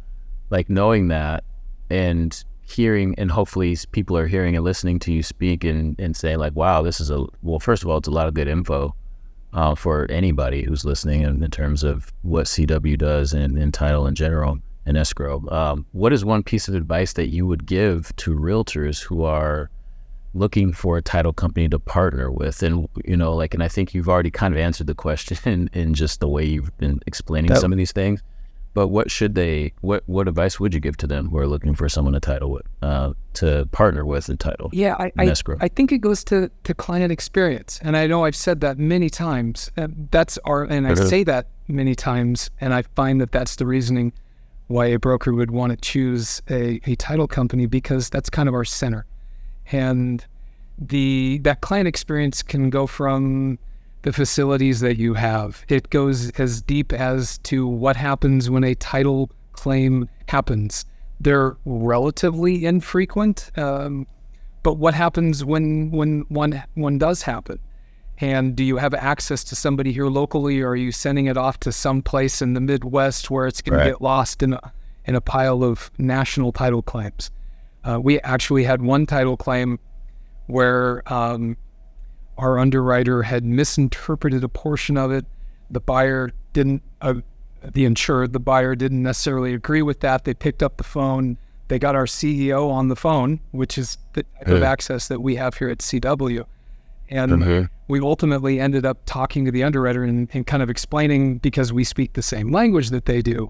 like 0.49 0.69
knowing 0.69 1.09
that 1.09 1.43
and 1.89 2.43
hearing 2.67 3.15
and 3.17 3.31
hopefully 3.31 3.77
people 3.91 4.17
are 4.17 4.27
hearing 4.27 4.55
and 4.55 4.65
listening 4.65 4.99
to 4.99 5.13
you 5.13 5.23
speak 5.23 5.63
and, 5.63 5.99
and 5.99 6.15
saying 6.15 6.37
like, 6.37 6.55
wow, 6.55 6.81
this 6.81 6.99
is 6.99 7.09
a 7.09 7.25
well, 7.41 7.59
first 7.59 7.83
of 7.83 7.89
all, 7.89 7.97
it's 7.97 8.07
a 8.07 8.11
lot 8.11 8.27
of 8.27 8.33
good 8.33 8.47
info 8.47 8.93
uh, 9.53 9.75
for 9.75 10.05
anybody 10.11 10.63
who's 10.63 10.83
listening 10.83 11.21
in, 11.21 11.41
in 11.41 11.51
terms 11.51 11.83
of 11.83 12.11
what 12.23 12.45
CW 12.45 12.97
does 12.97 13.33
and, 13.33 13.57
and 13.57 13.73
title 13.73 14.05
in 14.05 14.15
general 14.15 14.59
and 14.85 14.97
escrow. 14.97 15.43
Um, 15.49 15.85
what 15.93 16.13
is 16.13 16.25
one 16.25 16.43
piece 16.43 16.67
of 16.67 16.75
advice 16.75 17.13
that 17.13 17.27
you 17.27 17.45
would 17.47 17.65
give 17.65 18.13
to 18.17 18.35
realtors 18.35 19.01
who 19.01 19.23
are 19.23 19.69
looking 20.33 20.73
for 20.73 20.97
a 20.97 21.01
title 21.01 21.33
company 21.33 21.67
to 21.67 21.79
partner 21.79 22.31
with 22.31 22.61
and 22.61 22.87
you 23.05 23.17
know 23.17 23.33
like 23.33 23.53
and 23.53 23.63
i 23.63 23.67
think 23.67 23.93
you've 23.93 24.09
already 24.09 24.29
kind 24.29 24.53
of 24.53 24.59
answered 24.59 24.85
the 24.85 24.93
question 24.93 25.37
in, 25.51 25.69
in 25.73 25.93
just 25.93 26.19
the 26.19 26.27
way 26.27 26.45
you've 26.45 26.77
been 26.77 26.99
explaining 27.07 27.49
That- 27.49 27.59
some 27.59 27.71
of 27.71 27.77
these 27.77 27.91
things 27.93 28.21
but 28.77 28.89
what 28.89 29.09
should 29.09 29.33
they 29.33 29.73
what 29.81 30.03
what 30.05 30.27
advice 30.27 30.59
would 30.59 30.71
you 30.71 30.79
give 30.79 30.95
to 30.97 31.07
them 31.07 31.29
who 31.29 31.39
are 31.39 31.47
looking 31.47 31.73
for 31.73 31.89
someone 31.89 32.13
to 32.13 32.19
title 32.19 32.51
with 32.51 32.61
uh, 32.83 33.11
to 33.33 33.67
partner 33.71 34.05
with 34.05 34.29
in 34.29 34.37
title 34.37 34.69
Yeah, 34.71 34.95
I, 34.99 35.11
I, 35.17 35.33
I 35.61 35.67
think 35.67 35.91
it 35.91 35.97
goes 35.97 36.23
to, 36.25 36.51
to 36.63 36.73
client 36.75 37.11
experience. 37.11 37.79
And 37.81 37.97
I 37.97 38.05
know 38.05 38.25
I've 38.25 38.35
said 38.35 38.61
that 38.61 38.77
many 38.77 39.09
times. 39.09 39.71
And 39.77 40.07
that's 40.11 40.37
our, 40.45 40.63
and 40.63 40.87
I 40.87 40.93
say 40.93 41.23
that 41.23 41.47
many 41.67 41.95
times. 41.95 42.51
And 42.61 42.71
I 42.71 42.83
find 42.95 43.19
that 43.19 43.31
that's 43.31 43.55
the 43.55 43.65
reasoning 43.65 44.13
why 44.67 44.85
a 44.85 44.99
broker 44.99 45.33
would 45.33 45.49
want 45.49 45.71
to 45.71 45.77
choose 45.77 46.43
a, 46.47 46.79
a 46.85 46.95
title 46.97 47.27
company 47.27 47.65
because 47.65 48.11
that's 48.11 48.29
kind 48.29 48.47
of 48.47 48.53
our 48.53 48.65
center. 48.65 49.07
And 49.71 50.23
the, 50.77 51.39
that 51.43 51.61
client 51.61 51.87
experience 51.87 52.43
can 52.43 52.69
go 52.69 52.85
from 52.85 53.57
the 54.03 54.13
facilities 54.13 54.79
that 54.81 54.97
you 54.97 55.13
have. 55.15 55.65
It 55.69 55.89
goes 55.89 56.31
as 56.31 56.61
deep 56.61 56.93
as 56.93 57.37
to 57.39 57.67
what 57.67 57.95
happens 57.95 58.49
when 58.49 58.63
a 58.63 58.75
title 58.75 59.29
claim 59.53 60.07
happens. 60.27 60.85
They're 61.19 61.57
relatively 61.65 62.65
infrequent, 62.65 63.51
um, 63.57 64.05
but 64.63 64.75
what 64.75 64.93
happens 64.93 65.43
when 65.43 65.91
when 65.91 66.25
one 66.29 66.63
one 66.75 66.97
does 66.97 67.23
happen? 67.23 67.59
And 68.19 68.55
do 68.55 68.63
you 68.63 68.77
have 68.77 68.93
access 68.93 69.43
to 69.45 69.55
somebody 69.55 69.91
here 69.91 70.07
locally, 70.07 70.61
or 70.61 70.69
are 70.69 70.75
you 70.75 70.91
sending 70.91 71.27
it 71.27 71.37
off 71.37 71.59
to 71.61 71.71
some 71.71 72.01
place 72.01 72.41
in 72.41 72.53
the 72.53 72.59
Midwest 72.61 73.29
where 73.29 73.45
it's 73.47 73.61
going 73.61 73.77
Right. 73.77 73.85
to 73.85 73.91
get 73.91 74.01
lost 74.01 74.41
in 74.43 74.53
a 74.53 74.73
in 75.05 75.15
a 75.15 75.21
pile 75.21 75.63
of 75.63 75.89
national 75.97 76.51
title 76.51 76.81
claims? 76.81 77.31
Uh, 77.83 77.99
we 78.01 78.19
actually 78.21 78.63
had 78.63 78.81
one 78.81 79.05
title 79.05 79.37
claim 79.37 79.79
where 80.47 81.01
um, 81.11 81.57
our 82.37 82.59
underwriter 82.59 83.23
had 83.23 83.43
misinterpreted 83.43 84.43
a 84.43 84.49
portion 84.49 84.97
of 84.97 85.11
it. 85.11 85.25
The 85.69 85.79
buyer 85.79 86.31
didn't, 86.53 86.83
uh, 87.01 87.15
the 87.63 87.85
insured, 87.85 88.33
the 88.33 88.39
buyer 88.39 88.75
didn't 88.75 89.03
necessarily 89.03 89.53
agree 89.53 89.81
with 89.81 89.99
that. 90.01 90.23
They 90.23 90.33
picked 90.33 90.63
up 90.63 90.77
the 90.77 90.83
phone. 90.83 91.37
They 91.67 91.79
got 91.79 91.95
our 91.95 92.05
CEO 92.05 92.69
on 92.69 92.87
the 92.87 92.95
phone, 92.95 93.39
which 93.51 93.77
is 93.77 93.97
the 94.13 94.23
type 94.23 94.47
of 94.47 94.63
access 94.63 95.07
that 95.09 95.21
we 95.21 95.35
have 95.35 95.55
here 95.55 95.69
at 95.69 95.79
CW. 95.79 96.45
And 97.09 97.31
we 97.87 97.99
ultimately 97.99 98.59
ended 98.59 98.85
up 98.85 98.99
talking 99.05 99.45
to 99.45 99.51
the 99.51 99.63
underwriter 99.63 100.03
and, 100.03 100.29
and 100.33 100.45
kind 100.45 100.61
of 100.61 100.69
explaining 100.69 101.37
because 101.39 101.73
we 101.73 101.83
speak 101.83 102.13
the 102.13 102.21
same 102.21 102.51
language 102.51 102.89
that 102.89 103.05
they 103.05 103.21
do. 103.21 103.49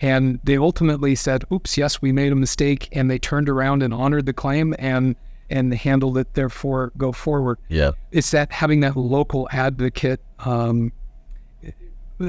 And 0.00 0.40
they 0.42 0.56
ultimately 0.56 1.14
said, 1.14 1.44
oops, 1.52 1.78
yes, 1.78 2.02
we 2.02 2.10
made 2.10 2.32
a 2.32 2.36
mistake. 2.36 2.88
And 2.92 3.10
they 3.10 3.18
turned 3.18 3.48
around 3.48 3.82
and 3.82 3.94
honored 3.94 4.26
the 4.26 4.32
claim 4.32 4.74
and 4.78 5.14
and 5.52 5.72
handle 5.74 6.16
it, 6.18 6.32
therefore, 6.34 6.92
go 6.96 7.12
forward. 7.12 7.58
Yeah. 7.68 7.92
It's 8.10 8.30
that 8.32 8.50
having 8.50 8.80
that 8.80 8.96
local 8.96 9.48
advocate 9.52 10.20
um, 10.40 10.92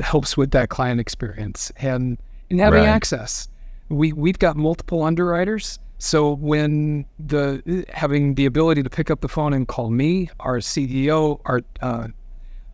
helps 0.01 0.35
with 0.35 0.51
that 0.51 0.69
client 0.69 0.99
experience 0.99 1.71
and, 1.77 2.17
and 2.49 2.59
having 2.59 2.81
Right. 2.81 2.89
access. 2.89 3.47
We, 3.89 4.11
we've 4.13 4.39
got 4.39 4.57
multiple 4.57 5.03
underwriters. 5.03 5.79
So 5.99 6.35
when 6.35 7.05
the 7.17 7.85
having 7.93 8.35
the 8.35 8.45
ability 8.45 8.83
to 8.83 8.89
pick 8.89 9.09
up 9.09 9.21
the 9.21 9.29
phone 9.29 9.53
and 9.53 9.65
call 9.67 9.89
me, 9.89 10.29
our 10.41 10.57
CEO, 10.57 11.39
our 11.45 11.61
uh, 11.81 12.07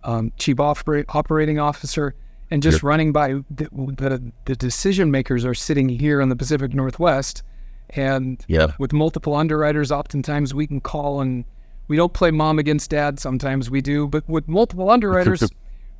um, 0.03 0.31
chief 0.37 0.59
operate, 0.59 1.05
operating 1.09 1.59
officer, 1.59 2.15
and 2.49 2.63
just 2.63 2.81
running 2.81 3.11
by 3.11 3.33
the, 3.51 3.67
the 3.71 4.31
the 4.45 4.55
decision 4.55 5.11
makers 5.11 5.45
are 5.45 5.53
sitting 5.53 5.89
here 5.89 6.21
in 6.21 6.29
the 6.29 6.35
Pacific 6.35 6.73
Northwest, 6.73 7.43
and 7.91 8.43
Yeah. 8.47 8.67
with 8.79 8.93
multiple 8.93 9.35
underwriters, 9.35 9.91
oftentimes 9.91 10.53
we 10.53 10.67
can 10.67 10.79
call 10.81 11.21
and 11.21 11.45
we 11.87 11.95
don't 11.97 12.13
play 12.13 12.31
mom 12.31 12.59
against 12.59 12.89
dad. 12.91 13.19
Sometimes 13.19 13.69
we 13.69 13.81
do, 13.81 14.07
but 14.07 14.27
with 14.29 14.47
multiple 14.47 14.89
underwriters, 14.95 15.43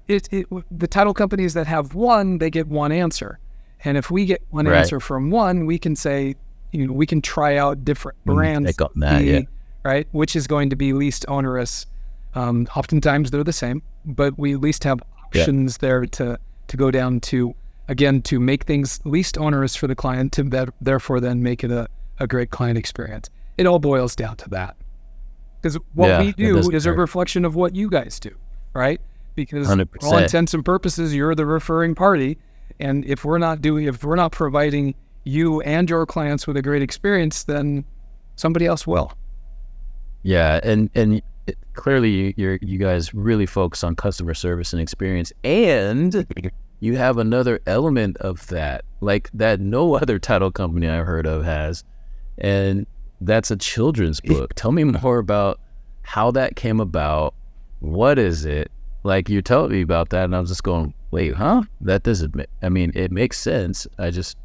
it, 0.08 0.28
it 0.32 0.48
the 0.72 0.88
title 0.88 1.14
companies 1.14 1.54
that 1.56 1.68
have 1.68 1.94
one, 1.96 2.38
they 2.38 2.50
get 2.50 2.68
one 2.68 2.92
answer, 2.92 3.40
and 3.84 3.98
if 3.98 4.10
we 4.12 4.26
get 4.26 4.42
one 4.50 4.66
Right. 4.66 4.80
answer 4.80 5.00
from 5.00 5.30
one, 5.32 5.66
we 5.66 5.78
can 5.80 5.96
say, 5.96 6.36
you 6.72 6.88
know, 6.88 6.94
we 6.94 7.06
can 7.06 7.22
try 7.22 7.58
out 7.58 7.84
different 7.86 8.18
brands, 8.26 8.76
take 8.76 8.82
on 8.82 8.92
that, 9.00 9.24
yeah. 9.24 9.42
right, 9.84 10.08
which 10.12 10.36
is 10.36 10.46
going 10.48 10.70
to 10.70 10.76
be 10.76 10.94
least 10.94 11.26
onerous. 11.28 11.86
Um, 12.36 12.68
oftentimes 12.76 13.32
they're 13.32 13.44
the 13.44 13.52
same, 13.54 13.82
but 14.06 14.38
we 14.38 14.54
at 14.54 14.62
least 14.62 14.84
have 14.84 15.00
Yeah. 15.34 15.42
options 15.42 15.78
there 15.80 16.06
to 16.06 16.38
to 16.68 16.78
go 16.78 16.92
down 16.92 17.20
to 17.22 17.56
again 17.90 18.22
to 18.22 18.40
make 18.40 18.64
things 18.64 19.02
least 19.04 19.38
onerous 19.38 19.76
for 19.76 19.88
the 19.88 19.96
client 19.96 20.32
to 20.34 20.44
that, 20.44 20.70
therefore 20.80 21.20
then 21.20 21.44
make 21.44 21.64
it 21.64 21.72
a, 21.72 21.88
a 22.20 22.28
great 22.28 22.52
client 22.52 22.78
experience. 22.78 23.30
It 23.58 23.66
all 23.66 23.80
boils 23.80 24.16
down 24.16 24.38
to 24.38 24.50
that. 24.52 24.78
Because 25.62 25.78
what 25.94 26.08
Yeah, 26.08 26.22
we 26.22 26.32
do 26.32 26.72
is 26.72 26.86
a 26.86 26.94
reflection 26.94 27.44
of 27.44 27.56
what 27.56 27.76
you 27.76 27.90
guys 27.90 28.20
do, 28.20 28.34
right? 28.74 29.02
Because 29.36 29.68
for 29.68 29.88
all 30.04 30.18
intents 30.18 30.54
and 30.54 30.64
purposes, 30.64 31.14
you're 31.14 31.36
the 31.36 31.46
referring 31.46 31.96
party. 31.96 32.38
And 32.80 33.04
if 33.04 33.26
we're 33.26 33.40
not 33.40 33.62
doing 33.62 33.86
if 33.86 34.04
we're 34.04 34.16
not 34.16 34.32
providing 34.32 34.96
you 35.26 35.60
and 35.62 35.90
your 35.90 36.06
clients 36.06 36.48
with 36.48 36.56
a 36.56 36.62
great 36.62 36.82
experience, 36.82 37.44
then 37.44 37.84
somebody 38.38 38.66
else 38.66 38.88
will. 38.88 39.12
Yeah, 40.24 40.62
and 40.64 40.90
and 40.96 41.22
it, 41.48 41.58
clearly 41.74 42.10
you 42.10 42.34
you're, 42.38 42.60
you 42.62 42.78
guys 42.78 43.14
really 43.14 43.46
focus 43.46 43.84
on 43.84 43.96
customer 43.96 44.34
service 44.34 44.72
and 44.72 44.82
experience, 44.82 45.34
and 45.44 46.26
you 46.80 46.98
have 46.98 47.18
another 47.18 47.60
element 47.66 48.18
of 48.18 48.48
that, 48.48 48.86
like 49.02 49.30
that 49.34 49.60
no 49.60 49.96
other 50.02 50.20
title 50.20 50.52
company 50.52 50.88
I've 50.88 51.06
heard 51.06 51.26
of 51.26 51.44
has, 51.44 51.84
and 52.38 52.86
that's 53.22 53.52
a 53.52 53.58
children's 53.58 54.22
book. 54.22 54.54
Tell 54.56 54.72
me 54.72 54.84
more 54.84 55.18
about 55.18 55.60
how 56.04 56.32
that 56.32 56.56
came 56.56 56.80
about. 56.80 57.34
What 57.80 58.20
is 58.20 58.46
it? 58.46 58.72
Like 59.04 59.30
you 59.30 59.42
told 59.42 59.72
me 59.72 59.82
about 59.82 60.10
that, 60.10 60.26
and 60.26 60.36
I 60.36 60.40
was 60.40 60.50
just 60.50 60.64
going, 60.64 60.94
wait, 61.12 61.34
huh? 61.34 61.64
That 61.82 62.04
doesn't. 62.04 62.36
ma- 62.36 62.44
I 62.62 62.70
mean, 62.70 62.92
it 62.96 63.12
makes 63.12 63.40
sense. 63.40 63.88
I 63.98 64.10
just 64.10 64.38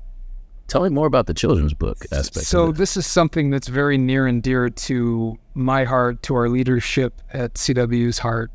tell 0.69 0.83
me 0.83 0.89
more 0.89 1.07
about 1.07 1.27
the 1.27 1.35
children's 1.35 1.75
book 1.75 1.99
aspect. 2.13 2.47
So 2.47 2.73
this 2.73 2.97
is 2.97 3.07
something 3.07 3.51
that's 3.51 3.69
very 3.69 3.99
near 3.99 4.27
and 4.27 4.43
dear 4.43 4.71
to 4.71 5.39
my 5.55 5.85
heart, 5.85 6.23
to 6.25 6.35
our 6.35 6.49
leadership 6.49 7.21
at 7.33 7.55
CW's 7.55 8.19
heart. 8.19 8.51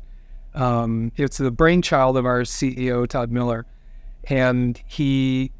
Um, 0.54 1.12
it's 1.16 1.38
the 1.38 1.50
brainchild 1.50 2.16
of 2.16 2.26
our 2.26 2.42
CEO 2.42 3.06
Todd 3.06 3.30
Miller, 3.30 3.66
and 4.24 4.80
he, 4.86 5.52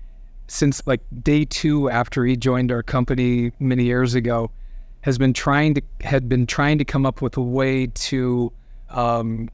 since 0.48 0.84
like 0.86 1.00
day 1.22 1.44
two 1.44 1.88
after 1.90 2.24
he 2.24 2.36
joined 2.36 2.72
our 2.72 2.82
company 2.82 3.52
many 3.60 3.84
years 3.84 4.14
ago, 4.14 4.50
has 5.02 5.16
been 5.16 5.32
trying 5.32 5.74
to 5.74 5.82
had 6.02 6.28
been 6.28 6.46
trying 6.46 6.78
to 6.78 6.84
come 6.84 7.06
up 7.06 7.22
with 7.22 7.36
a 7.36 7.42
way 7.42 7.86
to, 7.86 8.52
um, 8.90 9.48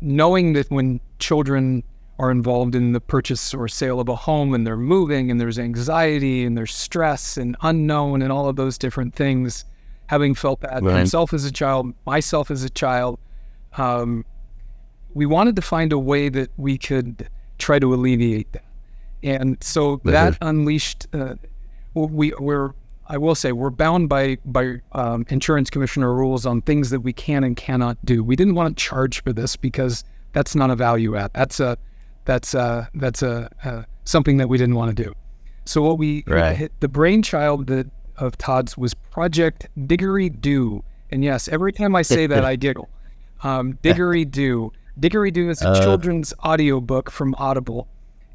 knowing 0.00 0.52
that 0.52 0.70
when 0.70 1.00
children 1.18 1.82
are 2.18 2.30
involved 2.30 2.74
in 2.74 2.92
the 2.92 3.00
purchase 3.00 3.52
or 3.52 3.68
sale 3.68 4.00
of 4.00 4.08
a 4.08 4.16
home 4.16 4.54
and 4.54 4.66
they're 4.66 4.76
moving 4.76 5.30
and 5.30 5.38
there's 5.38 5.58
anxiety 5.58 6.44
and 6.44 6.56
there's 6.56 6.74
stress 6.74 7.36
and 7.36 7.56
unknown 7.62 8.22
and 8.22 8.32
all 8.32 8.48
of 8.48 8.56
those 8.56 8.78
different 8.78 9.14
things, 9.14 9.66
having 10.06 10.34
felt 10.34 10.60
that 10.60 10.82
Right. 10.82 10.96
himself 10.96 11.34
as 11.34 11.44
a 11.44 11.52
child, 11.52 11.92
myself 12.06 12.50
as 12.50 12.64
a 12.64 12.70
child, 12.70 13.18
um, 13.76 14.24
we 15.16 15.24
wanted 15.24 15.56
to 15.56 15.62
find 15.62 15.92
a 15.92 15.98
way 15.98 16.28
that 16.28 16.50
we 16.58 16.76
could 16.76 17.28
try 17.58 17.78
to 17.78 17.94
alleviate 17.94 18.52
that. 18.52 18.64
And 19.22 19.56
so 19.62 20.00
that 20.04 20.36
unleashed, 20.42 21.06
uh, 21.14 21.36
we, 21.94 22.34
we're, 22.38 22.72
I 23.08 23.16
will 23.16 23.34
say, 23.34 23.52
we're 23.52 23.70
bound 23.70 24.10
by 24.10 24.36
by 24.44 24.82
um, 24.92 25.24
insurance 25.30 25.70
commissioner 25.70 26.12
rules 26.12 26.44
on 26.44 26.60
things 26.60 26.90
that 26.90 27.00
we 27.00 27.14
can 27.14 27.44
and 27.44 27.56
cannot 27.56 27.96
do. 28.04 28.22
We 28.22 28.36
didn't 28.36 28.56
want 28.56 28.76
to 28.76 28.84
charge 28.84 29.22
for 29.22 29.32
this 29.32 29.56
because 29.56 30.04
that's 30.34 30.54
not 30.54 30.70
a 30.70 30.76
value 30.76 31.16
add. 31.16 31.30
That's 31.32 31.60
a 31.60 31.78
that's 32.26 32.52
a 32.54 32.90
that's 32.94 33.22
a, 33.22 33.48
uh 33.64 33.82
something 34.04 34.36
that 34.36 34.48
we 34.50 34.58
didn't 34.58 34.74
want 34.74 34.94
to 34.96 35.02
do. 35.04 35.14
So 35.64 35.80
what 35.82 35.96
we 35.98 36.24
Right. 36.26 36.54
hit, 36.56 36.72
the 36.80 36.88
brainchild 36.88 37.68
that 37.68 37.86
of 38.18 38.36
Todd's 38.36 38.76
was 38.76 38.92
Project 38.94 39.68
Diggory 39.86 40.28
Doo, 40.28 40.84
and 41.10 41.24
yes, 41.24 41.48
every 41.48 41.72
time 41.72 41.96
I 41.96 42.02
say 42.02 42.26
that 42.26 42.44
I 42.52 42.56
giggle. 42.56 42.88
Um, 43.42 43.78
Diggory 43.82 44.24
Doo. 44.26 44.72
Diggory 44.98 45.30
Doo 45.30 45.50
is 45.50 45.62
a 45.62 45.68
Uh. 45.70 45.80
children's 45.82 46.32
audiobook 46.44 47.10
from 47.10 47.34
Audible, 47.38 47.88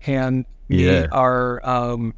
and 0.05 0.45
we 0.69 0.85
Yeah. 0.89 1.07
are 1.11 1.65
um, 1.67 2.13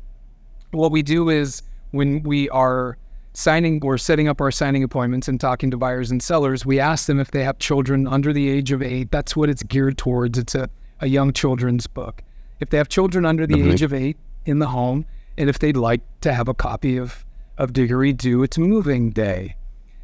what 0.72 0.92
we 0.92 1.02
do 1.02 1.30
is 1.30 1.62
when 1.92 2.24
we 2.24 2.50
are 2.50 2.98
signing 3.36 3.80
we're 3.80 3.98
setting 3.98 4.28
up 4.28 4.40
our 4.42 4.52
signing 4.52 4.84
appointments 4.84 5.28
and 5.28 5.40
talking 5.40 5.72
to 5.72 5.78
buyers 5.78 6.12
and 6.12 6.22
sellers 6.22 6.68
we 6.68 6.80
ask 6.80 7.08
them 7.08 7.20
if 7.20 7.32
they 7.32 7.44
have 7.44 7.58
children 7.58 8.06
under 8.06 8.32
the 8.32 8.48
age 8.48 8.72
of 8.72 8.80
eight 8.84 9.10
that's 9.10 9.36
what 9.36 9.50
it's 9.50 9.64
geared 9.64 9.98
towards 9.98 10.38
it's 10.38 10.54
a, 10.54 10.70
a 11.00 11.08
young 11.08 11.34
children's 11.34 11.88
book 11.88 12.22
if 12.60 12.70
they 12.70 12.78
have 12.78 12.90
children 12.90 13.26
under 13.26 13.48
the 13.48 13.56
Mhm. 13.56 13.72
age 13.74 13.82
of 13.82 13.92
eight 13.92 14.18
in 14.46 14.60
the 14.60 14.68
home 14.68 15.04
and 15.36 15.50
if 15.50 15.58
they'd 15.58 15.76
like 15.78 16.02
to 16.22 16.32
have 16.32 16.48
a 16.48 16.54
copy 16.54 16.96
of 16.96 17.26
of 17.58 17.74
Diggory 17.74 18.14
Doo 18.14 18.44
it's 18.44 18.60
moving 18.60 19.10
day 19.10 19.56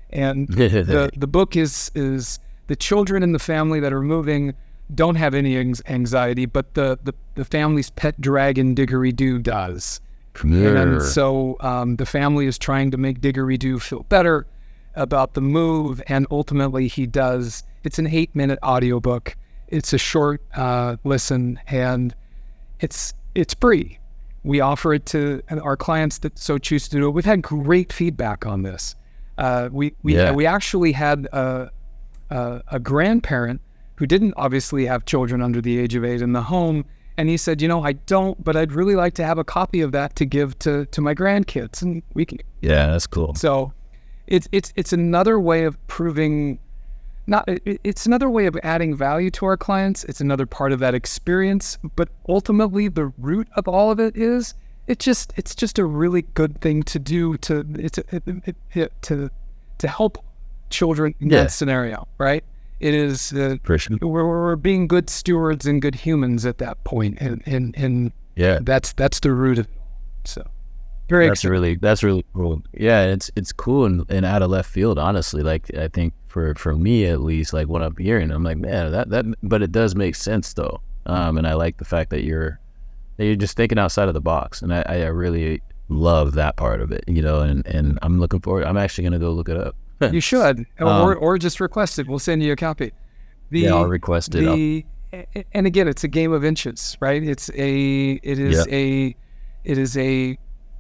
and 0.10 0.48
the 0.50 1.12
the 1.16 1.28
book 1.28 1.56
is 1.56 1.92
is 1.94 2.40
the 2.70 2.76
children 2.76 3.22
in 3.24 3.34
the 3.34 3.40
family 3.40 3.80
that 3.82 3.92
are 3.92 4.02
moving 4.02 4.54
don't 4.96 5.16
have 5.16 5.34
any 5.36 5.58
anxiety, 5.88 6.46
but 6.46 6.74
the, 6.74 6.98
the 7.04 7.14
the 7.36 7.46
family's 7.46 7.90
pet 7.92 8.20
dragon 8.22 8.74
Diggory 8.74 9.12
Doo 9.12 9.38
does. 9.40 10.02
And 10.94 11.02
so 11.04 11.58
um, 11.60 11.98
the 11.98 12.06
family 12.06 12.46
is 12.48 12.58
trying 12.58 12.92
to 12.92 12.98
make 12.98 13.20
Diggory 13.22 13.58
Doo 13.58 13.80
feel 13.80 14.04
better 14.04 14.48
about 14.96 15.34
the 15.34 15.42
move, 15.42 16.02
and 16.08 16.26
ultimately 16.32 16.88
he 16.88 17.06
does. 17.06 17.64
It's 17.84 18.00
an 18.00 18.08
eight 18.08 18.34
minute 18.36 18.58
audiobook. 18.64 19.36
It's 19.68 19.94
a 19.94 19.98
short 19.98 20.42
uh, 20.56 20.96
listen, 21.04 21.60
and 21.68 22.16
it's 22.80 23.14
it's 23.36 23.54
free. 23.54 24.00
We 24.44 24.62
offer 24.62 24.94
it 24.94 25.06
to 25.08 25.42
our 25.62 25.76
clients 25.78 26.20
that 26.20 26.40
so 26.40 26.58
choose 26.58 26.88
to 26.90 26.98
do 26.98 27.08
it. 27.08 27.12
We've 27.12 27.26
had 27.26 27.42
great 27.42 27.92
feedback 27.94 28.46
on 28.46 28.64
this. 28.64 28.96
Uh, 29.38 29.70
we 29.72 29.94
we 30.04 30.16
Yeah. 30.16 30.32
we 30.32 30.46
actually 30.46 30.94
had 30.94 31.28
a, 31.32 31.70
a, 32.30 32.62
a 32.70 32.80
grandparent 32.80 33.62
who 33.96 34.06
didn't 34.06 34.34
obviously 34.38 34.86
have 34.86 35.06
children 35.06 35.42
under 35.42 35.62
the 35.62 35.78
age 35.80 35.96
of 35.96 36.06
eight 36.06 36.22
in 36.22 36.32
the 36.34 36.42
home, 36.44 36.86
and 37.18 37.28
he 37.28 37.36
said, 37.36 37.62
you 37.62 37.68
know, 37.68 37.84
I 37.84 37.94
don't, 37.94 38.42
but 38.44 38.56
I'd 38.56 38.72
really 38.72 38.96
like 38.96 39.14
to 39.16 39.26
have 39.26 39.38
a 39.38 39.44
copy 39.44 39.82
of 39.82 39.92
that 39.92 40.16
to 40.18 40.26
give 40.26 40.58
to 40.60 40.86
to 40.86 41.02
my 41.02 41.14
grandkids, 41.14 41.82
and 41.82 42.02
we 42.14 42.26
can 42.26 42.40
yeah, 42.62 42.88
that's 42.92 43.08
cool. 43.08 43.36
so 43.36 43.74
it's 44.28 44.48
it's 44.52 44.72
it's 44.76 44.94
another 44.94 45.40
way 45.40 45.64
of 45.66 45.76
proving 45.88 46.60
not 47.28 47.44
it- 47.48 47.82
it's 47.84 48.06
another 48.06 48.30
way 48.30 48.46
of 48.46 48.58
adding 48.64 48.96
value 48.96 49.30
to 49.32 49.46
our 49.46 49.58
clients. 49.58 50.04
It's 50.06 50.22
another 50.22 50.46
part 50.46 50.72
of 50.72 50.80
that 50.80 50.94
experience, 50.96 51.78
but 51.96 52.10
ultimately 52.28 52.88
the 52.88 53.08
root 53.18 53.48
of 53.56 53.68
all 53.68 53.92
of 53.92 54.00
it 54.00 54.16
is 54.16 54.54
it 54.88 55.00
just 55.00 55.34
it's 55.36 55.54
just 55.56 55.78
a 55.78 55.86
really 55.86 56.22
good 56.34 56.62
thing 56.62 56.84
to 56.84 57.00
do 57.00 57.38
to 57.38 57.66
it's 57.78 57.98
it, 57.98 58.24
it- 58.76 58.92
to 59.04 59.30
to 59.80 59.88
help 59.88 60.24
children 60.70 61.14
in 61.20 61.30
Yeah. 61.30 61.44
that 61.44 61.52
scenario, 61.52 62.08
right? 62.18 62.44
It 62.80 62.94
is 62.94 63.34
uh, 63.34 63.58
we're, 63.68 64.26
we're 64.26 64.56
being 64.56 64.88
good 64.88 65.10
stewards 65.10 65.66
and 65.66 65.82
good 65.82 65.96
humans 65.96 66.46
at 66.46 66.60
that 66.60 66.82
point, 66.86 67.18
and 67.20 67.42
and, 67.46 67.76
and 67.78 68.12
Yeah. 68.36 68.60
that's 68.62 68.94
that's 68.94 69.20
the 69.20 69.34
root 69.34 69.60
of 69.60 69.66
it. 69.66 69.72
So 70.26 70.48
Very 71.10 71.28
that's 71.28 71.40
exciting. 71.42 71.52
really 71.52 71.76
that's 71.76 72.04
really 72.04 72.26
cool. 72.34 72.62
Yeah, 72.74 73.04
it's 73.06 73.30
it's 73.36 73.52
cool 73.52 73.86
and, 73.86 74.06
and 74.10 74.26
out 74.26 74.42
of 74.42 74.50
left 74.50 74.70
field, 74.72 74.98
honestly. 74.98 75.44
Like 75.44 75.74
I 75.78 75.90
think 75.90 76.14
for 76.28 76.56
for 76.56 76.74
me 76.76 77.06
at 77.06 77.20
least, 77.22 77.52
like 77.52 77.68
what 77.68 77.82
I'm 77.82 77.96
hearing, 77.98 78.32
I'm 78.32 78.44
like, 78.44 78.58
man, 78.58 78.92
that 78.92 79.10
that 79.10 79.26
but 79.44 79.62
it 79.62 79.72
does 79.74 79.96
make 79.96 80.16
sense 80.16 80.54
though. 80.54 80.80
Um, 81.06 81.38
and 81.38 81.46
I 81.48 81.56
like 81.56 81.78
the 81.78 81.86
fact 81.86 82.12
that 82.12 82.24
you're 82.24 82.60
that 83.18 83.26
you're 83.26 83.36
just 83.36 83.58
thinking 83.58 83.78
outside 83.80 84.08
of 84.08 84.14
the 84.14 84.22
box, 84.22 84.62
and 84.62 84.74
I, 84.74 84.84
I 84.88 85.06
really 85.08 85.62
love 85.90 86.34
that 86.36 86.56
part 86.56 86.80
of 86.80 86.92
it, 86.94 87.04
you 87.08 87.22
know. 87.22 87.40
And 87.42 87.66
and 87.68 88.00
I'm 88.04 88.20
looking 88.22 88.40
forward. 88.40 88.64
I'm 88.64 88.78
actually 88.78 89.04
gonna 89.04 89.20
go 89.20 89.32
look 89.32 89.50
it 89.50 89.58
up. 89.58 89.76
You 90.02 90.22
should, 90.22 90.66
or, 90.80 90.88
Um, 90.88 91.18
or 91.20 91.38
just 91.38 91.60
request 91.60 92.00
it. 92.00 92.08
We'll 92.08 92.20
send 92.20 92.42
you 92.42 92.54
a 92.54 92.56
copy. 92.56 92.94
The, 93.52 93.62
yeah, 93.62 93.74
I'll 93.76 93.88
request 93.88 94.36
it. 94.36 94.42
The 94.46 94.86
and 95.54 95.66
again, 95.66 95.88
it's 95.88 96.04
a 96.04 96.08
game 96.08 96.32
of 96.32 96.46
inches, 96.46 96.96
right? 97.00 97.22
It's 97.24 97.50
a 97.56 98.12
it 98.24 98.40
is 98.40 98.68
a 98.72 99.16
it 99.64 99.78
is 99.78 99.98
a 99.98 100.38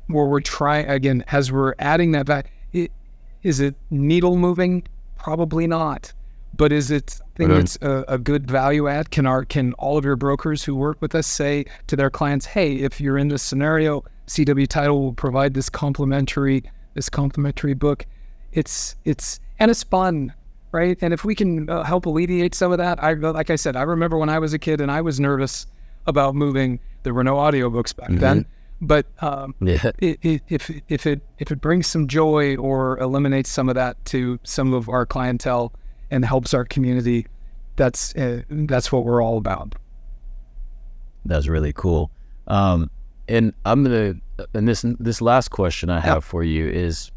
where 0.07 0.26
we're 0.26 0.39
trying 0.41 0.88
again 0.88 1.24
as 1.32 1.51
we're 1.51 1.74
adding 1.80 2.11
that 2.13 2.26
back. 2.26 2.51
It, 2.74 2.91
is 3.43 3.59
it 3.59 3.76
needle 3.89 4.38
moving? 4.38 4.84
Probably 5.17 5.65
not. 5.67 6.13
But 6.55 6.72
is 6.72 6.91
it 6.91 7.20
Okay. 7.39 7.53
that's 7.53 7.78
a, 7.82 8.03
a 8.07 8.17
good 8.17 8.49
value 8.49 8.88
add? 8.88 9.11
Can 9.11 9.26
our 9.26 9.45
can 9.45 9.74
all 9.74 9.97
of 9.97 10.05
your 10.05 10.15
brokers 10.15 10.63
who 10.63 10.76
work 10.76 11.01
with 11.01 11.15
us 11.15 11.26
say 11.26 11.65
to 11.88 11.95
their 11.95 12.09
clients, 12.09 12.45
"Hey, 12.45 12.76
if 12.76 13.01
you're 13.01 13.17
in 13.17 13.30
this 13.30 13.41
scenario, 13.41 14.03
CW 14.28 14.67
Title 14.67 15.01
will 15.01 15.13
provide 15.13 15.53
this 15.55 15.70
complimentary 15.70 16.63
this 16.93 17.09
complimentary 17.09 17.74
book." 17.74 18.05
It's 18.54 18.95
it's 19.06 19.39
and 19.60 19.70
it's 19.72 19.84
fun, 19.84 20.34
right? 20.72 20.97
And 21.02 21.14
if 21.14 21.24
we 21.24 21.36
can 21.36 21.70
uh, 21.70 21.84
help 21.84 22.06
alleviate 22.06 22.56
some 22.56 22.72
of 22.72 22.78
that, 22.78 23.02
I 23.04 23.14
like 23.14 23.50
I 23.50 23.56
said, 23.56 23.76
I 23.76 23.84
remember 23.84 24.18
when 24.18 24.30
I 24.30 24.39
was 24.39 24.54
a 24.54 24.60
kid 24.60 24.82
and 24.82 24.91
I 24.91 25.02
was 25.02 25.20
nervous 25.20 25.68
about 26.08 26.36
moving. 26.36 26.80
There 27.04 27.14
were 27.14 27.24
no 27.24 27.36
audiobooks 27.36 27.95
back 27.95 28.10
then, 28.12 28.45
but 28.82 29.06
um, 29.22 29.56
yeah, 29.62 29.91
i 30.02 30.18
i 30.24 30.41
if 30.50 30.70
if 30.89 31.06
it 31.06 31.22
if 31.38 31.52
it 31.52 31.62
brings 31.62 31.88
some 31.88 32.08
joy 32.08 32.56
or 32.58 32.97
eliminates 33.00 33.50
some 33.50 33.70
of 33.70 33.76
that 33.76 34.04
to 34.06 34.39
some 34.43 34.74
of 34.74 34.89
our 34.89 35.06
clientele 35.06 35.74
and 36.12 36.26
helps 36.26 36.54
our 36.54 36.66
community, 36.66 37.28
that's 37.76 38.16
uh, 38.16 38.41
that's 38.50 38.91
what 38.91 39.06
we're 39.06 39.24
all 39.24 39.38
about. 39.38 39.76
that's 41.26 41.47
really 41.47 41.74
cool. 41.74 42.12
Um, 42.47 42.89
and 43.28 43.54
I'm 43.64 43.84
gonna 43.84 44.16
and 44.54 44.68
this 44.68 44.84
this 45.00 45.22
last 45.22 45.50
question 45.50 45.89
I 45.89 46.00
have 46.00 46.24
for 46.24 46.43
you 46.43 46.68
is 46.68 47.12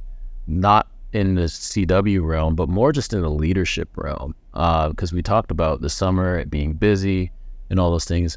not 0.47 0.89
in 1.13 1.35
the 1.35 1.43
CW 1.43 2.27
realm, 2.27 2.55
but 2.55 2.69
more 2.69 2.93
just 2.93 3.13
in 3.13 3.21
the 3.21 3.31
leadership 3.31 3.89
realm. 3.97 4.35
Because 4.53 5.13
we 5.13 5.23
talked 5.23 5.51
about 5.51 5.81
the 5.81 5.91
summer 5.91 6.39
it 6.39 6.51
being 6.51 6.75
busy 6.75 7.31
and 7.71 7.79
all 7.79 7.91
those 7.91 8.05
things. 8.05 8.37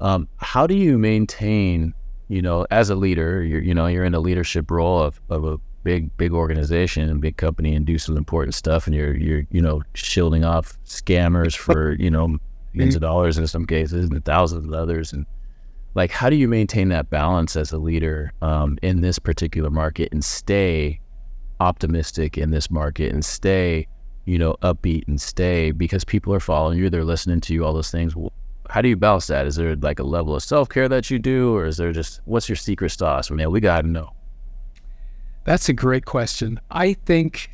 Um, 0.00 0.28
how 0.36 0.66
do 0.66 0.74
you 0.74 0.98
maintain, 0.98 1.94
you 2.28 2.42
know, 2.42 2.66
as 2.70 2.90
a 2.90 2.94
leader, 2.94 3.42
you're 3.42 3.62
you 3.62 3.74
know 3.74 3.86
you're 3.86 4.04
in 4.04 4.14
a 4.14 4.20
leadership 4.20 4.70
role 4.70 5.00
of, 5.00 5.20
of 5.30 5.44
a 5.44 5.58
big 5.84 6.14
big 6.16 6.32
organization 6.32 7.08
and 7.08 7.20
big 7.20 7.36
company 7.36 7.74
and 7.74 7.86
do 7.86 7.96
some 7.96 8.16
important 8.16 8.54
stuff, 8.54 8.86
and 8.86 8.94
you're 8.94 9.16
you're 9.16 9.46
you 9.50 9.62
know 9.62 9.82
shielding 9.94 10.44
off 10.44 10.76
scammers 10.84 11.56
for 11.66 11.92
you 11.92 12.10
know 12.10 12.38
millions 12.74 12.94
of 12.94 13.00
dollars 13.00 13.38
in 13.38 13.46
some 13.46 13.64
cases 13.64 14.10
and 14.10 14.24
thousands 14.24 14.66
of 14.66 14.72
others 14.72 15.12
and 15.12 15.24
like 15.94 16.10
how 16.10 16.28
do 16.28 16.36
you 16.36 16.46
maintain 16.46 16.90
that 16.90 17.08
balance 17.08 17.56
as 17.56 17.72
a 17.72 17.78
leader 17.78 18.32
um, 18.42 18.78
in 18.82 19.00
this 19.00 19.18
particular 19.18 19.70
market 19.70 20.10
and 20.12 20.22
stay 20.22 21.00
optimistic 21.60 22.36
in 22.38 22.50
this 22.50 22.70
market 22.70 23.12
and 23.12 23.24
stay 23.24 23.86
you 24.24 24.38
know 24.38 24.56
upbeat 24.62 25.06
and 25.08 25.20
stay 25.20 25.70
because 25.70 26.04
people 26.04 26.32
are 26.34 26.40
following 26.40 26.78
you 26.78 26.90
they're 26.90 27.04
listening 27.04 27.40
to 27.40 27.54
you 27.54 27.64
all 27.64 27.72
those 27.72 27.90
things 27.90 28.14
how 28.68 28.80
do 28.82 28.88
you 28.88 28.96
balance 28.96 29.26
that 29.28 29.46
is 29.46 29.56
there 29.56 29.76
like 29.76 29.98
a 29.98 30.02
level 30.04 30.34
of 30.34 30.42
self-care 30.42 30.88
that 30.88 31.10
you 31.10 31.18
do 31.18 31.54
or 31.54 31.66
is 31.66 31.76
there 31.76 31.92
just 31.92 32.20
what's 32.24 32.48
your 32.48 32.56
secret 32.56 32.90
sauce 32.90 33.30
man 33.30 33.50
we 33.50 33.60
gotta 33.60 33.86
know 33.86 34.12
That's 35.44 35.68
a 35.68 35.72
great 35.72 36.06
question. 36.06 36.58
I 36.72 36.94
think, 36.94 37.48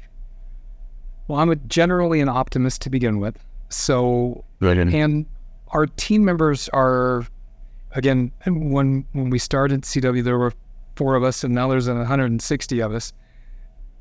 well, 1.29 1.39
I'm 1.41 1.51
a, 1.51 1.57
generally 1.57 2.21
an 2.23 2.29
optimist 2.31 2.81
to 2.83 2.91
begin 2.91 3.21
with. 3.21 3.37
So, 3.69 4.45
and 4.95 5.27
our 5.69 5.87
team 5.87 6.25
members 6.25 6.71
are, 6.71 7.27
again, 7.93 8.33
when 8.47 9.05
when 9.13 9.29
we 9.29 9.39
started 9.39 9.83
CW, 9.83 10.25
there 10.25 10.39
were 10.39 10.55
four 10.97 11.17
of 11.17 11.23
us, 11.23 11.45
and 11.45 11.55
now 11.55 11.69
there's 11.69 11.87
160 11.87 12.81
of 12.81 12.95
us. 12.95 13.13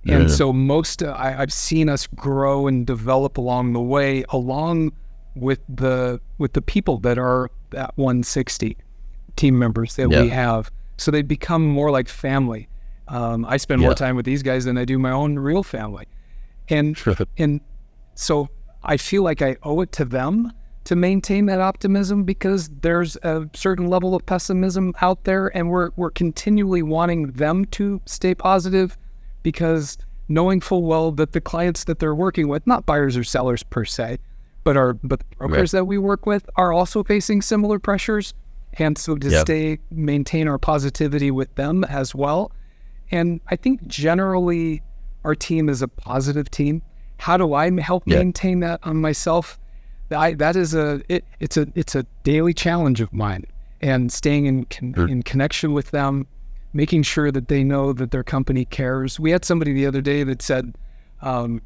And 0.05 0.29
Yeah. 0.29 0.35
so 0.35 0.51
most 0.51 1.03
uh, 1.03 1.11
I, 1.11 1.41
I've 1.41 1.53
seen 1.53 1.87
us 1.87 2.07
grow 2.07 2.67
and 2.67 2.87
develop 2.87 3.37
along 3.37 3.73
the 3.73 3.81
way, 3.81 4.23
along 4.29 4.93
with 5.35 5.59
the 5.69 6.19
with 6.37 6.53
the 6.53 6.61
people 6.61 6.97
that 6.99 7.17
are 7.17 7.49
that 7.69 7.91
160 7.97 8.77
team 9.35 9.57
members 9.59 9.95
that 9.95 10.09
we 10.23 10.29
have. 10.29 10.71
So 10.97 11.11
they 11.11 11.21
become 11.21 11.65
more 11.67 11.91
like 11.91 12.09
family. 12.09 12.67
Um, 13.07 13.45
I 13.45 13.57
spend 13.57 13.81
more 13.81 13.93
time 13.95 14.15
with 14.15 14.25
these 14.25 14.41
guys 14.43 14.65
than 14.65 14.77
I 14.77 14.85
do 14.85 14.97
my 14.97 15.11
own 15.11 15.37
real 15.37 15.63
family, 15.63 16.07
and 16.69 16.97
and 17.37 17.61
so 18.15 18.49
I 18.83 18.97
feel 18.97 19.23
like 19.23 19.41
I 19.41 19.57
owe 19.63 19.81
it 19.81 19.91
to 19.93 20.05
them 20.05 20.51
to 20.85 20.95
maintain 20.95 21.45
that 21.45 21.59
optimism 21.59 22.23
because 22.23 22.69
there's 22.81 23.15
a 23.17 23.47
certain 23.53 23.87
level 23.87 24.15
of 24.15 24.25
pessimism 24.25 24.93
out 25.01 25.25
there, 25.25 25.55
and 25.55 25.69
we're 25.69 25.91
we're 25.95 26.11
continually 26.11 26.81
wanting 26.81 27.31
them 27.33 27.65
to 27.65 28.01
stay 28.05 28.33
positive 28.33 28.97
because 29.43 29.97
knowing 30.27 30.61
full 30.61 30.83
well 30.83 31.11
that 31.11 31.33
the 31.33 31.41
clients 31.41 31.83
that 31.85 31.99
they're 31.99 32.15
working 32.15 32.47
with, 32.47 32.65
not 32.65 32.85
buyers 32.85 33.17
or 33.17 33.23
sellers 33.23 33.63
per 33.63 33.83
se, 33.85 34.17
but 34.63 34.77
our 34.77 34.93
but 34.93 35.19
the 35.19 35.25
brokers 35.37 35.71
that 35.71 35.85
we 35.85 35.97
work 35.97 36.25
with 36.25 36.49
are 36.55 36.71
also 36.71 37.03
facing 37.03 37.41
similar 37.41 37.79
pressures, 37.79 38.33
and 38.73 38.97
so 38.97 39.15
to 39.15 39.29
Yep. 39.29 39.41
stay 39.41 39.79
maintain 39.89 40.47
our 40.47 40.57
positivity 40.57 41.31
with 41.31 41.53
them 41.55 41.83
as 41.83 42.13
well. 42.15 42.51
And 43.11 43.41
I 43.49 43.55
think 43.55 43.85
generally 43.87 44.81
our 45.25 45.35
team 45.35 45.67
is 45.69 45.81
a 45.81 45.87
positive 45.87 46.49
team. 46.49 46.81
How 47.17 47.37
do 47.37 47.53
I 47.53 47.69
help 47.81 48.03
Yeah. 48.05 48.17
maintain 48.19 48.61
that 48.61 48.79
on 48.83 48.97
myself? 48.97 49.57
I, 50.15 50.33
that 50.35 50.55
is 50.55 50.73
a 50.73 51.01
it, 51.09 51.23
it's 51.39 51.57
a 51.57 51.67
it's 51.75 51.95
a 51.95 52.05
daily 52.23 52.53
challenge 52.53 53.01
of 53.01 53.11
mine, 53.13 53.45
and 53.81 54.11
staying 54.11 54.45
in 54.45 54.65
con- 54.65 54.93
Sure. 54.95 55.07
in 55.07 55.23
connection 55.23 55.73
with 55.73 55.91
them, 55.91 56.27
making 56.73 57.03
sure 57.03 57.31
that 57.31 57.47
they 57.47 57.63
know 57.63 57.93
that 57.93 58.11
their 58.11 58.23
company 58.23 58.65
cares. 58.65 59.19
We 59.19 59.31
had 59.31 59.43
somebody 59.45 59.73
the 59.73 59.85
other 59.85 60.01
day 60.01 60.23
that 60.23 60.41
said, 60.41 60.75
um, 61.21 61.61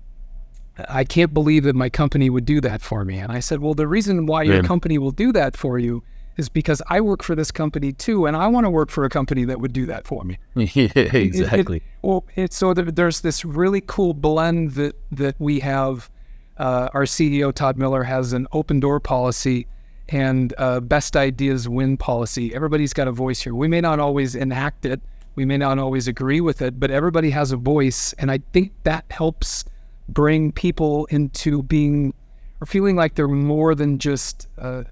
"I 0.90 1.04
can't 1.04 1.34
believe 1.34 1.64
that 1.64 1.76
my 1.76 1.90
company 1.90 2.30
would 2.30 2.46
do 2.46 2.60
that 2.62 2.82
for 2.82 3.06
me," 3.06 3.20
and 3.20 3.32
I 3.32 3.40
said, 3.40 3.60
"Well, 3.62 3.74
the 3.74 3.88
reason 3.88 4.26
why 4.26 4.44
your 4.44 4.56
Yeah. 4.56 4.62
company 4.62 4.98
will 4.98 5.12
do 5.12 5.32
that 5.34 5.56
for 5.56 5.78
you 5.80 6.04
is 6.38 6.50
because 6.50 6.82
I 6.90 7.00
work 7.00 7.24
for 7.24 7.34
this 7.34 7.50
company 7.52 7.94
too, 7.94 8.26
and 8.26 8.36
I 8.36 8.48
want 8.48 8.66
to 8.66 8.70
work 8.70 8.90
for 8.90 9.06
a 9.06 9.10
company 9.10 9.46
that 9.46 9.62
would 9.62 9.72
do 9.72 9.86
that 9.86 10.06
for 10.06 10.24
me." 10.26 10.38
yeah, 10.56 10.90
It- 10.96 10.98
it- 10.98 11.16
exactly 11.16 11.82
well, 12.02 12.26
it's 12.36 12.58
so 12.58 12.74
there, 12.74 12.86
there's 12.86 13.22
this 13.22 13.46
really 13.46 13.82
cool 13.86 14.14
blend 14.14 14.72
that 14.72 14.96
that 15.12 15.36
we 15.40 15.60
have. 15.62 16.10
Uh, 16.58 16.88
our 16.94 17.04
CEO 17.06 17.52
Todd 17.54 17.78
Miller 17.78 18.04
has 18.04 18.32
an 18.32 18.48
open 18.54 18.80
door 18.80 19.00
policy 19.02 19.68
and 20.10 20.54
uh, 20.58 20.80
best 20.80 21.16
ideas 21.16 21.68
win 21.68 21.98
policy. 21.98 22.54
Everybody's 22.54 22.94
got 22.94 23.08
a 23.08 23.12
voice 23.12 23.42
here. 23.42 23.56
We 23.56 23.68
may 23.68 23.82
not 23.82 24.00
always 24.00 24.36
enact 24.36 24.86
it, 24.86 25.02
we 25.36 25.46
may 25.46 25.58
not 25.58 25.80
always 25.80 26.08
agree 26.08 26.42
with 26.42 26.62
it, 26.62 26.80
but 26.80 26.92
everybody 26.92 27.30
has 27.32 27.52
a 27.52 27.58
voice, 27.58 28.14
and 28.14 28.32
I 28.32 28.40
think 28.54 28.72
that 28.84 29.06
helps 29.10 29.66
bring 30.08 30.52
people 30.52 31.06
into 31.08 31.64
being 31.64 32.14
or 32.62 32.66
feeling 32.66 32.96
like 32.96 33.16
they're 33.16 33.28
more 33.28 33.76
than 33.76 34.00
just 34.00 34.48
uh, 34.58 34.84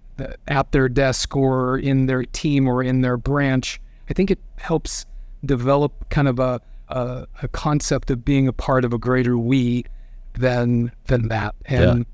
at 0.48 0.72
their 0.72 0.90
desk 0.90 1.36
or 1.36 1.78
in 1.78 2.08
their 2.08 2.26
team 2.26 2.68
or 2.68 2.84
in 2.84 3.02
their 3.02 3.16
branch. 3.16 3.80
I 4.10 4.14
think 4.14 4.32
it 4.32 4.40
helps 4.58 5.06
develop 5.46 6.10
kind 6.10 6.28
of 6.28 6.40
a, 6.40 6.60
a, 6.90 7.28
a 7.42 7.48
concept 7.48 8.12
of 8.12 8.26
being 8.26 8.48
a 8.48 8.54
part 8.54 8.84
of 8.84 8.94
a 8.94 8.98
greater 8.98 9.38
we 9.38 9.86
than 10.34 10.92
than 11.06 11.30
that. 11.30 11.56
And 11.66 12.06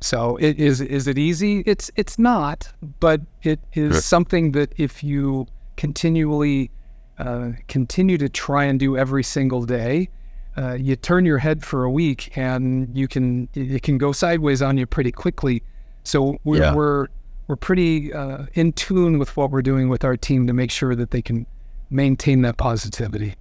so 0.00 0.36
it 0.36 0.58
is 0.58 0.80
is 0.80 1.06
it 1.06 1.18
easy? 1.18 1.60
It's 1.66 1.90
it's 1.96 2.18
not, 2.18 2.72
but 3.00 3.20
it 3.42 3.60
is 3.74 3.92
Sure. 3.92 4.00
something 4.00 4.52
that 4.52 4.72
if 4.76 5.02
you 5.04 5.46
continually 5.76 6.70
uh, 7.18 7.50
continue 7.68 8.16
to 8.18 8.28
try 8.28 8.64
and 8.64 8.78
do 8.80 8.96
every 8.96 9.22
single 9.22 9.64
day, 9.64 10.08
uh, 10.56 10.72
you 10.80 10.96
turn 10.96 11.24
your 11.26 11.38
head 11.38 11.62
for 11.64 11.84
a 11.84 11.90
week 11.90 12.36
and 12.36 12.88
you 12.96 13.06
can 13.08 13.48
it 13.54 13.82
can 13.82 13.98
go 13.98 14.12
sideways 14.12 14.62
on 14.62 14.76
you 14.78 14.86
pretty 14.86 15.12
quickly. 15.12 15.62
So 16.04 16.38
we're 16.44 16.60
Yeah. 16.60 16.74
we're, 16.74 17.08
we're 17.48 17.56
pretty 17.56 18.12
uh, 18.12 18.46
in 18.54 18.72
tune 18.72 19.18
with 19.18 19.36
what 19.36 19.50
we're 19.50 19.60
doing 19.62 19.88
with 19.90 20.04
our 20.04 20.16
team 20.16 20.46
to 20.46 20.52
make 20.54 20.70
sure 20.70 20.94
that 20.94 21.10
they 21.10 21.20
can 21.22 21.46
maintain 21.90 22.42
that 22.42 22.56
positivity. 22.56 23.34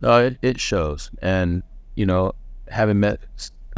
No, 0.00 0.18
it, 0.18 0.38
it 0.42 0.58
shows. 0.58 1.10
And, 1.20 1.62
you 1.94 2.06
know, 2.06 2.32
having 2.68 2.98
met 3.00 3.20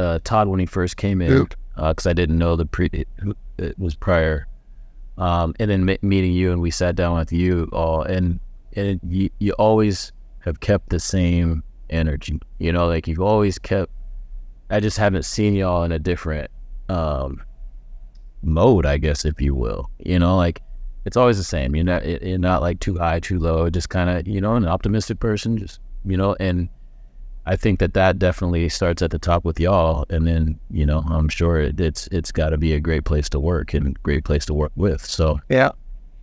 uh, 0.03 0.19
Todd 0.25 0.49
when 0.49 0.61
he 0.61 0.67
first 0.67 0.97
came 0.97 1.23
in, 1.23 1.49
because 1.77 2.07
I 2.07 2.13
didn't 2.13 2.39
know 2.39 2.57
the 2.57 2.67
pre, 2.67 2.91
it, 2.93 3.09
it 3.59 3.79
was 3.79 3.95
prior. 3.95 4.47
Um, 5.19 5.55
and 5.59 5.71
then 5.71 5.85
me- 5.85 5.99
meeting 6.03 6.33
you, 6.33 6.53
and 6.53 6.61
we 6.61 6.71
sat 6.71 6.97
down 6.97 7.17
with 7.19 7.33
you 7.33 7.69
all, 7.73 8.03
and, 8.03 8.41
and 8.75 9.01
you, 9.07 9.31
you 9.39 9.53
always 9.53 10.13
have 10.41 10.61
kept 10.61 10.91
the 10.91 10.99
same 11.01 11.63
energy. 11.91 12.41
You 12.59 12.73
know, 12.73 12.87
like 12.87 13.07
you've 13.07 13.21
always 13.21 13.59
kept, 13.59 13.93
I 14.71 14.81
just 14.81 14.99
haven't 14.99 15.25
seen 15.25 15.55
y'all 15.55 15.85
in 15.85 15.93
a 15.93 15.99
different 15.99 16.51
um, 16.89 17.43
mode, 18.43 18.87
I 18.87 18.99
guess, 18.99 19.25
if 19.25 19.41
you 19.41 19.55
will. 19.55 19.91
You 19.99 20.19
know, 20.19 20.37
like 20.37 20.63
it's 21.05 21.17
always 21.17 21.37
the 21.37 21.45
same. 21.45 21.75
You're 21.75 21.85
not 21.85 22.07
you're 22.07 22.39
not 22.39 22.63
like 22.63 22.81
too 22.81 22.97
high, 22.97 23.21
too 23.21 23.39
low. 23.39 23.69
Just 23.71 23.89
kind 23.89 24.11
of 24.11 24.27
you 24.27 24.41
know 24.41 24.55
an 24.57 24.67
optimistic 24.67 25.21
person. 25.21 25.57
Just 25.57 25.81
you 26.05 26.17
know, 26.17 26.37
and 26.41 26.69
I 27.45 27.57
think 27.57 27.81
that 27.81 27.95
that 27.95 28.19
definitely 28.19 28.69
starts 28.69 29.03
at 29.03 29.11
the 29.11 29.19
top 29.19 29.45
with 29.45 29.59
y'all, 29.59 30.07
and 30.09 30.27
then 30.27 30.59
you 30.71 30.87
know 30.87 31.05
I'm 31.09 31.29
sure 31.29 31.61
it, 31.61 31.81
it's 31.81 32.07
it's 32.09 32.31
got 32.31 32.51
to 32.51 32.59
be 32.59 32.73
a 32.73 32.81
great 32.81 33.05
place 33.05 33.29
to 33.31 33.41
work 33.41 33.75
and 33.75 34.01
great 34.03 34.25
place 34.25 34.47
to 34.47 34.55
work 34.55 34.73
with. 34.77 35.05
So 35.05 35.41
yeah, 35.49 35.71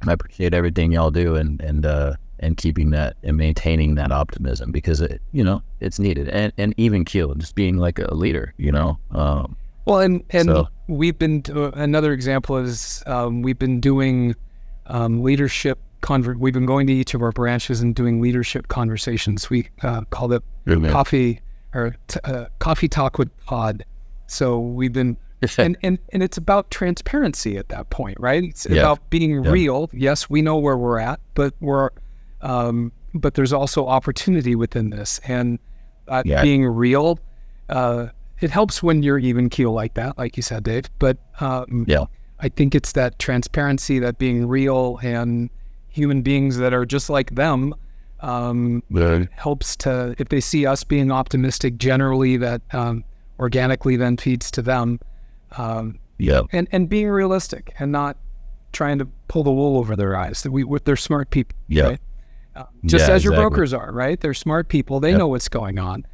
I 0.07 0.13
appreciate 0.13 0.53
everything 0.53 0.91
y'all 0.91 1.11
do 1.11 1.35
and 1.35 1.59
and 1.61 1.85
uh, 1.85 2.13
and 2.39 2.55
keeping 2.55 2.91
that 2.91 3.17
and 3.23 3.35
maintaining 3.35 3.95
that 3.95 4.11
optimism 4.11 4.71
because 4.71 5.01
it 5.01 5.21
you 5.33 5.43
know 5.43 5.61
it's 5.81 5.99
needed 5.99 6.29
and 6.29 6.53
and 6.57 6.73
even 6.77 7.03
keel 7.03 7.33
just 7.35 7.55
being 7.55 7.77
like 7.77 7.99
a 7.99 8.13
leader. 8.13 8.53
You 8.57 8.71
know. 8.71 8.97
Um, 9.11 9.57
well, 9.85 9.99
and 9.99 10.23
and 10.29 10.45
so. 10.45 10.67
we've 10.87 11.17
been 11.17 11.43
another 11.73 12.13
example 12.13 12.57
is 12.57 13.03
um, 13.07 13.41
we've 13.41 13.59
been 13.59 13.81
doing 13.81 14.35
um, 14.85 15.21
leadership 15.21 15.79
conver- 16.01 16.37
we've 16.37 16.53
been 16.53 16.65
going 16.65 16.87
to 16.87 16.93
each 16.93 17.13
of 17.13 17.21
our 17.21 17.31
branches 17.31 17.81
and 17.81 17.95
doing 17.95 18.21
leadership 18.21 18.67
conversations. 18.67 19.49
We 19.49 19.69
uh, 19.81 20.01
call 20.09 20.31
it 20.33 20.43
coffee 20.89 21.41
or 21.73 21.95
t- 22.07 22.19
uh, 22.23 22.45
coffee 22.59 22.87
talk 22.87 23.17
with 23.17 23.29
Todd. 23.45 23.85
So 24.27 24.59
we've 24.59 24.93
been 24.93 25.17
and, 25.57 25.77
and 25.83 25.99
and 26.11 26.21
it's 26.21 26.37
about 26.37 26.69
transparency 26.69 27.57
at 27.57 27.69
that 27.69 27.89
point, 27.89 28.19
right? 28.19 28.43
It's 28.43 28.67
yeah. 28.69 28.81
about 28.81 29.09
being 29.09 29.43
yeah. 29.43 29.51
real. 29.51 29.89
Yes, 29.93 30.29
we 30.29 30.41
know 30.41 30.57
where 30.57 30.77
we're 30.77 30.99
at, 30.99 31.19
but 31.33 31.53
we're 31.61 31.89
um, 32.41 32.91
but 33.13 33.35
there's 33.35 33.53
also 33.53 33.87
opportunity 33.87 34.55
within 34.55 34.89
this, 34.89 35.19
and 35.25 35.59
uh, 36.07 36.23
yeah. 36.25 36.41
being 36.41 36.65
real. 36.65 37.19
Uh, 37.69 38.07
it 38.41 38.49
helps 38.49 38.81
when 38.81 39.03
you're 39.03 39.19
even 39.19 39.49
keel 39.49 39.71
like 39.71 39.93
that, 39.95 40.17
like 40.17 40.37
you 40.37 40.43
said, 40.43 40.63
Dave. 40.63 40.89
But 40.99 41.17
um, 41.39 41.85
yeah, 41.87 42.05
I 42.39 42.49
think 42.49 42.75
it's 42.75 42.93
that 42.93 43.17
transparency, 43.19 43.99
that 43.99 44.17
being 44.17 44.47
real, 44.47 44.99
and 45.01 45.49
human 45.89 46.21
beings 46.21 46.57
that 46.57 46.73
are 46.73 46.85
just 46.85 47.09
like 47.09 47.35
them 47.35 47.73
um, 48.21 48.83
helps 49.31 49.75
to 49.77 50.15
if 50.17 50.29
they 50.29 50.41
see 50.41 50.65
us 50.65 50.83
being 50.83 51.11
optimistic 51.11 51.77
generally 51.77 52.37
that 52.37 52.61
um, 52.73 53.03
organically 53.39 53.95
then 53.95 54.17
feeds 54.17 54.51
to 54.51 54.61
them 54.61 54.99
um, 55.57 55.99
yeah 56.17 56.41
and 56.51 56.67
and 56.71 56.89
being 56.89 57.09
realistic 57.09 57.73
and 57.79 57.91
not 57.91 58.17
trying 58.71 58.99
to 58.99 59.05
pull 59.27 59.43
the 59.43 59.51
wool 59.51 59.77
over 59.77 59.95
their 59.95 60.15
eyes 60.15 60.43
that 60.43 60.51
we 60.51 60.65
they're 60.83 60.95
smart 60.95 61.29
people 61.29 61.57
yeah 61.67 61.83
right? 61.83 61.99
uh, 62.55 62.65
just 62.85 63.07
yeah, 63.07 63.15
as 63.15 63.23
your 63.23 63.33
exactly. 63.33 63.49
brokers 63.49 63.73
are 63.73 63.91
right 63.91 64.19
they're 64.19 64.33
smart 64.33 64.67
people 64.67 64.99
they 64.99 65.11
yep. 65.11 65.19
know 65.19 65.27
what's 65.27 65.49
going 65.49 65.79
on 65.79 66.05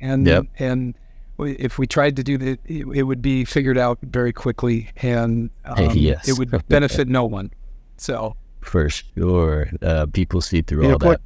and 0.00 0.26
yep. 0.26 0.44
and 0.58 0.94
if 1.40 1.78
we 1.78 1.86
tried 1.86 2.16
to 2.16 2.24
do 2.24 2.36
that, 2.38 2.58
it, 2.64 2.86
it, 2.94 3.02
would 3.04 3.22
be 3.22 3.44
figured 3.44 3.78
out 3.78 3.98
very 4.02 4.32
quickly, 4.32 4.90
and 4.96 5.50
um, 5.64 5.90
yes. 5.94 6.28
it 6.28 6.38
would 6.38 6.66
benefit 6.68 7.08
no 7.08 7.24
one. 7.24 7.52
So 7.96 8.36
for 8.68 8.88
sure. 8.88 9.70
Uh, 9.82 10.06
people 10.06 10.40
see 10.40 10.62
through 10.62 10.92
all 10.92 10.98
that. 10.98 11.20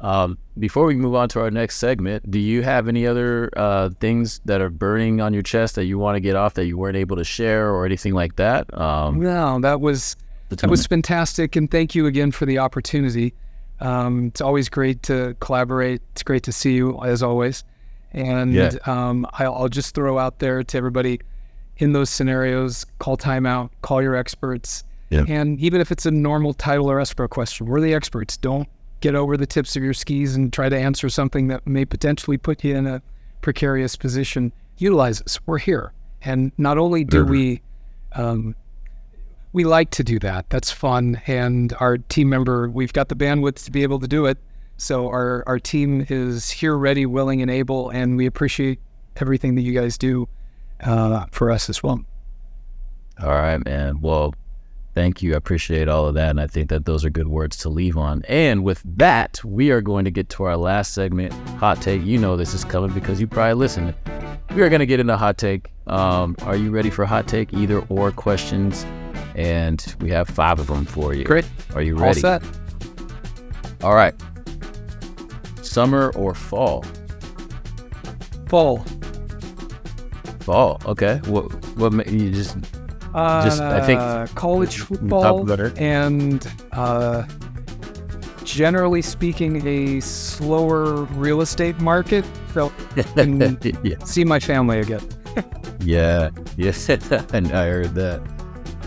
Um, 0.00 0.36
before 0.58 0.84
we 0.84 0.94
move 0.94 1.14
on 1.14 1.28
to 1.30 1.40
our 1.40 1.50
next 1.50 1.78
segment, 1.78 2.30
do 2.30 2.38
you 2.38 2.62
have 2.62 2.86
any 2.86 3.06
other 3.06 3.50
uh, 3.56 3.90
things 3.98 4.40
that 4.44 4.60
are 4.60 4.68
burning 4.68 5.20
on 5.20 5.32
your 5.32 5.42
chest 5.42 5.74
that 5.76 5.86
you 5.86 5.98
want 5.98 6.16
to 6.16 6.20
get 6.20 6.36
off 6.36 6.54
that 6.54 6.66
you 6.66 6.76
weren't 6.76 6.96
able 6.96 7.16
to 7.16 7.24
share 7.24 7.70
or 7.70 7.86
anything 7.86 8.12
like 8.12 8.36
that? 8.36 8.72
Um, 8.78 9.20
no, 9.20 9.58
that 9.60 9.80
was 9.80 10.16
that 10.50 10.68
was 10.68 10.86
fantastic, 10.86 11.56
and 11.56 11.70
thank 11.70 11.94
you 11.94 12.06
again 12.06 12.30
for 12.30 12.46
the 12.46 12.58
opportunity. 12.58 13.34
Um, 13.80 14.26
it's 14.26 14.40
always 14.40 14.68
great 14.68 15.02
to 15.04 15.36
collaborate. 15.40 16.02
It's 16.12 16.22
great 16.22 16.42
to 16.44 16.52
see 16.52 16.74
you 16.74 16.98
as 17.02 17.22
always, 17.22 17.64
and 18.12 18.52
yeah. 18.52 18.72
um, 18.84 19.26
I'll, 19.34 19.54
I'll 19.54 19.68
just 19.68 19.94
throw 19.94 20.18
out 20.18 20.38
there 20.38 20.62
to 20.62 20.78
everybody 20.78 21.20
in 21.78 21.92
those 21.92 22.10
scenarios: 22.10 22.84
call 22.98 23.16
timeout, 23.16 23.70
call 23.80 24.02
your 24.02 24.14
experts. 24.14 24.84
Yeah. 25.10 25.24
And 25.28 25.58
even 25.60 25.80
if 25.80 25.92
it's 25.92 26.06
a 26.06 26.10
normal 26.10 26.54
title 26.54 26.90
or 26.90 27.00
escrow 27.00 27.28
question, 27.28 27.66
we're 27.66 27.80
the 27.80 27.94
experts. 27.94 28.36
Don't 28.36 28.68
get 29.00 29.14
over 29.14 29.36
the 29.36 29.46
tips 29.46 29.76
of 29.76 29.82
your 29.82 29.94
skis 29.94 30.34
and 30.34 30.52
try 30.52 30.68
to 30.68 30.76
answer 30.76 31.08
something 31.08 31.48
that 31.48 31.66
may 31.66 31.84
potentially 31.84 32.38
put 32.38 32.64
you 32.64 32.74
in 32.74 32.86
a 32.86 33.02
precarious 33.40 33.94
position. 33.94 34.52
Utilize 34.78 35.22
us. 35.22 35.38
We're 35.46 35.58
here. 35.58 35.92
And 36.22 36.50
not 36.58 36.78
only 36.78 37.04
do 37.04 37.22
mm-hmm. 37.22 37.30
we, 37.30 37.62
um, 38.14 38.56
we 39.52 39.64
like 39.64 39.90
to 39.90 40.02
do 40.02 40.18
that. 40.20 40.50
That's 40.50 40.70
fun. 40.70 41.20
And 41.26 41.74
our 41.78 41.98
team 41.98 42.28
member, 42.28 42.68
we've 42.68 42.92
got 42.92 43.08
the 43.08 43.14
bandwidth 43.14 43.64
to 43.64 43.70
be 43.70 43.82
able 43.82 44.00
to 44.00 44.08
do 44.08 44.26
it. 44.26 44.38
So 44.76 45.06
our, 45.08 45.44
our 45.46 45.58
team 45.58 46.04
is 46.08 46.50
here, 46.50 46.76
ready, 46.76 47.06
willing, 47.06 47.42
and 47.42 47.50
able. 47.50 47.90
And 47.90 48.16
we 48.16 48.26
appreciate 48.26 48.80
everything 49.18 49.54
that 49.54 49.62
you 49.62 49.72
guys 49.72 49.96
do 49.96 50.28
uh, 50.80 51.26
for 51.30 51.50
us 51.50 51.70
as 51.70 51.82
well. 51.82 52.02
All 53.22 53.30
right, 53.30 53.64
man. 53.64 54.00
Well, 54.00 54.34
Thank 54.96 55.20
you. 55.20 55.34
I 55.34 55.36
appreciate 55.36 55.88
all 55.88 56.06
of 56.06 56.14
that. 56.14 56.30
And 56.30 56.40
I 56.40 56.46
think 56.46 56.70
that 56.70 56.86
those 56.86 57.04
are 57.04 57.10
good 57.10 57.28
words 57.28 57.58
to 57.58 57.68
leave 57.68 57.98
on. 57.98 58.22
And 58.30 58.64
with 58.64 58.82
that, 58.96 59.38
we 59.44 59.70
are 59.70 59.82
going 59.82 60.06
to 60.06 60.10
get 60.10 60.30
to 60.30 60.44
our 60.44 60.56
last 60.56 60.94
segment, 60.94 61.34
Hot 61.58 61.82
Take. 61.82 62.02
You 62.02 62.16
know 62.16 62.34
this 62.38 62.54
is 62.54 62.64
coming 62.64 62.92
because 62.92 63.20
you 63.20 63.26
probably 63.26 63.52
listened. 63.52 63.94
We 64.54 64.62
are 64.62 64.70
going 64.70 64.80
to 64.80 64.86
get 64.86 64.98
into 64.98 65.14
Hot 65.18 65.36
Take. 65.36 65.70
Um, 65.86 66.34
are 66.44 66.56
you 66.56 66.70
ready 66.70 66.88
for 66.88 67.04
Hot 67.04 67.28
Take? 67.28 67.52
Either 67.52 67.80
or 67.90 68.10
questions. 68.10 68.86
And 69.34 69.94
we 70.00 70.08
have 70.12 70.30
five 70.30 70.58
of 70.60 70.66
them 70.66 70.86
for 70.86 71.12
you. 71.12 71.24
Great. 71.24 71.44
Are 71.74 71.82
you 71.82 71.94
ready? 71.94 72.24
All 72.24 72.40
set. 72.40 72.42
All 73.82 73.94
right. 73.94 74.14
Summer 75.60 76.10
or 76.16 76.34
fall? 76.34 76.86
Fall. 78.48 78.78
Fall. 80.40 80.80
Okay. 80.86 81.20
What? 81.26 81.52
What? 81.76 82.10
You 82.10 82.30
just 82.30 82.56
uh, 83.16 83.44
Just 83.44 83.62
I 83.62 83.84
think 83.86 83.98
uh, 83.98 84.26
college 84.34 84.78
football 84.80 85.50
and 85.78 86.46
uh, 86.72 87.26
generally 88.44 89.00
speaking, 89.00 89.66
a 89.66 90.00
slower 90.00 91.04
real 91.14 91.40
estate 91.40 91.80
market. 91.80 92.26
So 92.52 92.70
yeah. 93.16 94.04
see 94.04 94.24
my 94.24 94.38
family 94.38 94.80
again. 94.80 95.00
yeah, 95.80 96.28
yes, 96.58 96.88
and 97.32 97.52
I 97.52 97.68
heard 97.68 97.94
that. 97.94 98.20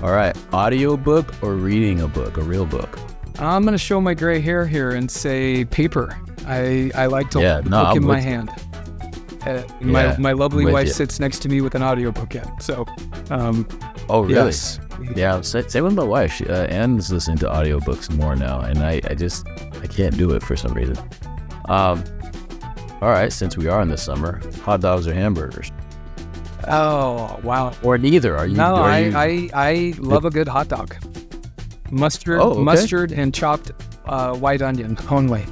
All 0.04 0.12
right, 0.12 0.38
audio 0.54 0.96
book 0.96 1.34
or 1.44 1.56
reading 1.56 2.02
a 2.02 2.08
book, 2.08 2.38
a 2.38 2.42
real 2.42 2.66
book. 2.68 3.00
I'm 3.40 3.66
gonna 3.66 3.80
show 3.80 4.00
my 4.00 4.14
gray 4.14 4.40
hair 4.40 4.68
here 4.68 4.92
and 4.92 5.10
say 5.10 5.66
paper. 5.66 6.16
I 6.46 6.92
I 6.94 7.08
like 7.08 7.32
to 7.32 7.42
yeah, 7.42 7.62
no, 7.66 7.86
book 7.86 7.98
in 7.98 8.06
my 8.06 8.20
hand. 8.20 8.52
Uh, 9.46 9.64
my 9.82 10.06
yeah, 10.06 10.16
my 10.20 10.34
lovely 10.34 10.66
wife 10.66 10.88
you. 10.88 10.94
sits 10.94 11.20
next 11.20 11.40
to 11.40 11.50
me 11.50 11.62
with 11.62 11.74
an 11.74 11.82
audiobook 11.82 12.36
in. 12.36 12.46
So, 12.60 12.86
um, 13.30 13.68
oh 14.10 14.22
really? 14.22 14.47
Yes. 14.47 14.80
Yeah, 15.16 15.41
same 15.41 15.86
with 15.86 15.93
my 15.93 16.03
wife. 16.03 16.34
She, 16.34 16.47
uh, 16.47 16.66
Anne's 16.66 17.12
listening 17.12 17.38
to 17.39 17.45
audiobooks 17.45 18.10
more 18.18 18.36
now, 18.36 18.60
and 18.62 18.80
I, 18.80 19.01
I 19.10 19.14
just 19.14 19.47
I 19.47 19.88
can't 19.88 20.18
do 20.18 20.32
it 20.32 20.43
for 20.43 20.55
some 20.55 20.74
reason. 20.74 20.97
Um, 21.70 22.03
all 23.01 23.10
right, 23.10 23.32
since 23.32 23.57
we 23.57 23.68
are 23.68 23.82
in 23.82 23.88
the 23.88 23.97
summer, 23.97 24.41
hot 24.64 24.82
dogs 24.82 25.07
or 25.07 25.14
hamburgers? 25.14 25.72
Oh 26.68 27.39
wow! 27.43 27.74
Or 27.82 27.97
neither? 27.97 28.38
Are 28.38 28.45
you? 28.45 28.57
No, 28.57 28.76
are 28.76 28.89
I, 28.89 28.99
you... 28.99 29.16
I 29.16 29.49
I 29.53 29.93
love 29.99 30.26
a 30.26 30.30
good 30.30 30.47
hot 30.47 30.68
dog. 30.68 30.95
Mustard, 31.91 32.39
oh, 32.41 32.51
okay. 32.51 32.62
mustard, 32.62 33.12
and 33.12 33.34
chopped 33.34 33.72
uh, 34.05 34.36
white 34.36 34.62
onion 34.62 34.97
only. 35.10 35.45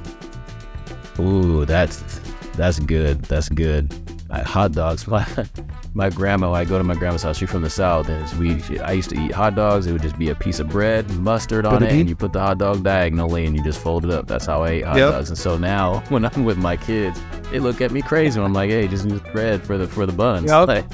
Ooh, 1.18 1.64
that's 1.64 2.20
that's 2.54 2.78
good. 2.80 3.22
That's 3.22 3.48
good. 3.48 3.92
hot 4.30 4.72
dogs. 4.72 5.08
My, 5.94 6.10
grandma, 6.10 6.52
I 6.52 6.64
go 6.64 6.78
to 6.78 6.84
my 6.84 6.94
grandma's 6.94 7.22
house. 7.22 7.38
She's 7.38 7.50
from 7.50 7.62
the 7.62 7.70
south, 7.70 8.08
and 8.08 8.38
we. 8.38 8.78
I 8.80 8.92
used 8.92 9.10
to 9.10 9.20
eat 9.20 9.32
hot 9.32 9.54
dogs. 9.54 9.86
It 9.86 9.92
would 9.92 10.02
just 10.02 10.18
be 10.18 10.30
a 10.30 10.34
piece 10.34 10.60
of 10.60 10.68
bread, 10.68 11.08
mustard 11.18 11.64
on 11.64 11.82
it, 11.82 11.90
and 11.90 12.08
you 12.08 12.14
put 12.14 12.32
the 12.32 12.40
hot 12.40 12.58
dog 12.58 12.82
diagonally, 12.82 13.46
and 13.46 13.56
you 13.56 13.62
just 13.62 13.80
fold 13.80 14.04
it 14.04 14.10
up. 14.10 14.26
That's 14.26 14.46
how 14.46 14.62
I 14.62 14.70
ate 14.70 14.84
hot 14.84 14.96
yep. 14.96 15.12
dogs. 15.12 15.30
And 15.30 15.38
so 15.38 15.58
now, 15.58 16.00
when 16.08 16.24
I'm 16.24 16.44
with 16.44 16.58
my 16.58 16.76
kids, 16.76 17.20
they 17.50 17.58
look 17.58 17.80
at 17.80 17.90
me 17.90 18.02
crazy. 18.02 18.40
I'm 18.40 18.52
like, 18.52 18.70
hey, 18.70 18.86
just 18.88 19.08
use 19.08 19.20
bread 19.32 19.64
for 19.64 19.78
the 19.78 19.86
for 19.86 20.06
the 20.06 20.12
buns. 20.12 20.50
Yep. 20.50 20.68
Like, 20.68 20.84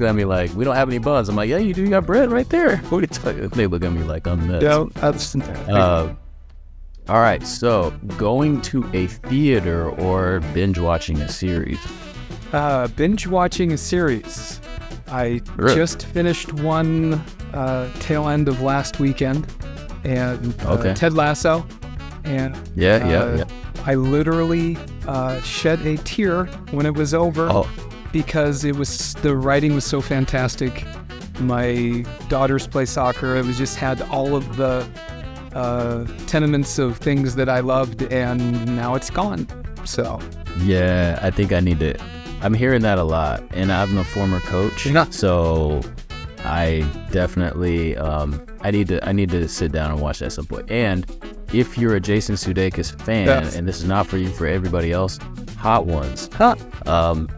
look 0.00 0.08
at 0.08 0.14
me 0.14 0.24
like, 0.24 0.54
we 0.54 0.64
don't 0.64 0.76
have 0.76 0.88
any 0.88 0.98
buns. 0.98 1.28
I'm 1.28 1.36
like, 1.36 1.50
yeah, 1.50 1.58
you 1.58 1.74
do. 1.74 1.82
You 1.82 1.90
got 1.90 2.06
bread 2.06 2.30
right 2.30 2.48
there. 2.48 2.76
What 2.88 2.98
are 2.98 3.00
you 3.02 3.06
talking? 3.08 3.48
They 3.48 3.66
look 3.66 3.84
at 3.84 3.92
me 3.92 4.02
like 4.04 4.26
I'm 4.26 4.48
nuts. 4.48 4.62
Yeah, 4.62 4.84
that's. 4.94 5.34
Uh, 5.36 6.14
all 7.08 7.20
right, 7.20 7.44
so 7.44 7.90
going 8.16 8.60
to 8.62 8.88
a 8.94 9.06
theater 9.08 9.90
or 9.90 10.40
binge 10.54 10.78
watching 10.78 11.20
a 11.20 11.28
series? 11.28 11.80
Uh, 12.52 12.86
binge 12.88 13.26
watching 13.26 13.72
a 13.72 13.78
series. 13.78 14.60
I 15.08 15.40
really? 15.56 15.74
just 15.74 16.06
finished 16.06 16.52
one 16.54 17.14
uh, 17.54 17.90
tail 18.00 18.28
end 18.28 18.48
of 18.48 18.60
last 18.60 18.98
weekend, 18.98 19.46
and 20.04 20.54
uh, 20.62 20.74
okay. 20.74 20.94
Ted 20.94 21.14
Lasso, 21.14 21.66
and 22.24 22.56
yeah, 22.76 23.06
yeah, 23.08 23.22
uh, 23.22 23.36
yeah. 23.36 23.44
I 23.84 23.94
literally 23.94 24.76
uh, 25.06 25.40
shed 25.40 25.80
a 25.86 25.96
tear 25.98 26.44
when 26.70 26.86
it 26.86 26.94
was 26.94 27.14
over 27.14 27.48
oh. 27.50 27.68
because 28.12 28.64
it 28.64 28.76
was 28.76 29.14
the 29.14 29.36
writing 29.36 29.74
was 29.74 29.84
so 29.84 30.00
fantastic. 30.00 30.84
My 31.40 32.04
daughters 32.28 32.66
play 32.66 32.84
soccer. 32.84 33.36
It 33.36 33.44
was 33.44 33.58
just 33.58 33.76
had 33.76 34.02
all 34.02 34.36
of 34.36 34.56
the 34.56 34.86
uh, 35.54 36.04
tenements 36.26 36.78
of 36.78 36.98
things 36.98 37.34
that 37.34 37.48
I 37.48 37.60
loved, 37.60 38.02
and 38.04 38.76
now 38.76 38.94
it's 38.94 39.10
gone. 39.10 39.46
So, 39.84 40.20
yeah, 40.60 41.18
I 41.22 41.30
think 41.30 41.52
I 41.52 41.60
need 41.60 41.80
to. 41.80 41.98
I'm 42.42 42.54
hearing 42.54 42.82
that 42.82 42.98
a 42.98 43.04
lot, 43.04 43.42
and 43.52 43.70
I'm 43.72 43.96
a 43.98 44.04
former 44.04 44.40
coach, 44.40 44.88
so 45.10 45.80
I 46.44 46.80
definitely 47.12 47.96
um, 47.96 48.44
I 48.62 48.70
need 48.70 48.88
to 48.88 49.08
I 49.08 49.12
need 49.12 49.30
to 49.30 49.46
sit 49.48 49.72
down 49.72 49.90
and 49.92 50.00
watch 50.00 50.18
that 50.18 50.26
at 50.26 50.32
some 50.32 50.46
point. 50.46 50.70
And 50.70 51.06
if 51.52 51.78
you're 51.78 51.94
a 51.94 52.00
Jason 52.00 52.34
Sudeikis 52.34 53.00
fan, 53.02 53.26
Yes. 53.26 53.56
and 53.56 53.68
this 53.68 53.78
is 53.78 53.84
not 53.84 54.06
for 54.06 54.16
you, 54.18 54.28
for 54.28 54.46
everybody 54.46 54.90
else, 54.92 55.18
Hot 55.58 55.86
Ones. 55.86 56.28
Huh. 56.34 56.56
Um, 56.86 57.28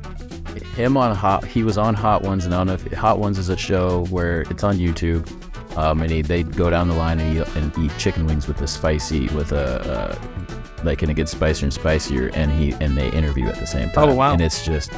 him 0.77 0.97
on 0.97 1.15
Hot, 1.15 1.45
he 1.45 1.63
was 1.65 1.77
on 1.77 1.95
Hot 1.95 2.23
Ones, 2.23 2.45
and 2.47 2.55
I 2.55 2.59
don't 2.59 2.69
know 2.69 2.75
if 2.75 2.93
Hot 2.95 3.19
Ones 3.19 3.39
is 3.39 3.49
a 3.49 3.57
show 3.57 4.07
where 4.07 4.43
it's 4.43 4.65
on 4.65 4.77
YouTube. 4.79 5.29
Um, 5.77 6.01
and 6.03 6.11
he, 6.13 6.23
they 6.23 6.45
go 6.45 6.71
down 6.71 6.87
the 6.87 6.95
line 6.95 7.19
and 7.19 7.37
eat, 7.37 7.57
and 7.57 7.77
eat 7.79 7.91
chicken 7.99 8.27
wings 8.27 8.47
with 8.47 8.61
a 8.61 8.67
spicy, 8.69 9.27
with 9.31 9.51
a, 9.51 9.81
uh, 9.93 10.44
like, 10.85 11.03
and 11.03 11.11
it 11.11 11.15
gets 11.15 11.33
spicier 11.33 11.65
and 11.65 11.73
spicier, 11.73 12.31
and 12.35 12.51
he 12.51 12.73
and 12.73 12.97
they 12.97 13.11
interview 13.11 13.47
at 13.47 13.57
the 13.57 13.67
same 13.67 13.91
time. 13.91 14.11
Oh, 14.11 14.15
wow. 14.15 14.33
And 14.33 14.43
it's 14.43 14.65
just 14.65 14.93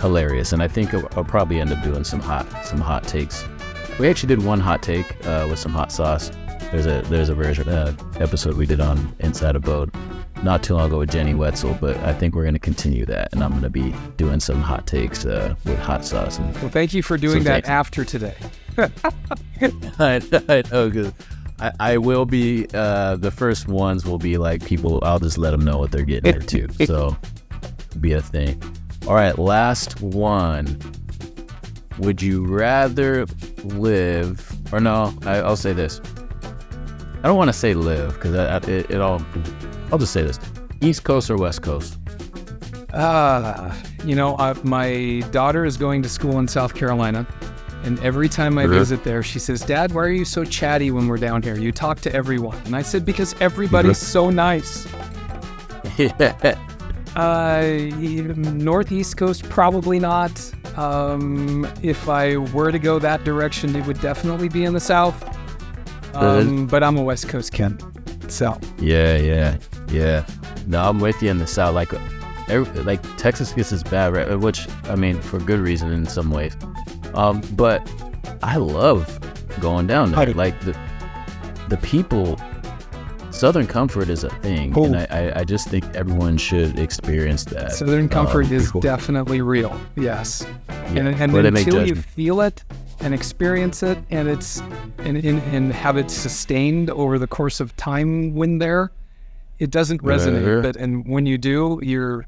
hilarious. 0.00 0.52
And 0.52 0.62
I 0.62 0.68
think 0.68 0.94
I'll, 0.94 1.08
I'll 1.16 1.24
probably 1.24 1.60
end 1.60 1.72
up 1.72 1.82
doing 1.82 2.04
some 2.04 2.20
hot, 2.20 2.46
some 2.64 2.80
hot 2.80 3.04
takes. 3.04 3.44
We 3.98 4.08
actually 4.08 4.28
did 4.28 4.44
one 4.44 4.60
hot 4.60 4.82
take 4.82 5.06
uh, 5.26 5.46
with 5.48 5.58
some 5.58 5.72
hot 5.72 5.92
sauce. 5.92 6.30
There's 6.70 6.86
a 6.86 7.02
there's 7.08 7.28
a 7.28 7.34
version 7.34 7.68
uh, 7.68 7.96
episode 8.18 8.56
we 8.56 8.66
did 8.66 8.80
on 8.80 9.14
Inside 9.20 9.54
Abode 9.54 9.94
not 10.42 10.62
too 10.62 10.74
long 10.74 10.88
ago 10.88 10.98
with 10.98 11.10
Jenny 11.10 11.34
Wetzel, 11.34 11.76
but 11.80 11.96
I 11.98 12.12
think 12.12 12.34
we're 12.34 12.42
going 12.42 12.54
to 12.54 12.60
continue 12.60 13.06
that, 13.06 13.32
and 13.32 13.42
I'm 13.42 13.50
going 13.50 13.62
to 13.62 13.70
be 13.70 13.94
doing 14.16 14.40
some 14.40 14.60
hot 14.60 14.86
takes 14.86 15.24
uh, 15.24 15.54
with 15.64 15.78
hot 15.78 16.04
sauce. 16.04 16.38
And 16.38 16.54
Well, 16.58 16.68
thank 16.68 16.92
you 16.92 17.02
for 17.02 17.16
doing 17.16 17.44
that 17.44 17.64
thanks. 17.64 17.68
after 17.68 18.04
today. 18.04 18.36
I, 18.76 18.90
I 20.48 20.62
know, 20.70 21.12
I, 21.64 21.72
I 21.80 21.96
will 21.96 22.26
be 22.26 22.66
uh, 22.74 23.16
the 23.16 23.30
first 23.30 23.68
ones 23.68 24.04
will 24.04 24.18
be 24.18 24.36
like 24.36 24.64
people. 24.66 25.00
I'll 25.02 25.18
just 25.18 25.38
let 25.38 25.52
them 25.52 25.64
know 25.64 25.78
what 25.78 25.90
they're 25.90 26.04
getting 26.04 26.34
into. 26.34 26.68
So 26.84 27.16
be 28.00 28.12
a 28.12 28.20
thing. 28.20 28.62
All 29.08 29.14
right, 29.14 29.38
last 29.38 30.00
one. 30.02 30.78
Would 32.00 32.20
you 32.20 32.44
rather 32.44 33.24
live 33.62 34.52
or 34.72 34.80
no? 34.80 35.14
I, 35.22 35.36
I'll 35.36 35.56
say 35.56 35.72
this. 35.72 36.02
I 37.22 37.28
don't 37.28 37.38
want 37.38 37.48
to 37.48 37.54
say 37.54 37.72
live 37.72 38.14
because 38.14 38.34
it, 38.68 38.90
it 38.90 39.00
all. 39.00 39.22
I'll 39.90 39.98
just 39.98 40.12
say 40.12 40.22
this: 40.22 40.38
East 40.82 41.04
Coast 41.04 41.30
or 41.30 41.38
West 41.38 41.62
Coast? 41.62 41.98
Uh, 42.92 43.74
you 44.04 44.14
know, 44.14 44.34
uh, 44.36 44.54
my 44.64 45.22
daughter 45.30 45.64
is 45.64 45.78
going 45.78 46.02
to 46.02 46.10
school 46.10 46.38
in 46.40 46.46
South 46.46 46.74
Carolina. 46.74 47.26
And 47.84 48.00
every 48.00 48.28
time 48.28 48.58
I 48.58 48.62
Really? 48.64 48.78
visit 48.78 49.04
there, 49.04 49.22
she 49.22 49.38
says, 49.38 49.60
Dad, 49.62 49.92
why 49.92 50.02
are 50.02 50.08
you 50.10 50.24
so 50.24 50.42
chatty 50.44 50.90
when 50.90 51.06
we're 51.06 51.18
down 51.18 51.42
here? 51.42 51.56
You 51.58 51.70
talk 51.70 52.00
to 52.00 52.12
everyone. 52.14 52.56
And 52.64 52.74
I 52.74 52.82
said, 52.82 53.04
Because 53.04 53.34
everybody's 53.40 53.98
so 53.98 54.30
nice. 54.30 54.86
Uh, 57.16 57.62
Northeast 58.34 59.16
Coast, 59.16 59.48
probably 59.48 60.00
not. 60.00 60.32
Um, 60.76 61.64
if 61.80 62.08
I 62.08 62.38
were 62.38 62.72
to 62.72 62.78
go 62.80 62.98
that 62.98 63.22
direction, 63.22 63.76
it 63.76 63.86
would 63.86 64.00
definitely 64.00 64.48
be 64.48 64.64
in 64.64 64.72
the 64.72 64.80
South. 64.80 65.14
Um, 66.16 66.66
but 66.66 66.82
I'm 66.82 66.96
a 66.96 67.02
West 67.02 67.28
Coast 67.28 67.52
kid. 67.52 67.80
So, 68.28 68.58
Yeah, 68.80 69.16
yeah, 69.16 69.56
yeah. 69.92 70.26
No, 70.66 70.88
I'm 70.88 70.98
with 70.98 71.22
you 71.22 71.30
in 71.30 71.38
the 71.38 71.46
South. 71.46 71.74
Like, 71.76 71.92
every, 72.48 72.82
like 72.82 73.00
Texas 73.16 73.52
gets 73.52 73.70
this 73.70 73.84
bad 73.84 74.12
rep, 74.12 74.40
which 74.40 74.66
I 74.84 74.96
mean 74.96 75.20
for 75.20 75.38
good 75.38 75.60
reason 75.60 75.92
in 75.92 76.06
some 76.06 76.32
ways. 76.32 76.56
Um, 77.14 77.40
but 77.52 77.88
I 78.42 78.56
love 78.56 79.18
going 79.60 79.86
down 79.86 80.10
there. 80.12 80.26
Do. 80.26 80.32
Like 80.32 80.58
the 80.60 80.76
the 81.68 81.76
people, 81.78 82.38
Southern 83.30 83.66
comfort 83.66 84.08
is 84.08 84.22
a 84.24 84.30
thing, 84.40 84.72
Cool. 84.72 84.86
and 84.86 84.96
I, 84.96 85.06
I, 85.10 85.40
I 85.40 85.44
just 85.44 85.68
think 85.68 85.84
everyone 85.94 86.36
should 86.36 86.78
experience 86.78 87.44
that. 87.46 87.72
Southern 87.72 88.08
comfort 88.08 88.46
Um, 88.46 88.52
is 88.52 88.66
before- 88.66 88.82
definitely 88.82 89.40
real. 89.40 89.78
Yes. 89.96 90.46
Yeah, 90.68 91.06
and, 91.08 91.34
and 91.34 91.34
until 91.56 91.86
you 91.86 91.94
feel 91.94 92.40
it 92.42 92.62
and 93.00 93.12
experience 93.14 93.82
it 93.82 93.98
and 94.10 94.28
it's 94.28 94.60
and, 94.98 95.16
and, 95.16 95.42
and 95.54 95.72
have 95.72 95.96
it 95.96 96.10
sustained 96.10 96.90
over 96.90 97.18
the 97.18 97.26
course 97.26 97.58
of 97.60 97.74
time 97.76 98.34
when 98.34 98.58
there 98.58 98.92
it 99.58 99.70
doesn't 99.70 100.00
resonate 100.02 100.62
but 100.62 100.76
and 100.76 101.04
when 101.08 101.26
you 101.26 101.36
do 101.36 101.80
you're 101.82 102.24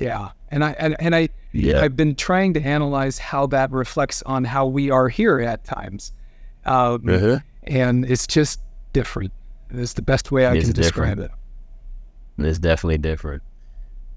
yeah 0.00 0.30
and 0.52 0.64
i 0.64 0.70
and, 0.78 0.94
and 1.00 1.14
i 1.16 1.28
Yeah. 1.52 1.80
i've 1.82 1.96
been 1.96 2.14
trying 2.14 2.54
to 2.54 2.60
analyze 2.62 3.18
how 3.18 3.46
that 3.48 3.70
reflects 3.72 4.22
on 4.22 4.44
how 4.44 4.66
we 4.66 4.90
are 4.90 5.08
here 5.08 5.40
at 5.40 5.64
times 5.64 6.12
um, 6.64 7.08
Uh-huh. 7.08 7.38
and 7.64 8.04
it's 8.04 8.26
just 8.28 8.60
different 8.92 9.32
it's 9.70 9.94
the 9.94 10.02
best 10.02 10.30
way 10.30 10.46
i 10.46 10.54
It's 10.54 10.66
can 10.66 10.74
describe 10.74 11.18
it 11.18 11.30
It's 12.38 12.58
definitely 12.58 12.98
different. 12.98 13.42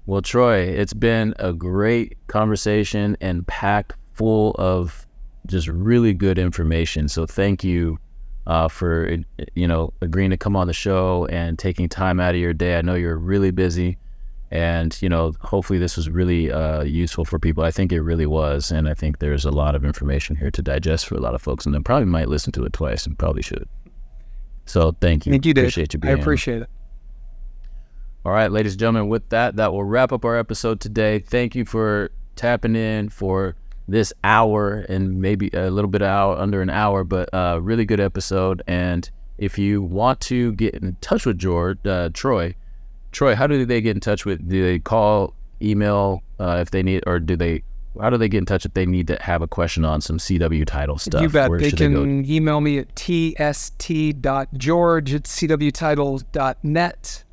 Well, 0.06 0.22
Troy, 0.22 0.58
it's 0.60 0.94
been 0.94 1.34
a 1.38 1.52
great 1.52 2.16
conversation 2.28 3.16
and 3.20 3.44
packed 3.46 3.94
full 4.14 4.54
of 4.58 5.04
just 5.46 5.66
really 5.68 6.14
good 6.14 6.38
information. 6.38 7.08
So 7.08 7.26
thank 7.26 7.64
you 7.64 7.98
uh, 8.46 8.68
for 8.68 9.08
you 9.54 9.66
know 9.66 9.92
agreeing 10.00 10.30
to 10.30 10.36
come 10.36 10.54
on 10.56 10.66
the 10.68 10.72
show 10.72 11.26
and 11.26 11.58
taking 11.58 11.88
time 11.88 12.20
out 12.20 12.34
of 12.36 12.40
your 12.40 12.54
day. 12.54 12.78
I 12.78 12.82
know 12.82 12.94
you're 12.94 13.18
really 13.18 13.50
busy, 13.50 13.98
and 14.50 14.96
you 15.02 15.08
know 15.08 15.32
hopefully 15.40 15.78
this 15.78 15.96
was 15.96 16.08
really 16.08 16.52
uh, 16.52 16.82
useful 16.82 17.24
for 17.24 17.38
people. 17.38 17.64
I 17.64 17.70
think 17.70 17.92
it 17.92 18.00
really 18.02 18.26
was, 18.26 18.70
and 18.70 18.88
I 18.88 18.94
think 18.94 19.18
there's 19.18 19.44
a 19.44 19.50
lot 19.50 19.74
of 19.74 19.84
information 19.84 20.36
here 20.36 20.50
to 20.50 20.62
digest 20.62 21.06
for 21.06 21.14
a 21.16 21.20
lot 21.20 21.34
of 21.34 21.42
folks, 21.42 21.66
and 21.66 21.74
they 21.74 21.80
probably 21.80 22.06
might 22.06 22.28
listen 22.28 22.52
to 22.52 22.64
it 22.64 22.72
twice 22.72 23.06
and 23.06 23.18
probably 23.18 23.42
should. 23.42 23.68
So 24.66 24.96
thank 25.00 25.26
you. 25.26 25.32
thank 25.32 25.46
you. 25.46 25.52
Appreciate 25.52 25.94
you 25.94 26.00
i 26.02 26.12
on. 26.12 26.20
appreciate 26.20 26.62
it 26.62 26.68
All 28.24 28.32
right, 28.32 28.50
ladies 28.50 28.72
and 28.72 28.80
gentlemen, 28.80 29.08
with 29.08 29.28
that, 29.30 29.56
that 29.56 29.72
will 29.72 29.84
wrap 29.84 30.12
up 30.12 30.24
our 30.24 30.36
episode 30.36 30.80
today. 30.80 31.20
Thank 31.20 31.54
you 31.54 31.64
for 31.64 32.10
tapping 32.34 32.76
in 32.76 33.08
for 33.08 33.56
this 33.88 34.12
hour 34.24 34.84
and 34.88 35.20
maybe 35.20 35.48
a 35.52 35.70
little 35.70 35.90
bit 35.90 36.02
out 36.02 36.38
under 36.38 36.60
an 36.60 36.70
hour, 36.70 37.04
but 37.04 37.32
uh, 37.32 37.60
really 37.62 37.84
good 37.84 38.00
episode. 38.00 38.62
And 38.66 39.08
if 39.38 39.58
you 39.58 39.82
want 39.82 40.20
to 40.22 40.52
get 40.52 40.74
in 40.74 40.96
touch 41.00 41.26
with 41.26 41.38
George, 41.38 41.78
uh, 41.86 42.10
Troy, 42.12 42.54
Troy, 43.12 43.34
how 43.34 43.46
do 43.46 43.64
they 43.64 43.80
get 43.80 43.96
in 43.96 44.00
touch 44.00 44.24
with? 44.24 44.48
Do 44.48 44.62
they 44.62 44.78
call, 44.78 45.34
email 45.62 46.22
uh, 46.38 46.58
if 46.60 46.70
they 46.70 46.82
need, 46.82 47.02
or 47.06 47.18
do 47.18 47.36
they? 47.36 47.62
How 48.00 48.10
do 48.10 48.18
they 48.18 48.28
get 48.28 48.38
in 48.38 48.44
touch 48.44 48.66
if 48.66 48.74
they 48.74 48.84
need 48.84 49.06
to 49.06 49.16
have 49.22 49.40
a 49.40 49.48
question 49.48 49.86
on 49.86 50.02
some 50.02 50.18
CW 50.18 50.66
title 50.66 50.98
stuff? 50.98 51.22
You 51.22 51.30
bet. 51.30 51.48
Where 51.48 51.58
They 51.58 51.70
can 51.70 51.94
go? 51.94 52.04
email 52.04 52.60
me 52.60 52.78
at 52.78 52.94
tst.george 52.94 53.54
at 55.14 55.22
cwtitles.net. 55.22 57.24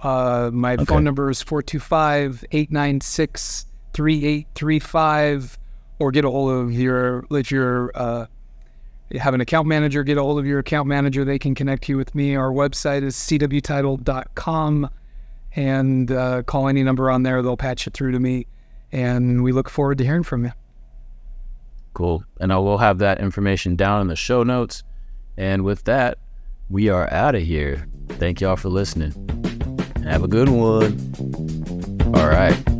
Uh, 0.00 0.50
my 0.54 0.72
Okay. 0.72 0.84
phone 0.86 1.04
number 1.04 1.28
is 1.28 1.42
425 1.42 2.44
896 2.50 3.66
3835. 3.92 5.58
Or 5.98 6.10
get 6.10 6.24
a 6.24 6.30
hold 6.30 6.50
of 6.52 6.72
your, 6.72 7.26
let 7.28 7.50
your, 7.50 7.92
uh, 7.94 8.24
have 9.18 9.34
an 9.34 9.42
account 9.42 9.68
manager, 9.68 10.02
get 10.02 10.16
a 10.16 10.22
hold 10.22 10.38
of 10.38 10.46
your 10.46 10.60
account 10.60 10.88
manager. 10.88 11.26
They 11.26 11.38
can 11.38 11.54
connect 11.54 11.90
you 11.90 11.98
with 11.98 12.14
me. 12.14 12.34
Our 12.36 12.52
website 12.52 13.02
is 13.02 13.16
cwtitle.com 13.16 14.88
and 15.56 16.10
uh, 16.10 16.42
call 16.42 16.68
any 16.68 16.82
number 16.82 17.10
on 17.10 17.22
there. 17.22 17.42
They'll 17.42 17.56
patch 17.56 17.86
it 17.86 17.94
through 17.94 18.12
to 18.12 18.20
me. 18.20 18.46
And 18.92 19.44
we 19.44 19.52
look 19.52 19.68
forward 19.68 19.98
to 19.98 20.04
hearing 20.04 20.22
from 20.22 20.44
you. 20.44 20.52
Cool. 21.94 22.24
And 22.40 22.52
I 22.52 22.58
will 22.58 22.78
have 22.78 22.98
that 22.98 23.20
information 23.20 23.76
down 23.76 24.00
in 24.00 24.06
the 24.08 24.16
show 24.16 24.42
notes. 24.42 24.82
And 25.36 25.62
with 25.64 25.84
that, 25.84 26.18
we 26.68 26.88
are 26.88 27.12
out 27.12 27.34
of 27.34 27.42
here. 27.42 27.86
Thank 28.10 28.40
y'all 28.40 28.56
for 28.56 28.68
listening. 28.68 29.12
Have 30.04 30.22
a 30.22 30.28
good 30.28 30.48
one. 30.48 30.96
All 32.14 32.28
right. 32.28 32.79